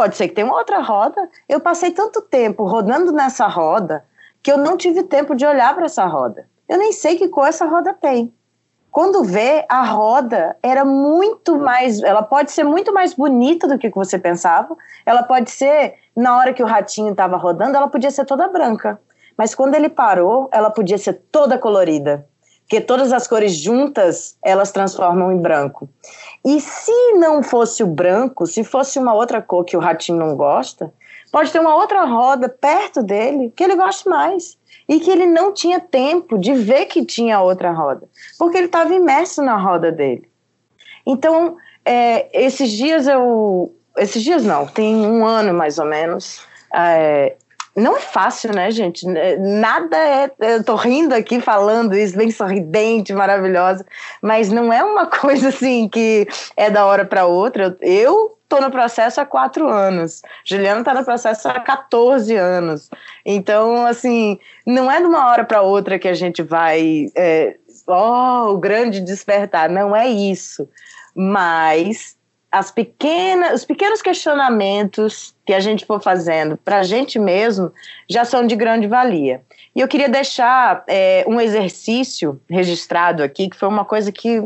Pode 0.00 0.16
ser 0.16 0.28
que 0.28 0.34
tenha 0.34 0.46
uma 0.46 0.56
outra 0.56 0.80
roda. 0.80 1.28
Eu 1.46 1.60
passei 1.60 1.90
tanto 1.90 2.22
tempo 2.22 2.64
rodando 2.64 3.12
nessa 3.12 3.46
roda 3.46 4.02
que 4.42 4.50
eu 4.50 4.56
não 4.56 4.74
tive 4.74 5.02
tempo 5.02 5.34
de 5.34 5.44
olhar 5.44 5.74
para 5.74 5.84
essa 5.84 6.06
roda. 6.06 6.48
Eu 6.66 6.78
nem 6.78 6.90
sei 6.90 7.16
que 7.16 7.28
cor 7.28 7.46
essa 7.46 7.66
roda 7.66 7.92
tem. 7.92 8.32
Quando 8.90 9.22
vê, 9.22 9.66
a 9.68 9.82
roda 9.82 10.56
era 10.62 10.86
muito 10.86 11.58
mais. 11.58 12.02
Ela 12.02 12.22
pode 12.22 12.50
ser 12.50 12.64
muito 12.64 12.94
mais 12.94 13.12
bonita 13.12 13.68
do 13.68 13.76
que 13.76 13.90
você 13.90 14.18
pensava. 14.18 14.74
Ela 15.04 15.22
pode 15.22 15.50
ser, 15.50 15.96
na 16.16 16.34
hora 16.38 16.54
que 16.54 16.62
o 16.62 16.66
ratinho 16.66 17.10
estava 17.10 17.36
rodando, 17.36 17.76
ela 17.76 17.88
podia 17.88 18.10
ser 18.10 18.24
toda 18.24 18.48
branca. 18.48 18.98
Mas 19.36 19.54
quando 19.54 19.74
ele 19.74 19.90
parou, 19.90 20.48
ela 20.50 20.70
podia 20.70 20.96
ser 20.96 21.12
toda 21.30 21.58
colorida 21.58 22.26
porque 22.70 22.80
todas 22.80 23.12
as 23.12 23.26
cores 23.26 23.56
juntas 23.56 24.36
elas 24.40 24.70
transformam 24.70 25.32
em 25.32 25.38
branco. 25.38 25.88
E 26.44 26.60
se 26.60 27.12
não 27.12 27.42
fosse 27.42 27.82
o 27.82 27.86
branco, 27.86 28.46
se 28.46 28.64
fosse 28.64 28.98
uma 28.98 29.14
outra 29.14 29.42
cor 29.42 29.64
que 29.64 29.76
o 29.76 29.80
ratinho 29.80 30.18
não 30.18 30.34
gosta, 30.34 30.92
pode 31.30 31.52
ter 31.52 31.60
uma 31.60 31.76
outra 31.76 32.04
roda 32.04 32.48
perto 32.48 33.02
dele 33.02 33.52
que 33.54 33.62
ele 33.62 33.76
goste 33.76 34.08
mais 34.08 34.58
e 34.88 34.98
que 34.98 35.10
ele 35.10 35.26
não 35.26 35.52
tinha 35.52 35.78
tempo 35.78 36.38
de 36.38 36.52
ver 36.54 36.86
que 36.86 37.04
tinha 37.04 37.40
outra 37.40 37.70
roda, 37.70 38.08
porque 38.38 38.56
ele 38.56 38.66
estava 38.66 38.94
imerso 38.94 39.42
na 39.42 39.56
roda 39.56 39.92
dele. 39.92 40.28
Então, 41.06 41.56
é, 41.84 42.28
esses 42.32 42.70
dias 42.70 43.06
eu. 43.06 43.74
Esses 43.96 44.22
dias 44.22 44.44
não, 44.44 44.66
tem 44.66 44.94
um 44.94 45.26
ano 45.26 45.52
mais 45.52 45.78
ou 45.78 45.84
menos. 45.84 46.40
É, 46.74 47.36
não 47.76 47.96
é 47.96 48.00
fácil, 48.00 48.52
né, 48.54 48.70
gente? 48.70 49.06
Nada 49.38 49.96
é. 49.96 50.30
Eu 50.40 50.64
tô 50.64 50.74
rindo 50.74 51.14
aqui 51.14 51.40
falando 51.40 51.96
isso, 51.96 52.16
bem 52.16 52.30
sorridente, 52.30 53.12
maravilhosa, 53.12 53.86
mas 54.20 54.50
não 54.50 54.72
é 54.72 54.82
uma 54.82 55.06
coisa 55.10 55.48
assim 55.48 55.88
que 55.88 56.26
é 56.56 56.70
da 56.70 56.84
hora 56.84 57.04
para 57.04 57.26
outra. 57.26 57.64
Eu, 57.64 57.76
eu 57.80 58.38
tô 58.50 58.60
no 58.60 58.70
processo 58.70 59.20
há 59.20 59.24
quatro 59.24 59.68
anos. 59.68 60.22
Juliana 60.44 60.82
tá 60.82 60.92
no 60.92 61.04
processo 61.04 61.48
há 61.48 61.60
14 61.60 62.34
anos. 62.34 62.90
Então, 63.24 63.86
assim, 63.86 64.38
não 64.66 64.90
é 64.90 64.98
de 65.00 65.06
uma 65.06 65.28
hora 65.30 65.44
para 65.44 65.62
outra 65.62 65.98
que 65.98 66.08
a 66.08 66.14
gente 66.14 66.42
vai. 66.42 67.06
É, 67.14 67.56
oh, 67.86 68.52
o 68.52 68.58
grande 68.58 69.00
despertar. 69.00 69.70
Não 69.70 69.94
é 69.94 70.08
isso. 70.08 70.68
Mas 71.14 72.16
as 72.50 72.70
pequenas, 72.70 73.60
os 73.60 73.64
pequenos 73.64 74.02
questionamentos 74.02 75.34
que 75.46 75.52
a 75.52 75.60
gente 75.60 75.86
for 75.86 76.02
fazendo 76.02 76.56
para 76.56 76.78
a 76.78 76.82
gente 76.82 77.18
mesmo 77.18 77.72
já 78.08 78.24
são 78.24 78.46
de 78.46 78.56
grande 78.56 78.88
valia. 78.88 79.42
E 79.74 79.80
eu 79.80 79.86
queria 79.86 80.08
deixar 80.08 80.82
é, 80.88 81.24
um 81.28 81.40
exercício 81.40 82.40
registrado 82.50 83.22
aqui, 83.22 83.48
que 83.48 83.56
foi 83.56 83.68
uma 83.68 83.84
coisa 83.84 84.10
que 84.10 84.42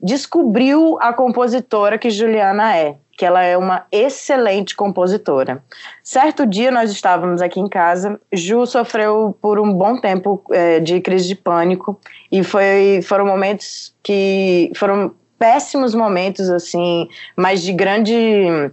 descobriu 0.00 0.96
a 1.00 1.12
compositora 1.12 1.98
que 1.98 2.08
Juliana 2.08 2.76
é, 2.76 2.96
que 3.18 3.26
ela 3.26 3.42
é 3.42 3.58
uma 3.58 3.84
excelente 3.90 4.76
compositora. 4.76 5.62
Certo 6.04 6.46
dia 6.46 6.70
nós 6.70 6.90
estávamos 6.90 7.42
aqui 7.42 7.58
em 7.58 7.68
casa, 7.68 8.18
Ju 8.32 8.64
sofreu 8.64 9.36
por 9.42 9.58
um 9.58 9.74
bom 9.74 10.00
tempo 10.00 10.42
é, 10.52 10.78
de 10.78 11.00
crise 11.00 11.26
de 11.26 11.34
pânico 11.34 12.00
e 12.30 12.44
foi, 12.44 13.00
foram 13.02 13.26
momentos 13.26 13.92
que 14.02 14.70
foram 14.76 15.12
péssimos 15.38 15.94
momentos, 15.94 16.50
assim, 16.50 17.08
mas 17.36 17.62
de 17.62 17.72
grande 17.72 18.70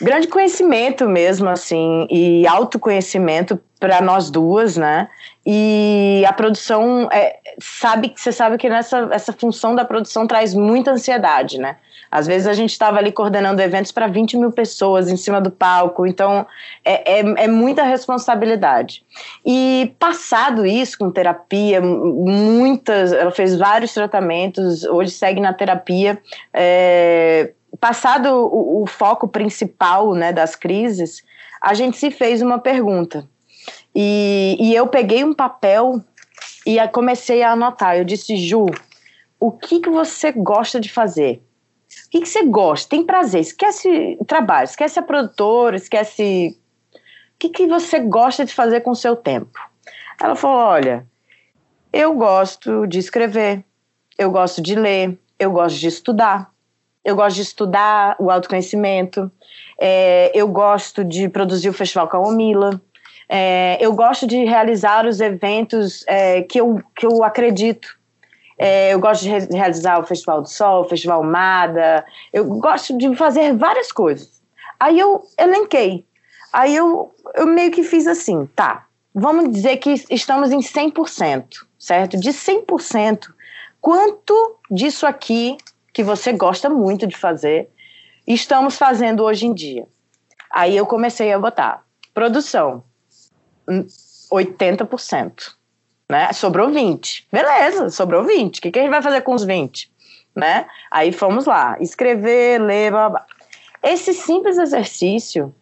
grande 0.00 0.26
conhecimento 0.26 1.08
mesmo, 1.08 1.48
assim, 1.48 2.06
e 2.10 2.46
autoconhecimento 2.46 3.60
para 3.78 4.00
nós 4.00 4.30
duas, 4.30 4.76
né? 4.76 5.08
E 5.46 6.24
a 6.26 6.32
produção 6.32 7.08
é, 7.12 7.38
sabe 7.60 8.08
que 8.08 8.20
você 8.20 8.32
sabe 8.32 8.56
que 8.56 8.68
nessa 8.68 9.08
essa 9.12 9.32
função 9.32 9.74
da 9.74 9.84
produção 9.84 10.26
traz 10.26 10.54
muita 10.54 10.92
ansiedade, 10.92 11.58
né? 11.58 11.76
Às 12.14 12.28
vezes 12.28 12.46
a 12.46 12.52
gente 12.52 12.70
estava 12.70 12.98
ali 12.98 13.10
coordenando 13.10 13.60
eventos 13.60 13.90
para 13.90 14.06
20 14.06 14.36
mil 14.36 14.52
pessoas 14.52 15.10
em 15.10 15.16
cima 15.16 15.40
do 15.40 15.50
palco, 15.50 16.06
então 16.06 16.46
é, 16.84 17.18
é, 17.18 17.44
é, 17.44 17.48
muita 17.48 17.82
responsabilidade. 17.82 19.02
E 19.44 19.92
passado 19.98 20.64
isso, 20.64 20.96
com 20.96 21.10
terapia, 21.10 21.80
muitas, 21.80 23.12
ela 23.12 23.32
fez 23.32 23.58
vários 23.58 23.92
tratamentos, 23.92 24.84
hoje 24.84 25.10
segue 25.10 25.40
na 25.40 25.52
terapia. 25.52 26.16
É, 26.52 27.50
passado 27.80 28.28
o, 28.28 28.84
o 28.84 28.86
foco 28.86 29.26
principal 29.26 30.14
né, 30.14 30.32
das 30.32 30.54
crises, 30.54 31.20
a 31.60 31.74
gente 31.74 31.96
se 31.96 32.12
fez 32.12 32.40
uma 32.40 32.60
pergunta. 32.60 33.28
E, 33.92 34.56
e 34.60 34.72
eu 34.72 34.86
peguei 34.86 35.24
um 35.24 35.34
papel 35.34 36.00
e 36.64 36.78
comecei 36.86 37.42
a 37.42 37.50
anotar. 37.50 37.96
Eu 37.96 38.04
disse, 38.04 38.36
Ju, 38.36 38.66
o 39.40 39.50
que, 39.50 39.80
que 39.80 39.90
você 39.90 40.30
gosta 40.30 40.78
de 40.78 40.92
fazer? 40.92 41.42
Que, 42.14 42.20
que 42.20 42.28
você 42.28 42.44
gosta? 42.44 42.90
Tem 42.90 43.04
prazer? 43.04 43.40
Esquece 43.40 44.16
trabalho, 44.24 44.66
esquece 44.66 45.00
a 45.00 45.02
produtora, 45.02 45.74
esquece. 45.74 46.56
O 46.94 46.98
que, 47.40 47.48
que 47.48 47.66
você 47.66 47.98
gosta 47.98 48.44
de 48.44 48.54
fazer 48.54 48.82
com 48.82 48.92
o 48.92 48.94
seu 48.94 49.16
tempo? 49.16 49.58
Ela 50.22 50.36
falou: 50.36 50.58
Olha, 50.58 51.04
eu 51.92 52.14
gosto 52.14 52.86
de 52.86 53.00
escrever, 53.00 53.64
eu 54.16 54.30
gosto 54.30 54.62
de 54.62 54.76
ler, 54.76 55.18
eu 55.40 55.50
gosto 55.50 55.76
de 55.76 55.88
estudar, 55.88 56.52
eu 57.04 57.16
gosto 57.16 57.34
de 57.34 57.42
estudar 57.42 58.14
o 58.20 58.30
autoconhecimento, 58.30 59.28
é, 59.76 60.30
eu 60.32 60.46
gosto 60.46 61.02
de 61.02 61.28
produzir 61.28 61.68
o 61.68 61.72
Festival 61.74 62.06
Calomila, 62.06 62.80
é, 63.28 63.76
eu 63.80 63.92
gosto 63.92 64.24
de 64.24 64.44
realizar 64.44 65.04
os 65.04 65.20
eventos 65.20 66.04
é, 66.06 66.42
que, 66.42 66.60
eu, 66.60 66.80
que 66.94 67.04
eu 67.04 67.24
acredito. 67.24 67.98
É, 68.56 68.92
eu 68.94 69.00
gosto 69.00 69.22
de 69.22 69.30
re 69.30 69.38
realizar 69.50 69.98
o 69.98 70.06
Festival 70.06 70.42
do 70.42 70.48
Sol, 70.48 70.82
o 70.82 70.88
Festival 70.88 71.22
Mada, 71.22 72.04
eu 72.32 72.44
gosto 72.44 72.96
de 72.96 73.14
fazer 73.16 73.56
várias 73.56 73.90
coisas. 73.90 74.42
Aí 74.78 74.98
eu 74.98 75.24
elenquei. 75.38 76.04
Aí 76.52 76.74
eu, 76.74 77.12
eu 77.34 77.46
meio 77.46 77.72
que 77.72 77.82
fiz 77.82 78.06
assim, 78.06 78.46
tá, 78.54 78.86
vamos 79.12 79.50
dizer 79.50 79.78
que 79.78 79.94
estamos 80.10 80.52
em 80.52 80.60
100%, 80.60 81.66
certo? 81.78 82.16
De 82.16 82.30
100%, 82.30 83.32
quanto 83.80 84.58
disso 84.70 85.06
aqui 85.06 85.56
que 85.92 86.04
você 86.04 86.32
gosta 86.32 86.68
muito 86.70 87.06
de 87.06 87.16
fazer, 87.16 87.68
estamos 88.26 88.76
fazendo 88.76 89.24
hoje 89.24 89.46
em 89.46 89.54
dia? 89.54 89.86
Aí 90.50 90.76
eu 90.76 90.86
comecei 90.86 91.32
a 91.32 91.38
botar 91.38 91.82
produção, 92.12 92.84
80% 94.30 95.54
né? 96.14 96.32
Sobrou 96.32 96.70
20. 96.70 97.26
Beleza, 97.32 97.90
sobrou 97.90 98.22
20. 98.22 98.58
O 98.58 98.62
que, 98.62 98.70
que 98.70 98.78
a 98.78 98.82
gente 98.82 98.90
vai 98.92 99.02
fazer 99.02 99.22
com 99.22 99.34
os 99.34 99.42
20? 99.42 99.90
Né? 100.36 100.64
Aí 100.88 101.10
fomos 101.10 101.44
lá, 101.44 101.76
escrever, 101.80 102.60
ler, 102.60 102.92
blá, 102.92 103.10
blá. 103.10 103.26
Esse 103.82 104.14
simples 104.14 104.56
exercício 104.56 105.52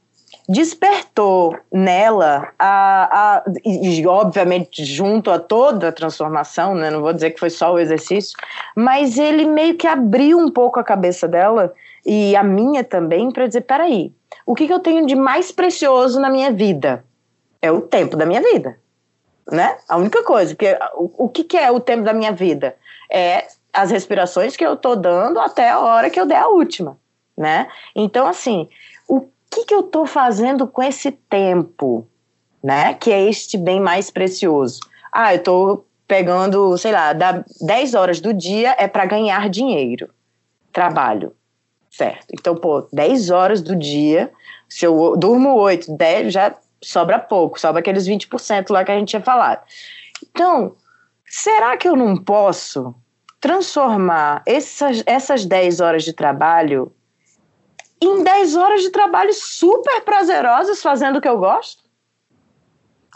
despertou 0.47 1.57
nela 1.73 2.53
a, 2.59 3.38
a 3.38 3.45
e, 3.65 4.07
obviamente 4.07 4.85
junto 4.85 5.31
a 5.31 5.38
toda 5.38 5.88
a 5.88 5.93
transformação, 5.93 6.75
né? 6.75 6.91
Não 6.91 7.01
vou 7.01 7.12
dizer 7.15 7.31
que 7.31 7.41
foi 7.41 7.51
só 7.51 7.73
o 7.73 7.79
exercício, 7.79 8.37
mas 8.77 9.19
ele 9.19 9.47
meio 9.47 9.77
que 9.77 9.87
abriu 9.87 10.38
um 10.38 10.51
pouco 10.51 10.79
a 10.79 10.85
cabeça 10.85 11.27
dela 11.27 11.73
e 12.05 12.37
a 12.37 12.43
minha 12.43 12.85
também 12.85 13.31
para 13.31 13.47
dizer, 13.47 13.62
peraí, 13.62 14.12
o 14.45 14.55
que, 14.55 14.67
que 14.67 14.73
eu 14.73 14.81
tenho 14.81 15.07
de 15.07 15.15
mais 15.15 15.51
precioso 15.51 16.21
na 16.21 16.29
minha 16.29 16.53
vida? 16.53 17.05
É 17.61 17.71
o 17.71 17.81
tempo 17.81 18.17
da 18.17 18.27
minha 18.27 18.43
vida 18.43 18.82
né? 19.50 19.76
A 19.88 19.96
única 19.96 20.22
coisa, 20.22 20.55
porque 20.55 20.76
o, 20.94 21.24
o 21.24 21.28
que, 21.28 21.44
que 21.44 21.57
é 21.57 21.70
o 21.70 21.81
tempo 21.81 22.05
da 22.05 22.12
minha 22.12 22.33
vida? 22.33 22.76
É 23.11 23.46
as 23.72 23.90
respirações 23.90 24.57
que 24.57 24.64
eu 24.64 24.76
tô 24.76 24.94
dando 24.94 25.40
até 25.40 25.70
a 25.70 25.81
hora 25.81 26.11
que 26.11 26.20
eu 26.20 26.26
der 26.26 26.42
a 26.42 26.48
última, 26.48 26.98
né? 27.37 27.68
Então, 27.94 28.26
assim, 28.26 28.68
o 29.09 29.22
que, 29.50 29.64
que 29.64 29.74
eu 29.74 29.83
tô 29.83 30.05
fazendo 30.07 30.66
com 30.66 30.83
esse 30.83 31.11
tempo, 31.11 32.07
né? 32.62 32.94
Que 32.94 33.11
é 33.11 33.28
este 33.28 33.57
bem 33.57 33.81
mais 33.81 34.11
precioso. 34.11 34.81
Ah, 35.11 35.35
eu 35.35 35.42
tô 35.42 35.85
pegando, 36.07 36.76
sei 36.76 36.92
lá, 36.92 37.12
dá 37.12 37.42
10 37.61 37.94
horas 37.94 38.20
do 38.20 38.35
dia 38.35 38.76
é 38.78 38.87
para 38.87 39.07
ganhar 39.07 39.48
dinheiro, 39.48 40.11
trabalho, 40.70 41.35
certo? 41.90 42.26
Então, 42.33 42.55
pô, 42.55 42.87
10 42.92 43.31
horas 43.31 43.62
do 43.62 43.74
dia, 43.74 44.31
se 44.68 44.85
eu 44.85 45.16
durmo 45.16 45.55
8, 45.55 45.96
10, 45.96 46.33
já 46.33 46.55
sobra 46.83 47.18
pouco, 47.18 47.59
sobra 47.59 47.81
aqueles 47.81 48.07
20% 48.07 48.71
lá 48.71 48.85
que 48.85 48.90
a 48.90 48.99
gente 48.99 49.09
tinha 49.09 49.23
falado. 49.23 49.62
Então, 50.23 50.77
será 51.27 51.77
que 51.77 51.88
eu 51.88 51.97
não 51.97 52.16
posso 52.16 52.95
transformar 53.40 54.42
essas, 54.47 55.03
essas 55.07 55.45
10 55.45 55.81
horas 55.81 56.05
de 56.05 56.12
trabalho 56.12 56.92
em 58.01 58.23
10 58.23 58.57
horas 58.57 58.83
de 58.83 58.90
trabalho 58.90 59.33
super 59.33 60.03
prazerosas 60.03 60.83
fazendo 60.83 61.18
o 61.18 61.21
que 61.21 61.29
eu 61.29 61.38
gosto? 61.38 61.83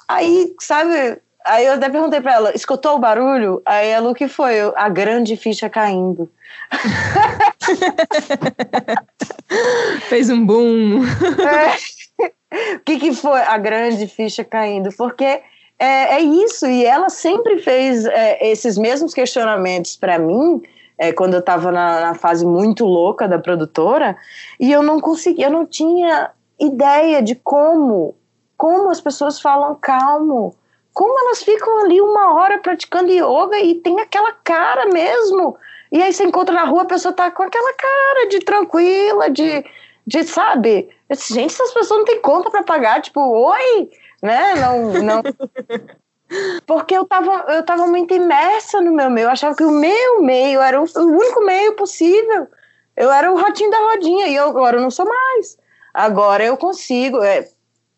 Aí, 0.08 0.54
sabe, 0.60 1.20
aí 1.44 1.66
eu 1.66 1.72
até 1.72 1.90
perguntei 1.90 2.20
para 2.20 2.34
ela, 2.34 2.54
escutou 2.54 2.94
o 2.94 2.98
barulho? 2.98 3.60
Aí 3.66 3.88
ela, 3.88 4.08
o 4.08 4.14
que 4.14 4.28
foi? 4.28 4.60
a 4.76 4.88
grande 4.88 5.36
ficha 5.36 5.68
caindo. 5.68 6.30
Fez 10.08 10.30
um 10.30 10.46
boom. 10.46 11.04
É. 11.04 11.76
O 12.76 12.80
que, 12.80 12.98
que 12.98 13.12
foi 13.12 13.40
a 13.40 13.58
grande 13.58 14.06
ficha 14.06 14.44
caindo? 14.44 14.90
Porque 14.96 15.24
é, 15.24 15.42
é 15.78 16.20
isso, 16.20 16.66
e 16.66 16.84
ela 16.84 17.10
sempre 17.10 17.58
fez 17.58 18.06
é, 18.06 18.50
esses 18.50 18.78
mesmos 18.78 19.12
questionamentos 19.12 19.96
para 19.96 20.18
mim, 20.18 20.62
é, 20.96 21.12
quando 21.12 21.34
eu 21.34 21.40
estava 21.40 21.70
na, 21.70 22.00
na, 22.00 22.14
fase 22.14 22.46
muito 22.46 22.86
louca 22.86 23.28
da 23.28 23.38
produtora, 23.38 24.16
e 24.58 24.72
eu 24.72 24.82
não 24.82 25.00
conseguia, 25.00 25.46
eu 25.46 25.50
não 25.50 25.66
tinha 25.66 26.30
ideia 26.58 27.20
de 27.20 27.34
como, 27.34 28.14
como 28.56 28.88
as 28.88 29.00
pessoas 29.00 29.40
falam 29.40 29.74
calmo, 29.74 30.54
como 30.94 31.18
elas 31.26 31.42
ficam 31.42 31.84
ali 31.84 32.00
uma 32.00 32.34
hora 32.34 32.58
praticando 32.58 33.12
yoga 33.12 33.58
e 33.58 33.74
tem 33.74 34.00
aquela 34.00 34.32
cara 34.32 34.86
mesmo. 34.86 35.58
E 35.92 36.02
aí 36.02 36.10
você 36.10 36.24
encontra 36.24 36.54
na 36.54 36.64
rua, 36.64 36.82
a 36.82 36.86
pessoa 36.86 37.12
tá 37.12 37.30
com 37.30 37.42
aquela 37.42 37.74
cara 37.74 38.28
de 38.30 38.40
tranquila, 38.40 39.28
de, 39.28 39.62
de 40.06 40.24
sabe? 40.24 40.88
Gente, 41.10 41.52
essas 41.52 41.72
pessoas 41.72 41.98
não 41.98 42.04
têm 42.04 42.20
conta 42.20 42.50
para 42.50 42.62
pagar, 42.62 43.02
tipo, 43.02 43.20
oi, 43.20 43.90
né? 44.22 44.54
Não, 44.54 44.92
não. 45.02 45.22
Porque 46.66 46.96
eu 46.96 47.04
tava, 47.04 47.44
eu 47.52 47.64
tava 47.64 47.86
muito 47.86 48.12
imersa 48.14 48.80
no 48.80 48.92
meu 48.92 49.08
meio. 49.10 49.26
Eu 49.26 49.30
achava 49.30 49.54
que 49.54 49.64
o 49.64 49.70
meu 49.70 50.22
meio 50.22 50.60
era 50.60 50.80
o, 50.80 50.84
o 50.84 51.04
único 51.04 51.44
meio 51.44 51.74
possível. 51.74 52.48
Eu 52.96 53.10
era 53.10 53.30
o 53.30 53.36
ratinho 53.36 53.70
da 53.70 53.78
rodinha 53.78 54.26
e 54.26 54.34
eu, 54.34 54.48
agora 54.48 54.76
eu 54.76 54.80
não 54.80 54.90
sou 54.90 55.06
mais. 55.06 55.58
Agora 55.94 56.44
eu 56.44 56.56
consigo. 56.56 57.22
É, 57.22 57.48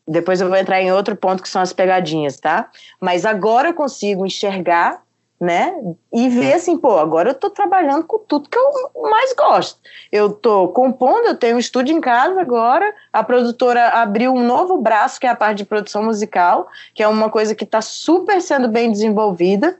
depois 0.06 0.40
eu 0.40 0.48
vou 0.48 0.56
entrar 0.56 0.80
em 0.80 0.92
outro 0.92 1.16
ponto 1.16 1.42
que 1.42 1.48
são 1.48 1.62
as 1.62 1.72
pegadinhas, 1.72 2.38
tá? 2.38 2.70
Mas 3.00 3.24
agora 3.24 3.68
eu 3.68 3.74
consigo 3.74 4.26
enxergar 4.26 5.02
né? 5.40 5.72
E 6.12 6.28
ver 6.28 6.54
assim, 6.54 6.76
pô, 6.76 6.98
agora 6.98 7.30
eu 7.30 7.34
tô 7.34 7.48
trabalhando 7.48 8.04
com 8.04 8.18
tudo 8.18 8.48
que 8.48 8.58
eu 8.58 9.02
mais 9.02 9.32
gosto. 9.34 9.78
Eu 10.10 10.30
tô 10.30 10.68
compondo, 10.68 11.26
eu 11.26 11.36
tenho 11.36 11.56
um 11.56 11.60
estúdio 11.60 11.96
em 11.96 12.00
casa 12.00 12.40
agora, 12.40 12.92
a 13.12 13.22
produtora 13.22 13.88
abriu 13.88 14.32
um 14.32 14.44
novo 14.44 14.78
braço, 14.78 15.20
que 15.20 15.26
é 15.26 15.30
a 15.30 15.36
parte 15.36 15.58
de 15.58 15.64
produção 15.64 16.02
musical, 16.02 16.68
que 16.92 17.02
é 17.02 17.08
uma 17.08 17.30
coisa 17.30 17.54
que 17.54 17.64
está 17.64 17.80
super 17.80 18.42
sendo 18.42 18.68
bem 18.68 18.90
desenvolvida. 18.90 19.78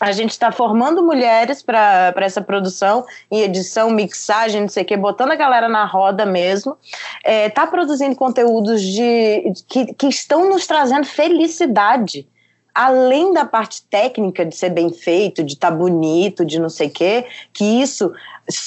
A 0.00 0.10
gente 0.10 0.30
está 0.30 0.50
formando 0.50 1.04
mulheres 1.04 1.62
para 1.62 2.12
essa 2.16 2.40
produção, 2.40 3.04
em 3.30 3.42
edição, 3.42 3.90
mixagem, 3.90 4.62
não 4.62 4.68
sei 4.68 4.82
o 4.82 4.86
quê, 4.86 4.96
botando 4.96 5.30
a 5.30 5.36
galera 5.36 5.68
na 5.68 5.84
roda 5.84 6.26
mesmo. 6.26 6.76
Está 7.18 7.30
é, 7.30 7.48
tá 7.48 7.66
produzindo 7.66 8.16
conteúdos 8.16 8.82
de, 8.82 9.52
que, 9.68 9.94
que 9.94 10.08
estão 10.08 10.48
nos 10.48 10.66
trazendo 10.66 11.06
felicidade 11.06 12.26
além 12.74 13.32
da 13.32 13.44
parte 13.44 13.82
técnica 13.84 14.44
de 14.44 14.56
ser 14.56 14.70
bem 14.70 14.92
feito, 14.92 15.44
de 15.44 15.54
estar 15.54 15.70
tá 15.70 15.76
bonito, 15.76 16.44
de 16.44 16.58
não 16.58 16.68
sei 16.68 16.88
o 16.88 16.90
quê, 16.90 17.26
que 17.52 17.64
isso 17.64 18.12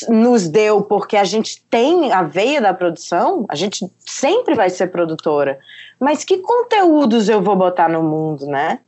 nos 0.09 0.47
deu 0.47 0.81
porque 0.81 1.17
a 1.17 1.23
gente 1.23 1.61
tem 1.69 2.11
a 2.11 2.23
veia 2.23 2.61
da 2.61 2.73
produção, 2.73 3.45
a 3.49 3.55
gente 3.55 3.85
sempre 3.99 4.55
vai 4.55 4.69
ser 4.69 4.87
produtora. 4.87 5.59
Mas 5.99 6.23
que 6.23 6.37
conteúdos 6.37 7.27
eu 7.27 7.41
vou 7.41 7.55
botar 7.55 7.89
no 7.89 8.01
mundo, 8.01 8.45
né? 8.47 8.79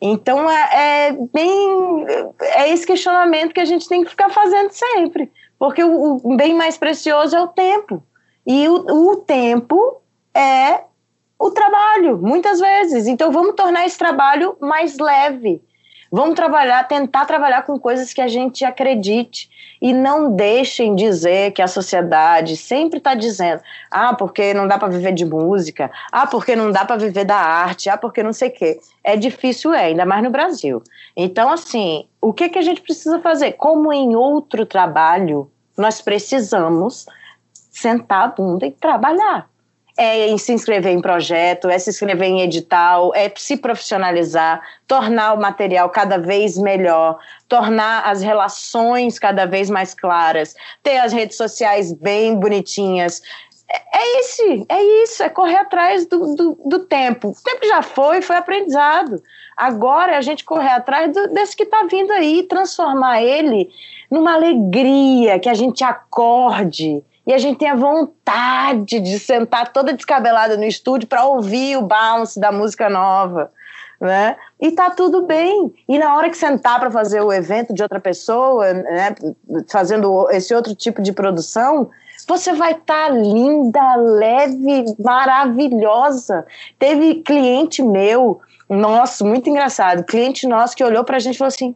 Então 0.00 0.50
é, 0.50 1.08
é 1.08 1.12
bem 1.32 2.06
é 2.40 2.68
esse 2.68 2.86
questionamento 2.86 3.54
que 3.54 3.60
a 3.60 3.64
gente 3.64 3.88
tem 3.88 4.04
que 4.04 4.10
ficar 4.10 4.28
fazendo 4.28 4.70
sempre, 4.70 5.32
porque 5.58 5.82
o, 5.82 6.20
o 6.22 6.36
bem 6.36 6.54
mais 6.54 6.76
precioso 6.76 7.34
é 7.34 7.40
o 7.40 7.48
tempo 7.48 8.02
e 8.46 8.68
o, 8.68 9.12
o 9.12 9.16
tempo 9.16 10.02
é 10.34 10.82
trabalho, 12.06 12.18
muitas 12.18 12.60
vezes. 12.60 13.06
Então 13.06 13.32
vamos 13.32 13.54
tornar 13.54 13.84
esse 13.84 13.98
trabalho 13.98 14.56
mais 14.60 14.96
leve. 14.98 15.60
Vamos 16.10 16.36
trabalhar, 16.36 16.86
tentar 16.86 17.24
trabalhar 17.24 17.62
com 17.62 17.80
coisas 17.80 18.12
que 18.12 18.20
a 18.20 18.28
gente 18.28 18.64
acredite 18.64 19.50
e 19.82 19.92
não 19.92 20.34
deixem 20.34 20.94
dizer 20.94 21.50
que 21.50 21.60
a 21.60 21.66
sociedade 21.66 22.56
sempre 22.56 22.98
está 22.98 23.12
dizendo: 23.14 23.60
ah, 23.90 24.14
porque 24.14 24.54
não 24.54 24.68
dá 24.68 24.78
para 24.78 24.88
viver 24.88 25.12
de 25.12 25.24
música, 25.24 25.90
ah, 26.12 26.24
porque 26.24 26.54
não 26.54 26.70
dá 26.70 26.84
para 26.84 26.96
viver 26.96 27.24
da 27.24 27.36
arte, 27.36 27.90
ah, 27.90 27.98
porque 27.98 28.22
não 28.22 28.32
sei 28.32 28.50
o 28.50 28.52
quê. 28.52 28.78
É 29.02 29.16
difícil, 29.16 29.74
é, 29.74 29.86
ainda 29.86 30.06
mais 30.06 30.22
no 30.22 30.30
Brasil. 30.30 30.80
Então, 31.16 31.50
assim, 31.50 32.06
o 32.20 32.32
que, 32.32 32.48
que 32.48 32.58
a 32.58 32.62
gente 32.62 32.80
precisa 32.80 33.18
fazer? 33.18 33.52
Como 33.52 33.92
em 33.92 34.14
outro 34.14 34.64
trabalho, 34.64 35.50
nós 35.76 36.00
precisamos 36.00 37.04
sentar 37.52 38.24
a 38.24 38.28
bunda 38.28 38.64
e 38.64 38.70
trabalhar 38.70 39.48
é 39.96 40.36
se 40.36 40.52
inscrever 40.52 40.92
em 40.92 41.00
projeto, 41.00 41.68
é 41.68 41.78
se 41.78 41.90
inscrever 41.90 42.28
em 42.28 42.42
edital, 42.42 43.12
é 43.14 43.32
se 43.34 43.56
profissionalizar, 43.56 44.60
tornar 44.86 45.32
o 45.32 45.40
material 45.40 45.88
cada 45.88 46.18
vez 46.18 46.58
melhor, 46.58 47.18
tornar 47.48 48.02
as 48.04 48.20
relações 48.20 49.18
cada 49.18 49.46
vez 49.46 49.70
mais 49.70 49.94
claras, 49.94 50.54
ter 50.82 50.98
as 50.98 51.12
redes 51.12 51.36
sociais 51.36 51.92
bem 51.92 52.36
bonitinhas. 52.36 53.22
É, 53.68 53.98
é 53.98 54.20
esse, 54.20 54.66
é 54.68 54.82
isso, 55.02 55.22
é 55.22 55.30
correr 55.30 55.56
atrás 55.56 56.04
do, 56.06 56.34
do, 56.34 56.58
do 56.66 56.78
tempo. 56.80 57.30
O 57.30 57.42
tempo 57.42 57.66
já 57.66 57.80
foi, 57.80 58.20
foi 58.20 58.36
aprendizado. 58.36 59.22
Agora 59.56 60.12
é 60.12 60.16
a 60.18 60.20
gente 60.20 60.44
correr 60.44 60.72
atrás 60.72 61.10
do, 61.12 61.28
desse 61.28 61.56
que 61.56 61.62
está 61.62 61.84
vindo 61.90 62.12
aí, 62.12 62.42
transformar 62.42 63.22
ele 63.22 63.70
numa 64.10 64.34
alegria, 64.34 65.38
que 65.38 65.48
a 65.48 65.54
gente 65.54 65.82
acorde 65.82 67.02
e 67.26 67.34
a 67.34 67.38
gente 67.38 67.58
tem 67.58 67.68
a 67.68 67.74
vontade 67.74 69.00
de 69.00 69.18
sentar 69.18 69.72
toda 69.72 69.92
descabelada 69.92 70.56
no 70.56 70.64
estúdio 70.64 71.08
para 71.08 71.24
ouvir 71.24 71.76
o 71.76 71.82
bounce 71.82 72.38
da 72.38 72.52
música 72.52 72.88
nova. 72.88 73.50
Né? 74.00 74.36
E 74.60 74.70
tá 74.70 74.90
tudo 74.90 75.22
bem. 75.22 75.74
E 75.88 75.98
na 75.98 76.14
hora 76.14 76.30
que 76.30 76.36
sentar 76.36 76.78
para 76.78 76.90
fazer 76.90 77.22
o 77.22 77.32
evento 77.32 77.74
de 77.74 77.82
outra 77.82 77.98
pessoa, 77.98 78.72
né, 78.72 79.14
fazendo 79.68 80.30
esse 80.30 80.54
outro 80.54 80.74
tipo 80.74 81.02
de 81.02 81.12
produção, 81.12 81.90
você 82.28 82.52
vai 82.52 82.72
estar 82.72 83.08
tá 83.08 83.08
linda, 83.08 83.96
leve, 83.96 84.84
maravilhosa. 84.98 86.46
Teve 86.78 87.16
cliente 87.22 87.82
meu, 87.82 88.40
nossa, 88.68 89.24
muito 89.24 89.48
engraçado, 89.48 90.04
cliente 90.04 90.46
nosso 90.46 90.76
que 90.76 90.84
olhou 90.84 91.04
para 91.04 91.16
a 91.16 91.20
gente 91.20 91.34
e 91.34 91.38
falou 91.38 91.48
assim: 91.48 91.74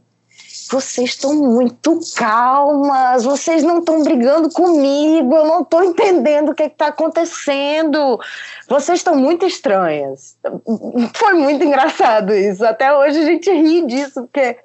vocês 0.70 1.10
estão 1.10 1.34
muito 1.34 1.98
calmas, 2.16 3.24
vocês 3.24 3.64
não 3.64 3.78
estão 3.78 4.04
brigando 4.04 4.48
comigo, 4.50 5.34
eu 5.34 5.44
não 5.44 5.62
estou 5.62 5.82
entendendo 5.82 6.50
o 6.50 6.54
que 6.54 6.62
está 6.62 6.86
acontecendo. 6.86 8.20
Vocês 8.68 9.00
estão 9.00 9.16
muito 9.16 9.44
estranhas. 9.44 10.36
Foi 11.14 11.34
muito 11.34 11.64
engraçado 11.64 12.32
isso. 12.32 12.64
Até 12.64 12.96
hoje 12.96 13.18
a 13.18 13.24
gente 13.24 13.50
ri 13.50 13.84
disso, 13.84 14.22
porque 14.22 14.58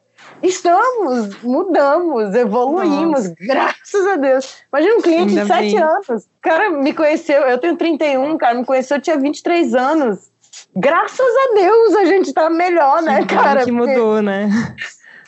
estamos, 0.43 1.41
mudamos, 1.41 2.35
evoluímos, 2.35 3.29
Nossa. 3.29 3.35
graças 3.39 4.07
a 4.07 4.15
Deus. 4.15 4.57
Imagina 4.71 4.95
um 4.95 5.01
cliente 5.01 5.39
Ainda 5.39 5.41
de 5.41 5.47
sete 5.47 5.77
anos. 5.77 6.23
O 6.25 6.41
cara 6.41 6.69
me 6.69 6.93
conheceu, 6.93 7.41
eu 7.41 7.57
tenho 7.57 7.75
31, 7.77 8.37
cara, 8.37 8.53
me 8.53 8.65
conheceu, 8.65 8.97
eu 8.97 9.01
tinha 9.01 9.17
23 9.17 9.73
anos. 9.73 10.29
Graças 10.75 11.19
a 11.19 11.53
Deus 11.55 11.95
a 11.95 12.05
gente 12.05 12.31
tá 12.31 12.49
melhor, 12.49 13.01
né, 13.01 13.25
cara? 13.25 13.65
Que 13.65 13.71
mudou, 13.71 14.15
porque... 14.15 14.21
né? 14.21 14.49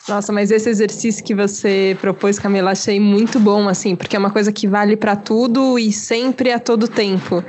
Nossa, 0.07 0.31
mas 0.31 0.51
esse 0.51 0.69
exercício 0.69 1.21
que 1.21 1.35
você 1.35 1.97
propôs, 1.99 2.39
Camila, 2.39 2.71
achei 2.71 2.97
muito 2.97 3.41
bom, 3.41 3.67
assim, 3.67 3.93
porque 3.93 4.15
é 4.15 4.19
uma 4.19 4.31
coisa 4.31 4.53
que 4.53 4.65
vale 4.65 4.95
para 4.95 5.17
tudo 5.17 5.77
e 5.77 5.91
sempre 5.91 6.49
a 6.49 6.59
todo 6.59 6.87
tempo. 6.87 7.43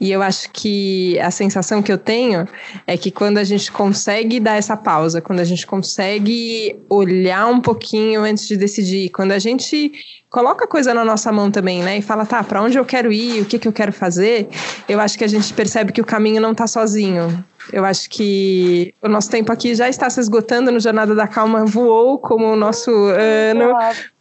E 0.00 0.10
eu 0.10 0.22
acho 0.22 0.50
que 0.50 1.18
a 1.20 1.30
sensação 1.30 1.82
que 1.82 1.92
eu 1.92 1.98
tenho 1.98 2.48
é 2.86 2.96
que 2.96 3.10
quando 3.10 3.36
a 3.36 3.44
gente 3.44 3.70
consegue 3.70 4.40
dar 4.40 4.56
essa 4.56 4.74
pausa, 4.74 5.20
quando 5.20 5.40
a 5.40 5.44
gente 5.44 5.66
consegue 5.66 6.76
olhar 6.88 7.46
um 7.46 7.60
pouquinho 7.60 8.22
antes 8.22 8.48
de 8.48 8.56
decidir, 8.56 9.10
quando 9.10 9.32
a 9.32 9.38
gente 9.38 9.92
coloca 10.30 10.64
a 10.64 10.68
coisa 10.68 10.94
na 10.94 11.04
nossa 11.04 11.30
mão 11.30 11.50
também, 11.50 11.82
né? 11.82 11.98
E 11.98 12.02
fala, 12.02 12.24
tá, 12.24 12.42
para 12.42 12.62
onde 12.62 12.78
eu 12.78 12.86
quero 12.86 13.12
ir, 13.12 13.42
o 13.42 13.44
que, 13.44 13.58
que 13.58 13.68
eu 13.68 13.72
quero 13.72 13.92
fazer, 13.92 14.48
eu 14.88 14.98
acho 14.98 15.18
que 15.18 15.24
a 15.24 15.28
gente 15.28 15.52
percebe 15.52 15.92
que 15.92 16.00
o 16.00 16.06
caminho 16.06 16.40
não 16.40 16.54
tá 16.54 16.66
sozinho. 16.66 17.44
Eu 17.72 17.84
acho 17.84 18.08
que 18.08 18.94
o 19.02 19.08
nosso 19.08 19.30
tempo 19.30 19.52
aqui 19.52 19.74
já 19.74 19.88
está 19.88 20.08
se 20.08 20.20
esgotando 20.20 20.70
no 20.70 20.80
Jornada 20.80 21.14
da 21.14 21.26
Calma, 21.26 21.64
voou 21.64 22.18
como 22.18 22.46
o 22.46 22.56
nosso 22.56 22.90
ano, 22.90 23.74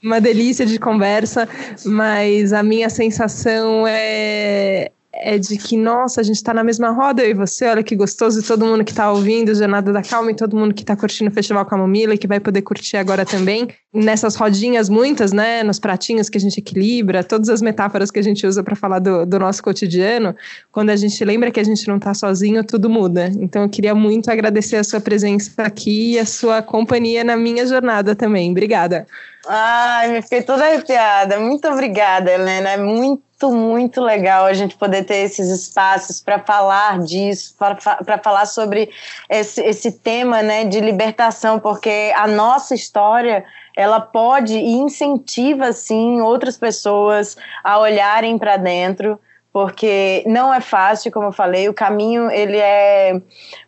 uma 0.04 0.20
delícia 0.20 0.66
de 0.66 0.78
conversa, 0.78 1.48
mas 1.86 2.54
a 2.54 2.62
minha 2.62 2.89
sensação 2.89 3.86
é, 3.88 4.91
é 5.20 5.38
de 5.38 5.57
que, 5.57 5.76
nossa, 5.78 6.22
a 6.22 6.24
gente 6.24 6.36
está 6.36 6.53
na 6.53 6.63
mesma 6.63 6.89
roda, 6.91 7.24
eu 7.24 7.32
e 7.32 7.34
você, 7.34 7.65
olha 7.68 7.84
que 7.84 7.95
gostoso, 7.95 8.39
e 8.39 8.43
todo 8.43 8.65
mundo 8.65 8.84
que 8.84 8.91
está 8.91 9.11
ouvindo 9.11 9.53
Jornada 9.53 9.91
da 9.91 10.01
Calma, 10.01 10.32
e 10.32 10.36
todo 10.36 10.55
mundo 10.55 10.74
que 10.74 10.82
está 10.82 10.95
curtindo 10.95 11.30
o 11.30 11.34
Festival 11.34 11.65
Camomila, 11.65 12.13
e 12.13 12.18
que 12.18 12.28
vai 12.28 12.39
poder 12.39 12.61
curtir 12.61 12.97
agora 12.97 13.26
também, 13.26 13.68
nessas 13.93 14.36
rodinhas 14.36 14.89
muitas, 14.89 15.32
né, 15.32 15.63
nos 15.63 15.80
pratinhos 15.80 16.30
que 16.30 16.38
a 16.38 16.41
gente 16.41 16.59
equilibra, 16.59 17.24
todas 17.24 17.49
as 17.49 17.61
metáforas 17.61 18.11
que 18.11 18.20
a 18.20 18.22
gente 18.22 18.45
usa 18.45 18.63
para 18.63 18.76
falar 18.76 18.99
do, 18.99 19.26
do, 19.26 19.39
nosso 19.39 19.63
cotidiano, 19.63 20.36
quando 20.72 20.89
a 20.91 20.95
gente 20.95 21.24
lembra 21.26 21.49
que 21.51 21.59
a 21.59 21.63
gente 21.63 21.88
não 21.88 21.97
está 21.97 22.13
sozinho, 22.13 22.63
tudo 22.63 22.89
muda. 22.89 23.32
Então 23.39 23.63
eu 23.63 23.70
queria 23.70 23.95
muito 23.95 24.30
agradecer 24.30 24.78
a 24.78 24.84
sua 24.84 25.01
presença 25.01 25.63
aqui 25.63 26.13
e 26.13 26.20
a 26.20 26.26
sua 26.26 26.61
companhia 26.61 27.24
na 27.24 27.36
minha 27.36 27.65
jornada 27.65 28.15
também. 28.15 28.51
Obrigada. 28.51 29.07
Ai, 29.47 30.11
me 30.11 30.22
fiquei 30.22 30.41
toda 30.41 30.65
arrepiada. 30.65 31.39
Muito 31.39 31.68
obrigada, 31.68 32.32
Helena. 32.32 32.72
É 32.72 32.78
muito 32.78 33.24
muito 33.46 34.02
legal 34.02 34.46
a 34.46 34.54
gente 34.54 34.76
poder 34.76 35.04
ter 35.04 35.18
esses 35.18 35.50
espaços 35.50 36.20
para 36.20 36.40
falar 36.40 37.00
disso, 37.00 37.56
para 37.58 38.18
falar 38.18 38.46
sobre 38.48 38.90
esse, 39.30 39.62
esse 39.62 39.92
tema 39.92 40.42
né, 40.42 40.66
de 40.66 40.80
libertação, 40.80 41.60
porque 41.60 42.12
a 42.16 42.28
nossa 42.28 42.74
história 42.74 43.46
ela 43.76 44.00
pode 44.00 44.58
e 44.58 44.72
incentiva 44.72 45.72
sim 45.72 46.20
outras 46.20 46.58
pessoas 46.58 47.38
a 47.64 47.78
olharem 47.80 48.38
para 48.38 48.58
dentro 48.58 49.20
porque 49.58 50.24
não 50.28 50.53
é 50.53 50.62
fácil, 50.62 51.12
como 51.12 51.30
eu 51.30 51.32
falei, 51.32 51.68
o 51.68 51.74
caminho 51.74 52.30
ele 52.30 52.60
é 52.60 53.20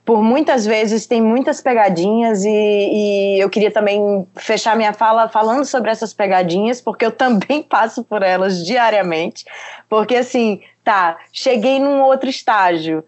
por 0.05 0.21
muitas 0.21 0.63
vezes 0.63 1.07
tem 1.07 1.19
muitas 1.19 1.61
pegadinhas 1.61 2.45
e, 2.45 2.47
e, 2.47 3.39
eu 3.39 3.49
queria 3.49 3.71
também 3.71 4.23
fechar 4.35 4.75
minha 4.75 4.93
fala 4.93 5.27
falando 5.29 5.65
sobre 5.65 5.89
essas 5.89 6.13
pegadinhas, 6.13 6.79
porque 6.79 7.03
eu 7.03 7.09
também 7.17 7.63
passo 7.63 8.03
por 8.03 8.21
elas 8.21 8.63
diariamente, 8.63 9.45
porque 9.89 10.15
assim, 10.15 10.61
tá, 10.83 11.17
cheguei 11.33 11.79
num 11.79 12.03
outro 12.03 12.29
estágio, 12.29 13.03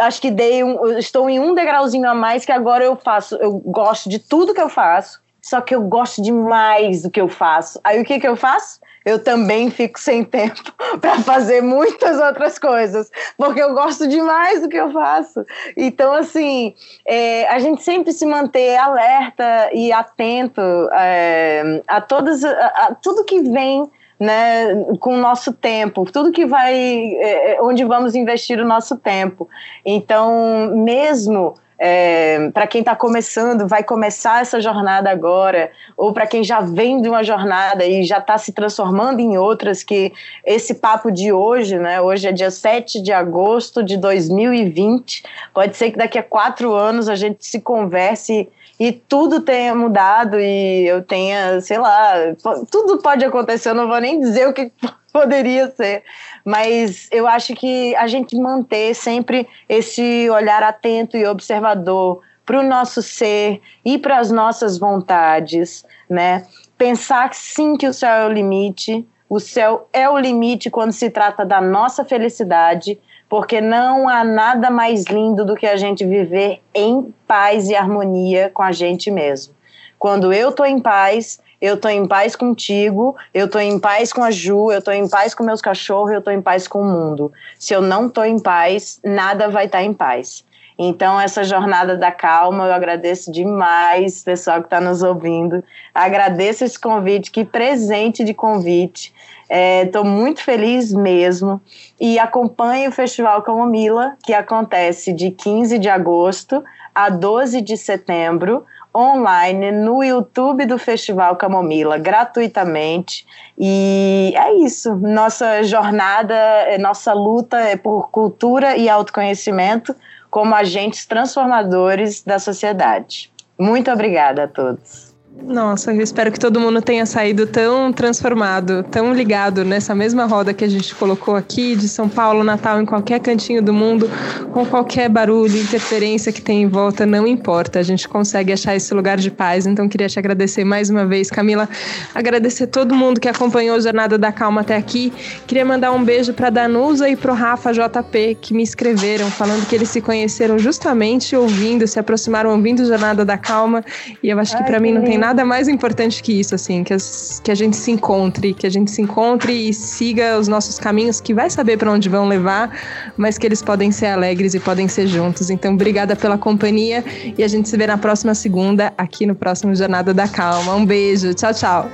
acho 0.00 0.20
que 0.20 0.30
dei 0.30 0.62
um, 0.62 0.98
estou 0.98 1.30
em 1.30 1.40
um 1.40 1.54
degrauzinho 1.54 2.06
a 2.06 2.14
mais 2.14 2.44
que 2.44 2.52
agora 2.52 2.84
eu 2.84 2.96
faço, 2.96 3.34
eu 3.36 3.52
gosto 3.52 4.10
de 4.10 4.18
tudo 4.18 4.52
que 4.52 4.60
eu 4.60 4.68
faço, 4.68 5.22
só 5.40 5.62
que 5.62 5.74
eu 5.74 5.80
gosto 5.84 6.20
demais 6.20 7.00
do 7.00 7.10
que 7.10 7.20
eu 7.20 7.28
faço. 7.28 7.80
Aí 7.82 7.98
o 7.98 8.04
que 8.04 8.20
que 8.20 8.28
eu 8.28 8.36
faço? 8.36 8.78
Eu 9.04 9.22
também 9.22 9.70
fico 9.70 9.98
sem 9.98 10.24
tempo 10.24 10.72
para 11.00 11.18
fazer 11.20 11.62
muitas 11.62 12.20
outras 12.20 12.58
coisas, 12.58 13.10
porque 13.36 13.62
eu 13.62 13.74
gosto 13.74 14.06
demais 14.06 14.60
do 14.60 14.68
que 14.68 14.76
eu 14.76 14.92
faço. 14.92 15.44
Então, 15.76 16.12
assim, 16.12 16.74
é, 17.06 17.48
a 17.48 17.58
gente 17.58 17.82
sempre 17.82 18.12
se 18.12 18.26
manter 18.26 18.76
alerta 18.76 19.70
e 19.72 19.92
atento 19.92 20.60
é, 20.92 21.82
a 21.86 22.00
todas, 22.00 22.44
a, 22.44 22.66
a 22.66 22.94
tudo 22.94 23.24
que 23.24 23.40
vem 23.40 23.88
né, 24.18 24.74
com 24.98 25.14
o 25.14 25.20
nosso 25.20 25.52
tempo, 25.52 26.10
tudo 26.10 26.32
que 26.32 26.44
vai, 26.44 26.74
é, 26.74 27.58
onde 27.62 27.84
vamos 27.84 28.14
investir 28.14 28.58
o 28.58 28.66
nosso 28.66 28.96
tempo. 28.96 29.48
Então, 29.84 30.72
mesmo 30.74 31.54
é, 31.78 32.50
para 32.52 32.66
quem 32.66 32.80
está 32.80 32.96
começando, 32.96 33.68
vai 33.68 33.84
começar 33.84 34.42
essa 34.42 34.60
jornada 34.60 35.10
agora, 35.10 35.70
ou 35.96 36.12
para 36.12 36.26
quem 36.26 36.42
já 36.42 36.60
vem 36.60 37.00
de 37.00 37.08
uma 37.08 37.22
jornada 37.22 37.84
e 37.84 38.02
já 38.02 38.18
está 38.18 38.36
se 38.36 38.52
transformando 38.52 39.20
em 39.20 39.38
outras, 39.38 39.84
que 39.84 40.12
esse 40.44 40.74
papo 40.74 41.10
de 41.10 41.32
hoje, 41.32 41.78
né? 41.78 42.00
Hoje 42.00 42.26
é 42.26 42.32
dia 42.32 42.50
7 42.50 43.00
de 43.00 43.12
agosto 43.12 43.82
de 43.82 43.96
2020. 43.96 45.22
Pode 45.54 45.76
ser 45.76 45.92
que 45.92 45.98
daqui 45.98 46.18
a 46.18 46.22
quatro 46.22 46.74
anos 46.74 47.08
a 47.08 47.14
gente 47.14 47.46
se 47.46 47.60
converse 47.60 48.48
e 48.78 48.92
tudo 48.92 49.40
tenha 49.40 49.74
mudado 49.74 50.38
e 50.38 50.86
eu 50.86 51.02
tenha, 51.02 51.60
sei 51.60 51.78
lá, 51.78 52.34
tudo 52.70 52.98
pode 52.98 53.24
acontecer, 53.24 53.70
eu 53.70 53.74
não 53.74 53.88
vou 53.88 54.00
nem 54.00 54.20
dizer 54.20 54.46
o 54.46 54.52
que 54.52 54.70
poderia 55.12 55.68
ser, 55.70 56.04
mas 56.44 57.08
eu 57.10 57.26
acho 57.26 57.54
que 57.54 57.96
a 57.96 58.06
gente 58.06 58.36
manter 58.36 58.94
sempre 58.94 59.48
esse 59.68 60.30
olhar 60.30 60.62
atento 60.62 61.16
e 61.16 61.26
observador 61.26 62.20
para 62.46 62.60
o 62.60 62.62
nosso 62.62 63.02
ser 63.02 63.60
e 63.84 63.98
para 63.98 64.18
as 64.18 64.30
nossas 64.30 64.78
vontades, 64.78 65.84
né? 66.08 66.46
Pensar 66.78 67.34
sim 67.34 67.76
que 67.76 67.86
o 67.86 67.92
céu 67.92 68.10
é 68.10 68.26
o 68.26 68.32
limite, 68.32 69.06
o 69.28 69.38
céu 69.38 69.88
é 69.92 70.08
o 70.08 70.18
limite 70.18 70.70
quando 70.70 70.92
se 70.92 71.10
trata 71.10 71.44
da 71.44 71.60
nossa 71.60 72.04
felicidade, 72.04 72.98
porque 73.28 73.60
não 73.60 74.08
há 74.08 74.24
nada 74.24 74.70
mais 74.70 75.04
lindo 75.04 75.44
do 75.44 75.54
que 75.54 75.66
a 75.66 75.76
gente 75.76 76.04
viver 76.04 76.60
em 76.74 77.14
paz 77.26 77.68
e 77.68 77.76
harmonia 77.76 78.50
com 78.52 78.62
a 78.62 78.72
gente 78.72 79.10
mesmo. 79.10 79.54
Quando 79.98 80.32
eu 80.32 80.50
estou 80.50 80.64
em 80.64 80.80
paz, 80.80 81.40
eu 81.60 81.74
estou 81.74 81.90
em 81.90 82.06
paz 82.06 82.36
contigo, 82.36 83.16
eu 83.34 83.46
estou 83.46 83.60
em 83.60 83.78
paz 83.78 84.12
com 84.12 84.22
a 84.22 84.30
Ju, 84.30 84.70
eu 84.70 84.78
estou 84.78 84.94
em 84.94 85.08
paz 85.08 85.34
com 85.34 85.42
meus 85.42 85.60
cachorros, 85.60 86.12
eu 86.12 86.20
estou 86.20 86.32
em 86.32 86.40
paz 86.40 86.68
com 86.68 86.80
o 86.80 86.84
mundo. 86.84 87.32
Se 87.58 87.74
eu 87.74 87.82
não 87.82 88.06
estou 88.06 88.24
em 88.24 88.38
paz, 88.38 89.00
nada 89.04 89.48
vai 89.48 89.66
estar 89.66 89.78
tá 89.78 89.84
em 89.84 89.92
paz. 89.92 90.44
Então, 90.80 91.20
essa 91.20 91.42
jornada 91.42 91.96
da 91.96 92.12
calma, 92.12 92.66
eu 92.66 92.72
agradeço 92.72 93.32
demais, 93.32 94.22
pessoal 94.22 94.60
que 94.60 94.66
está 94.66 94.80
nos 94.80 95.02
ouvindo. 95.02 95.64
Agradeço 95.92 96.64
esse 96.64 96.78
convite, 96.78 97.32
que 97.32 97.44
presente 97.44 98.22
de 98.22 98.32
convite. 98.32 99.12
Estou 99.50 100.04
é, 100.04 100.08
muito 100.08 100.42
feliz 100.42 100.92
mesmo. 100.92 101.60
E 102.00 102.18
acompanhe 102.18 102.86
o 102.88 102.92
Festival 102.92 103.42
Camomila, 103.42 104.14
que 104.22 104.34
acontece 104.34 105.12
de 105.12 105.30
15 105.30 105.78
de 105.78 105.88
agosto 105.88 106.62
a 106.94 107.08
12 107.08 107.60
de 107.60 107.76
setembro 107.76 108.64
online 108.94 109.70
no 109.70 110.02
YouTube 110.02 110.66
do 110.66 110.78
Festival 110.78 111.36
Camomila, 111.36 111.98
gratuitamente. 111.98 113.26
E 113.56 114.32
é 114.36 114.54
isso. 114.64 114.94
Nossa 114.96 115.62
jornada, 115.62 116.34
nossa 116.80 117.12
luta 117.12 117.58
é 117.58 117.76
por 117.76 118.10
cultura 118.10 118.76
e 118.76 118.88
autoconhecimento 118.88 119.94
como 120.30 120.54
agentes 120.54 121.06
transformadores 121.06 122.22
da 122.22 122.38
sociedade. 122.38 123.30
Muito 123.58 123.90
obrigada 123.90 124.44
a 124.44 124.48
todos. 124.48 125.07
Nossa, 125.40 125.94
eu 125.94 126.02
espero 126.02 126.32
que 126.32 126.38
todo 126.38 126.58
mundo 126.58 126.82
tenha 126.82 127.06
saído 127.06 127.46
tão 127.46 127.92
transformado, 127.92 128.82
tão 128.82 129.14
ligado 129.14 129.64
nessa 129.64 129.94
mesma 129.94 130.26
roda 130.26 130.52
que 130.52 130.64
a 130.64 130.68
gente 130.68 130.94
colocou 130.96 131.36
aqui, 131.36 131.76
de 131.76 131.88
São 131.88 132.08
Paulo, 132.08 132.42
Natal, 132.42 132.82
em 132.82 132.84
qualquer 132.84 133.20
cantinho 133.20 133.62
do 133.62 133.72
mundo, 133.72 134.10
com 134.52 134.66
qualquer 134.66 135.08
barulho, 135.08 135.56
interferência 135.56 136.32
que 136.32 136.42
tem 136.42 136.62
em 136.62 136.66
volta, 136.66 137.06
não 137.06 137.24
importa. 137.24 137.78
A 137.78 137.82
gente 137.84 138.08
consegue 138.08 138.52
achar 138.52 138.74
esse 138.74 138.92
lugar 138.92 139.16
de 139.16 139.30
paz. 139.30 139.64
Então, 139.64 139.88
queria 139.88 140.08
te 140.08 140.18
agradecer 140.18 140.64
mais 140.64 140.90
uma 140.90 141.06
vez, 141.06 141.30
Camila. 141.30 141.68
Agradecer 142.14 142.66
todo 142.66 142.94
mundo 142.94 143.20
que 143.20 143.28
acompanhou 143.28 143.76
a 143.76 143.80
Jornada 143.80 144.18
da 144.18 144.32
Calma 144.32 144.62
até 144.62 144.76
aqui. 144.76 145.12
Queria 145.46 145.64
mandar 145.64 145.92
um 145.92 146.04
beijo 146.04 146.32
para 146.32 146.50
Danusa 146.50 147.08
e 147.08 147.14
pro 147.14 147.32
Rafa 147.32 147.72
JP, 147.72 148.38
que 148.40 148.52
me 148.52 148.62
escreveram, 148.64 149.30
falando 149.30 149.66
que 149.66 149.74
eles 149.74 149.88
se 149.88 150.00
conheceram 150.00 150.58
justamente 150.58 151.36
ouvindo, 151.36 151.86
se 151.86 151.98
aproximaram 151.98 152.50
ouvindo 152.50 152.84
Jornada 152.84 153.24
da 153.24 153.38
Calma. 153.38 153.84
E 154.22 154.28
eu 154.28 154.38
acho 154.38 154.56
que 154.56 154.64
para 154.64 154.80
mim 154.80 154.92
não 154.92 155.02
tem 155.02 155.16
nada 155.16 155.27
nada 155.28 155.44
mais 155.44 155.68
importante 155.68 156.22
que 156.22 156.32
isso, 156.40 156.54
assim, 156.54 156.82
que, 156.82 156.94
as, 156.94 157.40
que 157.44 157.50
a 157.50 157.54
gente 157.54 157.76
se 157.76 157.90
encontre, 157.90 158.54
que 158.54 158.66
a 158.66 158.70
gente 158.70 158.90
se 158.90 159.02
encontre 159.02 159.68
e 159.68 159.74
siga 159.74 160.38
os 160.38 160.48
nossos 160.48 160.78
caminhos, 160.78 161.20
que 161.20 161.34
vai 161.34 161.50
saber 161.50 161.76
para 161.76 161.92
onde 161.92 162.08
vão 162.08 162.26
levar, 162.26 162.74
mas 163.14 163.36
que 163.36 163.46
eles 163.46 163.60
podem 163.60 163.92
ser 163.92 164.06
alegres 164.06 164.54
e 164.54 164.60
podem 164.60 164.88
ser 164.88 165.06
juntos. 165.06 165.50
Então, 165.50 165.74
obrigada 165.74 166.16
pela 166.16 166.38
companhia 166.38 167.04
e 167.36 167.44
a 167.44 167.48
gente 167.48 167.68
se 167.68 167.76
vê 167.76 167.86
na 167.86 167.98
próxima 167.98 168.34
segunda, 168.34 168.92
aqui 168.96 169.26
no 169.26 169.34
próximo 169.34 169.74
Jornada 169.74 170.14
da 170.14 170.26
Calma. 170.26 170.74
Um 170.74 170.86
beijo, 170.86 171.34
tchau, 171.34 171.52
tchau. 171.52 171.90